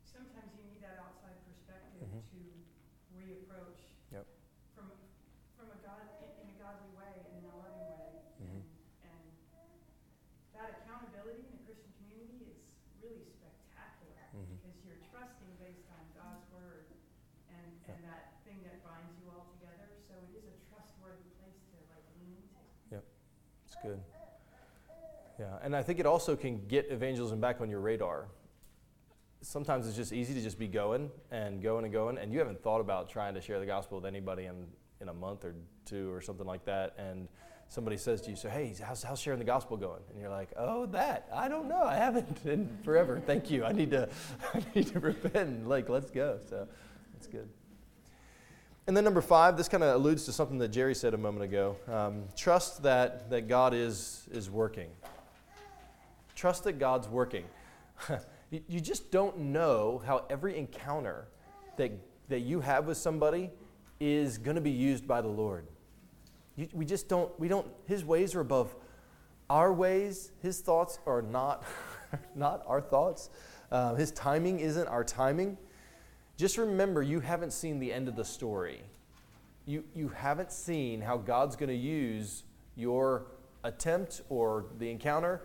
sometimes 0.04 0.52
you 0.60 0.68
need 0.68 0.84
that 0.84 1.00
outside 1.00 1.40
perspective 1.48 2.04
Mhm. 2.04 2.11
To 2.30 2.40
reapproach. 3.18 3.82
Yep. 4.14 4.26
From, 4.76 4.88
from 5.58 5.68
a 5.74 5.80
God, 5.82 6.06
in, 6.22 6.48
a 6.52 6.56
godly 6.62 6.92
way 6.94 7.12
and 7.26 7.42
in 7.42 7.46
a 7.50 7.56
loving 7.58 7.88
way. 7.98 8.10
Mhm. 8.42 8.62
And, 9.06 9.24
and 9.58 9.72
that 10.54 10.70
accountability 10.84 11.46
in 11.50 11.54
a 11.58 11.62
Christian 11.66 11.92
community 12.02 12.54
is 12.54 12.62
really 13.02 13.26
spectacular, 13.26 14.22
Mhm. 14.38 14.62
because 14.62 14.78
you're 14.86 15.02
trusting 15.10 15.52
based 15.58 15.88
on 15.94 16.02
God's 16.14 16.46
word 16.54 16.86
and, 17.50 17.68
and 17.90 18.00
that 18.06 18.38
thing 18.46 18.62
that 18.64 18.82
binds 18.86 19.14
you 19.22 19.30
all 19.34 19.50
together, 19.58 19.90
so 20.08 20.14
it 20.30 20.38
is 20.38 20.46
a 20.46 20.56
trustworthy 20.70 21.30
place 21.42 21.58
to 21.74 21.78
like 21.90 22.06
lean 22.20 22.38
into. 22.38 22.62
Yep. 22.94 23.04
It's 23.66 23.78
good. 23.82 24.02
Yeah, 25.40 25.58
and 25.64 25.76
I 25.76 25.82
think 25.82 25.98
it 26.00 26.06
also 26.06 26.36
can 26.36 26.68
get 26.68 26.92
evangelism 26.92 27.40
back 27.40 27.62
on 27.62 27.70
your 27.70 27.80
radar. 27.80 28.28
Sometimes 29.42 29.88
it's 29.88 29.98
just 29.98 30.14
easy 30.14 30.34
to 30.34 30.42
just 30.42 30.60
be 30.60 30.68
going 30.68 31.10
and 31.32 31.62
going 31.62 31.84
and 31.84 31.94
going, 31.94 32.18
and 32.18 32.32
you 32.32 32.40
haven't 32.40 32.62
thought 32.62 32.80
about 32.80 33.10
trying 33.10 33.34
to 33.34 33.42
share 33.42 33.60
the 33.60 33.66
gospel 33.66 33.98
with 33.98 34.06
anybody 34.06 34.46
in, 34.46 34.68
in 35.00 35.10
a 35.10 35.14
month 35.14 35.44
or 35.44 35.56
two 35.86 36.12
or 36.12 36.22
something 36.22 36.46
like 36.46 36.64
that. 36.66 36.96
And 36.98 37.28
somebody 37.68 37.98
says 37.98 38.22
to 38.22 38.30
you, 38.30 38.36
so 38.36 38.50
hey, 38.50 38.76
how's, 38.84 39.02
how's 39.02 39.20
sharing 39.20 39.40
the 39.40 39.46
gospel 39.46 39.78
going? 39.78 40.02
And 40.12 40.20
you're 40.20 40.30
like, 40.30 40.50
oh, 40.58 40.86
that, 40.88 41.28
I 41.34 41.48
don't 41.48 41.68
know, 41.68 41.82
I 41.82 41.96
haven't 41.96 42.40
in 42.46 42.70
forever. 42.84 43.22
Thank 43.26 43.50
you. 43.50 43.64
I 43.64 43.72
need 43.72 43.92
to, 43.92 44.10
I 44.54 44.62
need 44.76 44.88
to 44.88 45.00
repent. 45.00 45.68
Like, 45.68 45.90
let's 45.90 46.12
go. 46.12 46.40
So 46.50 46.68
that's 47.14 47.28
good. 47.28 47.50
And 48.88 48.98
then 48.98 49.04
number 49.04 49.22
five, 49.22 49.58
this 49.58 49.70
kind 49.70 49.84
of 49.84 49.96
alludes 49.96 50.26
to 50.26 50.34
something 50.34 50.58
that 50.58 50.70
Jerry 50.70 50.96
said 50.96 51.14
a 51.14 51.18
moment 51.18 51.46
ago. 51.46 51.78
Um, 51.88 52.24
trust 52.36 52.84
that, 52.84 53.30
that 53.30 53.48
God 53.48 53.74
is, 53.74 54.28
is 54.32 54.50
working. 54.50 54.90
Trust 56.36 56.66
that 56.66 56.74
God's 56.74 57.08
working. 57.08 57.46
you, 58.52 58.82
just 58.82 59.12
don't 59.12 59.38
know 59.38 60.02
how 60.06 60.26
every 60.30 60.58
encounter 60.58 61.28
that, 61.78 61.92
that 62.30 62.42
you 62.42 62.60
have 62.60 62.86
with 62.86 62.98
somebody 62.98 63.50
is 64.00 64.38
going 64.38 64.56
to 64.56 64.62
be 64.62 64.72
used 64.72 65.08
by 65.08 65.22
the 65.22 65.30
Lord. 65.30 65.66
You, 66.58 66.68
we 66.74 66.86
just 66.86 67.08
don't, 67.08 67.38
we 67.40 67.48
don't, 67.48 67.68
His 67.88 68.04
ways 68.04 68.36
are 68.36 68.42
above 68.42 68.76
our 69.50 69.72
ways. 69.74 70.32
His 70.42 70.60
thoughts 70.60 71.00
are 71.06 71.22
not, 71.22 71.64
not 72.36 72.64
our 72.68 72.82
thoughts. 72.82 73.30
Uh, 73.72 73.96
his 73.96 74.12
timing 74.12 74.60
isn't 74.60 74.88
our 74.88 75.04
timing. 75.04 75.58
Just 76.38 76.58
remember, 76.58 77.02
you 77.02 77.20
haven't 77.20 77.52
seen 77.54 77.80
the 77.80 77.92
end 77.92 78.08
of 78.08 78.16
the 78.16 78.26
story. 78.26 78.82
You, 79.66 79.84
you 79.94 80.10
haven't 80.10 80.52
seen 80.52 81.02
how 81.02 81.18
God's 81.18 81.56
going 81.56 81.70
to 81.70 81.76
use 81.76 82.44
your 82.76 83.28
attempt 83.64 84.22
or 84.30 84.66
the 84.80 84.90
encounter 84.90 85.42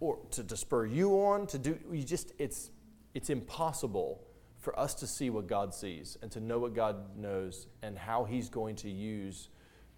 or 0.00 0.18
to, 0.30 0.44
to 0.44 0.56
spur 0.56 0.86
you 0.86 1.12
on 1.24 1.46
to 1.46 1.58
do 1.58 1.78
you 1.92 2.02
just 2.02 2.32
it's 2.38 2.70
it's 3.14 3.30
impossible 3.30 4.22
for 4.58 4.78
us 4.78 4.94
to 4.94 5.06
see 5.06 5.30
what 5.30 5.46
god 5.46 5.74
sees 5.74 6.16
and 6.22 6.30
to 6.30 6.40
know 6.40 6.58
what 6.58 6.74
god 6.74 7.16
knows 7.16 7.66
and 7.82 7.96
how 7.96 8.24
he's 8.24 8.48
going 8.48 8.76
to 8.76 8.90
use 8.90 9.48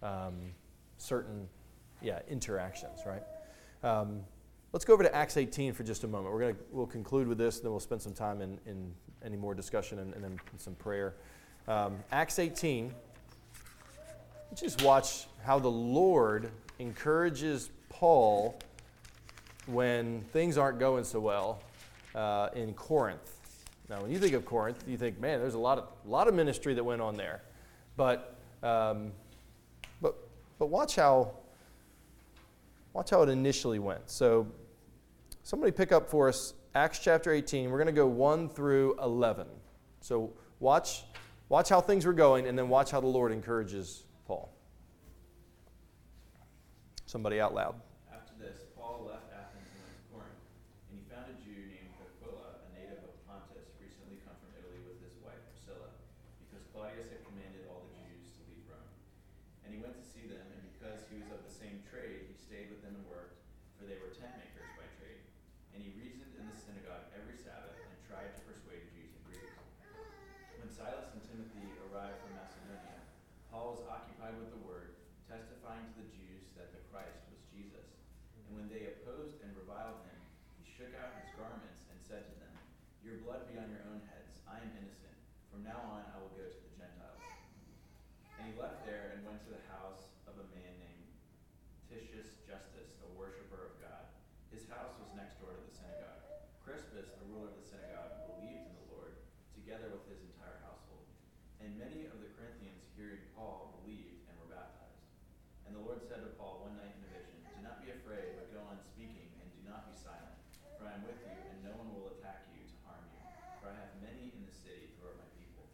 um, 0.03 0.35
certain 0.97 1.47
yeah 2.01 2.19
interactions 2.29 2.99
right? 3.05 3.23
Um, 3.83 4.21
let's 4.73 4.85
go 4.85 4.93
over 4.93 5.03
to 5.03 5.15
acts 5.15 5.37
18 5.37 5.73
for 5.73 5.83
just 5.83 6.03
a 6.03 6.07
moment. 6.07 6.33
We're 6.33 6.53
to 6.53 6.59
we'll 6.71 6.85
conclude 6.85 7.27
with 7.27 7.37
this 7.37 7.57
and 7.57 7.65
then 7.65 7.71
we'll 7.71 7.79
spend 7.79 8.01
some 8.01 8.13
time 8.13 8.41
in, 8.41 8.59
in 8.65 8.93
any 9.23 9.37
more 9.37 9.53
discussion 9.53 9.99
and, 9.99 10.13
and 10.13 10.23
then 10.23 10.39
some 10.57 10.75
prayer. 10.75 11.15
Um, 11.67 11.97
acts 12.11 12.39
18 12.39 12.93
just 14.55 14.83
watch 14.83 15.27
how 15.45 15.59
the 15.59 15.69
lord 15.69 16.51
encourages 16.79 17.69
paul 17.87 18.59
when 19.67 20.21
things 20.33 20.57
aren't 20.57 20.79
going 20.79 21.03
so 21.03 21.19
well 21.19 21.61
uh, 22.15 22.49
in 22.55 22.73
Corinth. 22.73 23.31
Now, 23.89 24.01
when 24.01 24.11
you 24.11 24.19
think 24.19 24.33
of 24.33 24.45
Corinth, 24.45 24.83
you 24.87 24.97
think, 24.97 25.19
man, 25.19 25.39
there's 25.39 25.53
a 25.53 25.59
lot 25.59 25.77
of, 25.77 25.87
lot 26.05 26.27
of 26.27 26.33
ministry 26.33 26.73
that 26.73 26.83
went 26.83 27.01
on 27.01 27.15
there. 27.15 27.41
But, 27.97 28.35
um, 28.63 29.11
but, 30.01 30.15
but 30.59 30.67
watch 30.67 30.95
how, 30.95 31.31
watch 32.93 33.09
how 33.09 33.21
it 33.21 33.29
initially 33.29 33.79
went. 33.79 34.09
So, 34.09 34.47
somebody 35.43 35.71
pick 35.71 35.91
up 35.91 36.09
for 36.09 36.29
us 36.29 36.53
Acts 36.73 36.99
chapter 36.99 37.33
18. 37.33 37.69
We're 37.69 37.77
going 37.77 37.87
to 37.87 37.91
go 37.91 38.07
1 38.07 38.47
through 38.47 38.97
11. 39.01 39.45
So, 39.99 40.31
watch, 40.61 41.03
watch 41.49 41.67
how 41.67 41.81
things 41.81 42.05
were 42.05 42.13
going, 42.13 42.47
and 42.47 42.57
then 42.57 42.69
watch 42.69 42.91
how 42.91 43.01
the 43.01 43.07
Lord 43.07 43.33
encourages 43.33 44.03
Paul. 44.25 44.49
Somebody 47.11 47.43
out 47.43 47.51
loud. 47.51 47.75
After 48.07 48.31
this, 48.39 48.63
Paul 48.71 49.11
left 49.11 49.27
Athens 49.35 49.67
and 49.67 49.83
went 49.83 49.99
to 49.99 50.03
Corinth, 50.15 50.39
and 50.87 50.95
he 50.95 51.03
found 51.11 51.27
a 51.27 51.35
Jew 51.43 51.59
named 51.67 51.91
Aquila, 51.99 52.55
a 52.55 52.69
native 52.71 53.03
of 53.03 53.19
Pontus, 53.27 53.67
recently 53.83 54.23
come 54.23 54.39
from 54.39 54.55
Italy 54.55 54.79
with 54.87 54.95
his 55.03 55.19
wife 55.19 55.43
Priscilla, 55.51 55.91
because 56.47 56.63
Claudius 56.71 57.11
had 57.11 57.19
commanded 57.27 57.67
all 57.67 57.83
the 57.83 57.99
Jews 57.99 58.31
to 58.31 58.47
leave 58.47 58.63
Rome. 58.63 58.95
And 59.67 59.75
he 59.75 59.83
went 59.83 59.99
to 59.99 60.05
see 60.07 60.23
them, 60.23 60.39
and 60.39 60.63
because 60.71 61.03
he 61.11 61.19
was 61.19 61.35
of 61.35 61.43
the 61.43 61.51
same 61.51 61.83
trade, 61.83 62.31
he 62.31 62.35
stayed 62.39 62.71
with 62.71 62.79
them 62.79 62.95
and 62.95 63.03
worked, 63.11 63.43
for 63.81 63.89
they 63.89 63.97
were 63.97 64.13
tent 64.13 64.37
makers 64.37 64.69
by 64.77 64.85
trade. 65.01 65.25
And 65.73 65.81
he 65.81 65.89
reasoned 65.97 66.37
in 66.37 66.45
the 66.45 66.53
synagogue 66.53 67.09
every 67.17 67.33
Sabbath 67.33 67.81
and 67.81 67.97
tried 68.05 68.29
to 68.37 68.41
persuade 68.45 68.85
Jews 68.93 69.09
and 69.09 69.25
Greeks. 69.25 69.57
When 70.61 70.69
Silas 70.69 71.09
and 71.17 71.25
Timothy 71.25 71.73
arrived 71.89 72.21
from 72.21 72.37
Macedonia, 72.37 73.01
Paul 73.49 73.73
was 73.73 73.81
occupied 73.89 74.37
with 74.37 74.53
the 74.53 74.61
word, 74.61 75.01
testifying 75.25 75.81
to 75.81 75.97
the 75.97 76.13
Jews 76.13 76.53
that 76.53 76.69
the 76.77 76.85
Christ 76.93 77.25
was 77.33 77.41
Jesus. 77.49 78.05
And 78.37 78.53
when 78.53 78.69
they 78.69 78.85
opposed 78.85 79.41
and 79.41 79.49
reviled 79.57 80.05
him, 80.05 80.21
he 80.61 80.69
shook 80.69 80.93
out 80.93 81.17
his 81.17 81.33
garments 81.33 81.81
and 81.89 81.97
said 82.05 82.29
to 82.29 82.35
them, 82.37 82.53
Your 83.01 83.17
blood 83.25 83.49
be 83.49 83.57
on 83.57 83.65
your 83.73 83.81
own 83.89 84.05
heads. 84.13 84.45
I 84.45 84.61
am 84.61 84.77
innocent. 84.77 85.17
From 85.49 85.65
now 85.65 85.81
on 85.89 86.05
I 86.13 86.21
will 86.21 86.37
go 86.37 86.45
to 86.45 86.61
the 86.69 86.77
Gentiles. 86.77 87.25
And 88.37 88.45
he 88.45 88.53
left 88.61 88.85
there 88.85 89.17
and 89.17 89.25
went 89.25 89.41
to 89.49 89.57
the 89.57 89.65
house 89.73 90.05
of 90.29 90.37
a 90.37 90.45
man 90.53 90.69
named 90.77 91.01
Titius 91.91 92.39
Justus, 92.47 92.95
a 93.03 93.09
worshiper 93.19 93.67
of 93.67 93.75
God. 93.83 94.07
His 94.47 94.63
house 94.71 94.95
was 94.95 95.11
next 95.11 95.43
door 95.43 95.51
to 95.51 95.59
the 95.59 95.75
synagogue. 95.75 96.23
Crispus, 96.63 97.11
the 97.19 97.27
ruler 97.27 97.51
of 97.51 97.59
the 97.59 97.67
synagogue, 97.67 98.31
believed 98.31 98.63
in 98.63 98.75
the 98.79 98.87
Lord, 98.95 99.19
together 99.51 99.91
with 99.91 100.07
his 100.07 100.23
entire 100.23 100.55
household. 100.63 101.03
And 101.59 101.75
many 101.75 102.07
of 102.07 102.23
the 102.23 102.31
Corinthians, 102.31 102.87
hearing 102.95 103.19
Paul, 103.35 103.75
believed 103.83 104.23
and 104.31 104.39
were 104.39 104.47
baptized. 104.47 105.03
And 105.67 105.75
the 105.75 105.83
Lord 105.83 105.99
said 106.07 106.23
to 106.23 106.31
Paul 106.39 106.63
one 106.63 106.79
night 106.79 106.95
in 106.95 107.03
a 107.03 107.11
vision, 107.11 107.43
Do 107.43 107.59
not 107.59 107.83
be 107.83 107.91
afraid, 107.91 108.39
but 108.39 108.55
go 108.55 108.63
on 108.71 108.79
speaking, 108.79 109.27
and 109.43 109.51
do 109.51 109.67
not 109.67 109.91
be 109.91 109.95
silent, 109.99 110.39
for 110.79 110.87
I 110.87 110.95
am 110.95 111.03
with 111.03 111.19
you, 111.27 111.35
and 111.51 111.59
no 111.59 111.75
one 111.75 111.91
will 111.91 112.15
attack 112.15 112.47
you 112.55 112.63
to 112.63 112.77
harm 112.87 113.03
you. 113.11 113.19
For 113.59 113.67
I 113.67 113.75
have 113.75 113.99
many 113.99 114.31
in 114.31 114.47
the 114.47 114.55
city 114.55 114.95
who 114.95 115.11
are 115.11 115.19
my 115.19 115.27
people. 115.35 115.67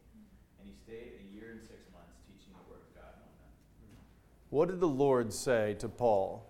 And 0.58 0.66
he 0.66 0.74
stayed 0.74 1.22
a 1.22 1.26
year 1.30 1.54
and 1.54 1.62
six 1.62 1.86
months, 1.94 2.18
teaching 2.26 2.58
the 2.58 2.66
word 2.66 2.82
of 2.82 2.92
God 2.98 3.22
among 3.22 3.38
them. 3.38 3.54
What 4.58 4.70
did 4.70 4.80
the 4.80 4.88
Lord 4.88 5.32
say 5.32 5.76
to 5.78 5.88
Paul? 5.88 6.44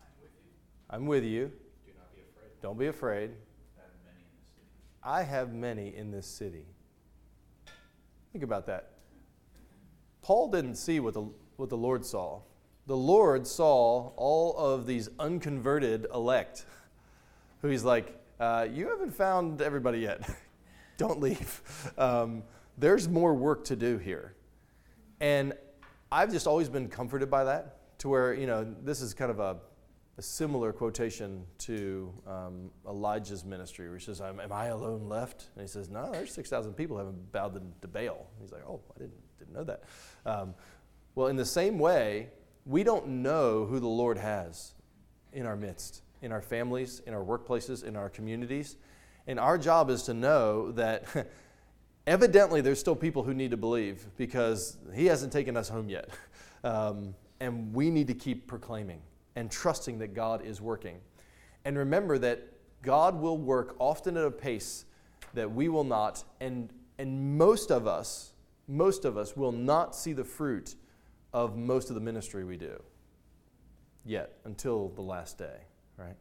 I'm 0.00 0.16
with 0.20 0.32
you. 0.34 0.50
I'm 0.90 1.06
with 1.06 1.22
you. 1.22 1.52
Do 1.86 1.92
not 1.96 2.12
be 2.12 2.22
afraid. 2.22 2.50
Don't 2.60 2.76
be 2.76 2.86
afraid. 2.88 3.30
I 5.04 5.22
have 5.22 5.52
many 5.54 5.94
in 5.96 6.10
the 6.10 6.20
city. 6.20 6.64
I 6.64 6.66
have 6.66 6.66
many 6.66 6.66
in 7.64 7.70
this 7.70 7.76
city. 7.76 7.76
Think 8.32 8.42
about 8.42 8.66
that. 8.66 8.90
Paul 10.20 10.50
didn't 10.50 10.74
see 10.74 10.98
what 10.98 11.14
the, 11.14 11.28
what 11.58 11.68
the 11.68 11.76
Lord 11.76 12.04
saw. 12.04 12.40
The 12.88 12.96
Lord 12.96 13.46
saw 13.46 14.10
all 14.16 14.56
of 14.56 14.84
these 14.84 15.08
unconverted 15.20 16.08
elect 16.12 16.64
who 17.62 17.68
he's 17.68 17.84
like, 17.84 18.20
uh, 18.40 18.66
You 18.68 18.88
haven't 18.88 19.14
found 19.14 19.62
everybody 19.62 20.00
yet. 20.00 20.28
Don't 20.96 21.20
leave. 21.20 21.92
Um, 21.96 22.42
there's 22.76 23.08
more 23.08 23.32
work 23.32 23.64
to 23.66 23.76
do 23.76 23.96
here. 23.96 24.34
And 25.20 25.54
I've 26.10 26.30
just 26.30 26.46
always 26.46 26.68
been 26.68 26.88
comforted 26.88 27.30
by 27.30 27.44
that, 27.44 27.98
to 27.98 28.08
where, 28.08 28.34
you 28.34 28.46
know, 28.46 28.64
this 28.82 29.00
is 29.00 29.14
kind 29.14 29.30
of 29.30 29.40
a, 29.40 29.56
a 30.18 30.22
similar 30.22 30.72
quotation 30.72 31.44
to 31.58 32.12
um, 32.26 32.70
Elijah's 32.86 33.44
ministry, 33.44 33.88
where 33.88 33.98
he 33.98 34.04
says, 34.04 34.20
Am 34.20 34.40
I 34.52 34.66
alone 34.66 35.08
left? 35.08 35.48
And 35.54 35.62
he 35.62 35.68
says, 35.68 35.88
No, 35.88 36.10
there's 36.12 36.32
6,000 36.32 36.74
people 36.74 36.98
haven't 36.98 37.32
bowed 37.32 37.54
to, 37.54 37.62
to 37.80 37.88
Baal. 37.88 38.26
He's 38.40 38.52
like, 38.52 38.62
Oh, 38.66 38.80
I 38.94 38.98
didn't, 38.98 39.38
didn't 39.38 39.54
know 39.54 39.64
that. 39.64 39.82
Um, 40.26 40.54
well, 41.14 41.28
in 41.28 41.36
the 41.36 41.44
same 41.44 41.78
way, 41.78 42.28
we 42.66 42.82
don't 42.82 43.06
know 43.06 43.66
who 43.66 43.78
the 43.78 43.88
Lord 43.88 44.18
has 44.18 44.74
in 45.32 45.46
our 45.46 45.56
midst, 45.56 46.02
in 46.22 46.32
our 46.32 46.42
families, 46.42 47.02
in 47.06 47.14
our 47.14 47.22
workplaces, 47.22 47.84
in 47.84 47.96
our 47.96 48.08
communities. 48.08 48.76
And 49.26 49.38
our 49.38 49.58
job 49.58 49.90
is 49.90 50.04
to 50.04 50.14
know 50.14 50.72
that 50.72 51.04
evidently 52.06 52.60
there's 52.60 52.80
still 52.80 52.96
people 52.96 53.22
who 53.22 53.34
need 53.34 53.50
to 53.50 53.56
believe 53.56 54.06
because 54.16 54.76
He 54.94 55.06
hasn't 55.06 55.32
taken 55.32 55.56
us 55.56 55.68
home 55.68 55.88
yet. 55.88 56.08
Um, 56.64 57.14
and 57.40 57.74
we 57.74 57.90
need 57.90 58.06
to 58.06 58.14
keep 58.14 58.46
proclaiming 58.46 59.02
and 59.36 59.50
trusting 59.50 59.98
that 59.98 60.14
God 60.14 60.46
is 60.46 60.62
working. 60.62 60.96
And 61.66 61.76
remember 61.76 62.16
that 62.16 62.48
God 62.80 63.20
will 63.20 63.36
work 63.36 63.76
often 63.78 64.16
at 64.16 64.24
a 64.24 64.30
pace 64.30 64.86
that 65.34 65.52
we 65.52 65.68
will 65.68 65.84
not, 65.84 66.24
and, 66.40 66.72
and 66.98 67.36
most 67.36 67.70
of 67.70 67.86
us, 67.86 68.32
most 68.66 69.04
of 69.04 69.18
us 69.18 69.36
will 69.36 69.52
not 69.52 69.94
see 69.94 70.14
the 70.14 70.24
fruit 70.24 70.74
of 71.34 71.56
most 71.56 71.90
of 71.90 71.96
the 71.96 72.00
ministry 72.00 72.44
we 72.44 72.56
do 72.56 72.82
yet 74.04 74.38
until 74.44 74.88
the 74.90 75.02
last 75.02 75.38
day, 75.38 75.58
right? 75.96 76.16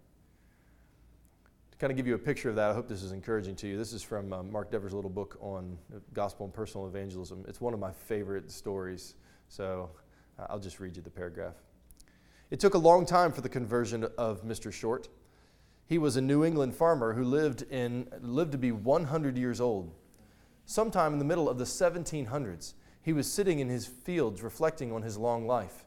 Kind 1.83 1.91
of 1.91 1.97
give 1.97 2.07
you 2.07 2.15
a 2.15 2.17
picture 2.17 2.49
of 2.49 2.55
that, 2.55 2.71
I 2.71 2.73
hope 2.73 2.87
this 2.87 3.03
is 3.03 3.11
encouraging 3.11 3.57
to 3.57 3.67
you. 3.67 3.77
This 3.77 3.91
is 3.91 4.01
from 4.01 4.31
uh, 4.31 4.41
Mark 4.41 4.71
Dever's 4.71 4.93
little 4.93 5.09
book 5.09 5.37
on 5.41 5.77
gospel 6.13 6.45
and 6.45 6.53
personal 6.53 6.87
evangelism. 6.87 7.43
It's 7.45 7.59
one 7.59 7.73
of 7.73 7.79
my 7.81 7.91
favorite 7.91 8.49
stories, 8.49 9.15
so 9.49 9.89
uh, 10.39 10.45
I'll 10.49 10.61
just 10.61 10.79
read 10.79 10.95
you 10.95 11.01
the 11.01 11.09
paragraph. 11.09 11.55
It 12.51 12.61
took 12.61 12.75
a 12.75 12.77
long 12.77 13.05
time 13.05 13.33
for 13.33 13.41
the 13.41 13.49
conversion 13.49 14.07
of 14.17 14.45
Mr. 14.45 14.71
Short. 14.71 15.09
He 15.85 15.97
was 15.97 16.15
a 16.15 16.21
New 16.21 16.45
England 16.45 16.73
farmer 16.73 17.11
who 17.11 17.25
lived, 17.25 17.63
in, 17.63 18.07
lived 18.21 18.53
to 18.53 18.57
be 18.57 18.71
100 18.71 19.37
years 19.37 19.59
old. 19.59 19.93
Sometime 20.65 21.11
in 21.11 21.19
the 21.19 21.25
middle 21.25 21.49
of 21.49 21.57
the 21.57 21.65
1700s, 21.65 22.75
he 23.01 23.11
was 23.11 23.29
sitting 23.29 23.59
in 23.59 23.67
his 23.67 23.87
fields 23.87 24.41
reflecting 24.41 24.93
on 24.93 25.01
his 25.01 25.17
long 25.17 25.45
life. 25.45 25.83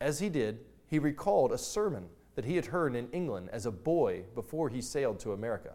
As 0.00 0.18
he 0.18 0.28
did, 0.28 0.64
he 0.88 0.98
recalled 0.98 1.52
a 1.52 1.58
sermon 1.58 2.08
that 2.36 2.44
he 2.44 2.54
had 2.54 2.66
heard 2.66 2.94
in 2.94 3.10
England 3.10 3.48
as 3.50 3.66
a 3.66 3.72
boy 3.72 4.22
before 4.34 4.68
he 4.68 4.80
sailed 4.80 5.18
to 5.18 5.32
America. 5.32 5.72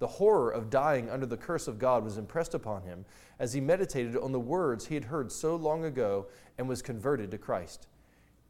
The 0.00 0.06
horror 0.08 0.50
of 0.50 0.70
dying 0.70 1.08
under 1.08 1.26
the 1.26 1.36
curse 1.36 1.68
of 1.68 1.78
God 1.78 2.02
was 2.02 2.18
impressed 2.18 2.54
upon 2.54 2.82
him 2.82 3.04
as 3.38 3.52
he 3.52 3.60
meditated 3.60 4.16
on 4.16 4.32
the 4.32 4.40
words 4.40 4.86
he 4.86 4.94
had 4.94 5.04
heard 5.04 5.30
so 5.30 5.54
long 5.54 5.84
ago 5.84 6.26
and 6.58 6.68
was 6.68 6.82
converted 6.82 7.30
to 7.30 7.38
Christ. 7.38 7.86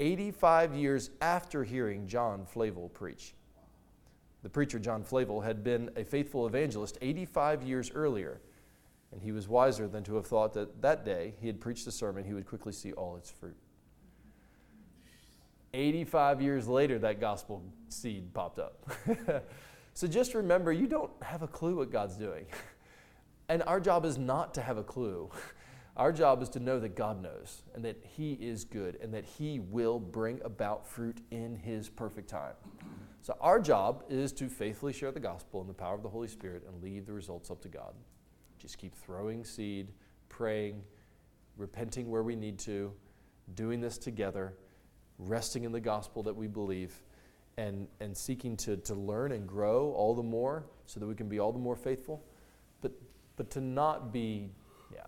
85 0.01 0.75
years 0.75 1.11
after 1.21 1.65
hearing 1.65 2.07
John 2.07 2.47
Flavel 2.47 2.89
preach. 2.89 3.35
The 4.43 4.49
preacher, 4.49 4.79
John 4.79 5.03
Flavel, 5.03 5.41
had 5.41 5.63
been 5.65 5.91
a 5.97 6.05
faithful 6.05 6.47
evangelist 6.47 6.99
85 7.01 7.63
years 7.63 7.91
earlier, 7.95 8.41
and 9.13 9.23
he 9.23 9.33
was 9.33 9.49
wiser 9.49 9.89
than 9.89 10.03
to 10.05 10.17
have 10.17 10.27
thought 10.27 10.53
that 10.55 10.83
that 10.83 11.05
day 11.05 11.35
he 11.41 11.47
had 11.47 11.61
preached 11.61 11.87
a 11.87 11.93
sermon 11.93 12.25
he 12.25 12.35
would 12.35 12.47
quickly 12.47 12.73
see 12.73 12.93
all 12.93 13.17
its 13.17 13.31
fruit. 13.31 13.57
85 15.75 16.41
years 16.41 16.69
later, 16.69 16.99
that 17.01 17.21
gospel 17.21 17.63
seed 17.89 18.33
popped 18.33 18.59
up. 18.59 18.89
so 19.95 20.07
just 20.07 20.35
remember, 20.35 20.73
you 20.73 20.87
don't 20.87 21.11
have 21.23 21.43
a 21.43 21.49
clue 21.49 21.77
what 21.77 21.91
God's 21.91 22.17
doing. 22.17 22.47
And 23.47 23.63
our 23.65 23.79
job 23.79 24.07
is 24.07 24.17
not 24.17 24.55
to 24.55 24.63
have 24.63 24.79
a 24.79 24.83
clue. 24.83 25.29
Our 25.99 26.13
job 26.13 26.43
is 26.43 26.49
to 26.49 26.61
know 26.61 26.81
that 26.81 26.97
God 26.97 27.23
knows 27.23 27.63
and 27.75 27.85
that 27.85 28.03
He 28.17 28.33
is 28.33 28.65
good 28.65 28.97
and 29.03 29.13
that 29.15 29.25
He 29.25 29.61
will 29.61 30.01
bring 30.01 30.41
about 30.45 30.87
fruit 30.87 31.21
in 31.31 31.55
His 31.55 31.89
perfect 31.91 32.29
time. 32.29 32.55
So, 33.23 33.37
our 33.41 33.61
job 33.61 34.05
is 34.09 34.33
to 34.33 34.49
faithfully 34.49 34.93
share 34.93 35.13
the 35.13 35.21
gospel 35.21 35.61
in 35.61 35.67
the 35.67 35.73
power 35.73 35.95
of 35.95 36.03
the 36.03 36.09
Holy 36.09 36.27
Spirit 36.27 36.65
and 36.67 36.83
leave 36.83 37.07
the 37.07 37.13
results 37.13 37.51
up 37.51 37.61
to 37.63 37.69
God. 37.69 37.95
Just 38.59 38.77
keep 38.77 38.95
throwing 38.95 39.45
seed, 39.45 39.93
praying, 40.29 40.83
repenting 41.57 42.11
where 42.11 42.23
we 42.23 42.35
need 42.35 42.59
to, 42.61 42.93
doing 43.55 43.81
this 43.81 43.99
together, 43.99 44.55
resting 45.19 45.65
in 45.65 45.73
the 45.73 45.81
gospel 45.81 46.23
that 46.25 46.35
we 46.35 46.47
believe, 46.47 47.03
and, 47.57 47.87
and 48.01 48.17
seeking 48.17 48.57
to, 48.57 48.77
to 48.79 48.95
learn 48.95 49.33
and 49.33 49.47
grow 49.47 49.93
all 49.93 50.15
the 50.15 50.23
more 50.23 50.65
so 50.87 50.99
that 50.99 51.07
we 51.07 51.15
can 51.15 51.29
be 51.29 51.39
all 51.39 51.53
the 51.53 51.59
more 51.59 51.77
faithful. 51.77 52.23
But, 52.81 52.93
but 53.37 53.51
to 53.51 53.61
not 53.61 54.13
be, 54.13 54.51
yeah, 54.93 55.07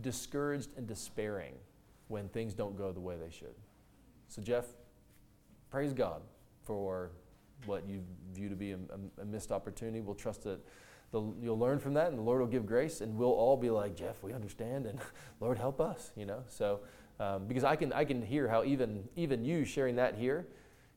discouraged 0.00 0.70
and 0.76 0.86
despairing 0.86 1.54
when 2.08 2.28
things 2.28 2.54
don't 2.54 2.76
go 2.76 2.92
the 2.92 3.00
way 3.00 3.16
they 3.16 3.30
should. 3.30 3.54
So, 4.28 4.42
Jeff, 4.42 4.66
praise 5.70 5.92
God 5.92 6.22
for 6.62 7.10
what 7.64 7.88
you 7.88 8.02
view 8.32 8.48
to 8.48 8.56
be 8.56 8.72
a, 8.72 8.76
a, 8.76 9.22
a 9.22 9.24
missed 9.24 9.52
opportunity. 9.52 10.00
We'll 10.00 10.14
trust 10.14 10.44
that 10.44 10.60
the, 11.12 11.22
you'll 11.40 11.58
learn 11.58 11.78
from 11.78 11.94
that, 11.94 12.08
and 12.08 12.18
the 12.18 12.22
Lord 12.22 12.40
will 12.40 12.48
give 12.48 12.66
grace, 12.66 13.00
and 13.00 13.16
we'll 13.16 13.28
all 13.28 13.56
be 13.56 13.70
like, 13.70 13.96
Jeff, 13.96 14.22
we 14.22 14.32
understand, 14.32 14.86
and 14.86 14.98
Lord, 15.40 15.58
help 15.58 15.80
us, 15.80 16.12
you 16.16 16.26
know? 16.26 16.42
So, 16.48 16.80
um, 17.18 17.46
because 17.46 17.64
I 17.64 17.76
can, 17.76 17.92
I 17.92 18.04
can 18.04 18.22
hear 18.22 18.48
how 18.48 18.64
even, 18.64 19.08
even 19.16 19.44
you 19.44 19.64
sharing 19.64 19.96
that 19.96 20.16
here 20.16 20.46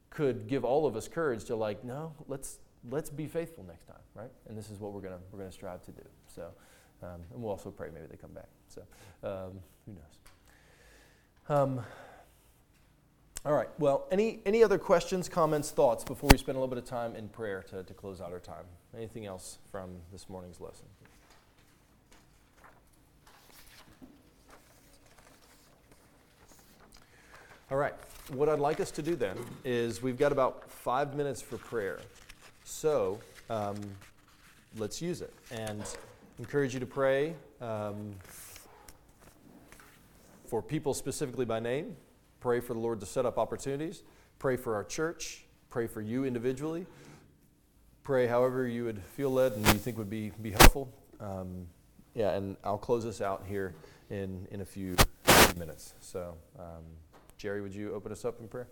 could 0.10 0.48
give 0.48 0.66
all 0.66 0.86
of 0.86 0.96
us 0.96 1.08
courage 1.08 1.46
to, 1.46 1.56
like, 1.56 1.84
no, 1.84 2.14
let's, 2.28 2.60
let's 2.90 3.10
be 3.10 3.28
faithful 3.28 3.64
next 3.68 3.86
time, 3.86 4.02
right? 4.16 4.32
And 4.48 4.58
this 4.58 4.70
is 4.70 4.80
what 4.80 4.92
we're 4.92 5.02
going 5.02 5.14
to 5.14 5.20
we're 5.32 5.40
gonna 5.40 5.52
strive 5.52 5.84
to 5.86 5.92
do. 5.92 6.04
So, 6.28 6.50
um, 7.04 7.22
and 7.34 7.42
we'll 7.42 7.52
also 7.52 7.72
pray 7.72 7.90
maybe 7.94 8.08
they 8.10 8.18
come 8.18 8.34
back. 8.34 8.50
So, 8.68 8.82
um, 9.24 9.60
who 9.86 9.94
knows? 9.94 11.58
Um, 11.58 11.82
all 13.46 13.54
right. 13.54 13.70
Well, 13.80 14.06
any, 14.12 14.42
any 14.46 14.64
other 14.64 14.78
questions, 14.78 15.30
comments, 15.30 15.72
thoughts 15.72 16.04
before 16.04 16.30
we 16.32 16.38
spend 16.38 16.58
a 16.58 16.60
little 16.60 16.74
bit 16.74 16.84
of 16.84 16.90
time 16.90 17.16
in 17.16 17.30
prayer 17.30 17.64
to, 17.70 17.84
to 17.84 17.94
close 17.94 18.20
out 18.20 18.34
our 18.34 18.40
time? 18.40 18.66
Anything 18.96 19.26
else 19.26 19.60
from 19.72 19.92
this 20.12 20.28
morning's 20.28 20.60
lesson? 20.60 20.86
All 27.72 27.78
right. 27.78 27.94
What 28.30 28.50
I'd 28.50 28.58
like 28.58 28.80
us 28.80 28.90
to 28.92 29.04
do 29.04 29.16
then 29.16 29.38
is 29.64 30.02
we've 30.02 30.18
got 30.18 30.32
about 30.32 30.72
five 30.72 31.14
minutes 31.14 31.40
for 31.40 31.58
prayer. 31.58 32.00
So 32.64 33.20
um, 33.48 33.76
let's 34.80 35.04
use 35.04 35.22
it. 35.22 35.32
And 35.52 35.84
encourage 36.40 36.74
you 36.74 36.80
to 36.80 36.88
pray 36.88 37.36
um, 37.62 38.16
for 40.48 40.64
people 40.64 40.96
specifically 40.96 41.46
by 41.46 41.60
name. 41.60 41.96
Pray 42.40 42.60
for 42.60 42.74
the 42.74 42.80
Lord 42.80 43.00
to 43.02 43.06
set 43.06 43.28
up 43.28 43.38
opportunities. 43.38 44.02
Pray 44.40 44.58
for 44.58 44.74
our 44.74 44.84
church. 44.84 45.46
Pray 45.70 45.86
for 45.86 46.02
you 46.02 46.26
individually. 46.26 46.88
Pray 48.02 48.26
however 48.26 48.66
you 48.68 48.86
would 48.86 49.04
feel 49.16 49.30
led 49.30 49.52
and 49.52 49.64
you 49.68 49.74
think 49.74 49.96
would 50.00 50.10
be, 50.10 50.32
be 50.42 50.50
helpful. 50.50 50.92
Um, 51.20 51.68
yeah, 52.16 52.32
and 52.32 52.58
I'll 52.64 52.80
close 52.80 53.04
this 53.04 53.22
out 53.22 53.44
here 53.48 53.76
in, 54.10 54.48
in 54.50 54.62
a 54.62 54.66
few 54.66 54.96
minutes. 55.56 55.94
So, 56.02 56.34
um, 56.58 56.84
Jerry, 57.40 57.62
would 57.62 57.74
you 57.74 57.94
open 57.94 58.12
us 58.12 58.26
up 58.26 58.42
in 58.42 58.50
prayer? 58.50 58.68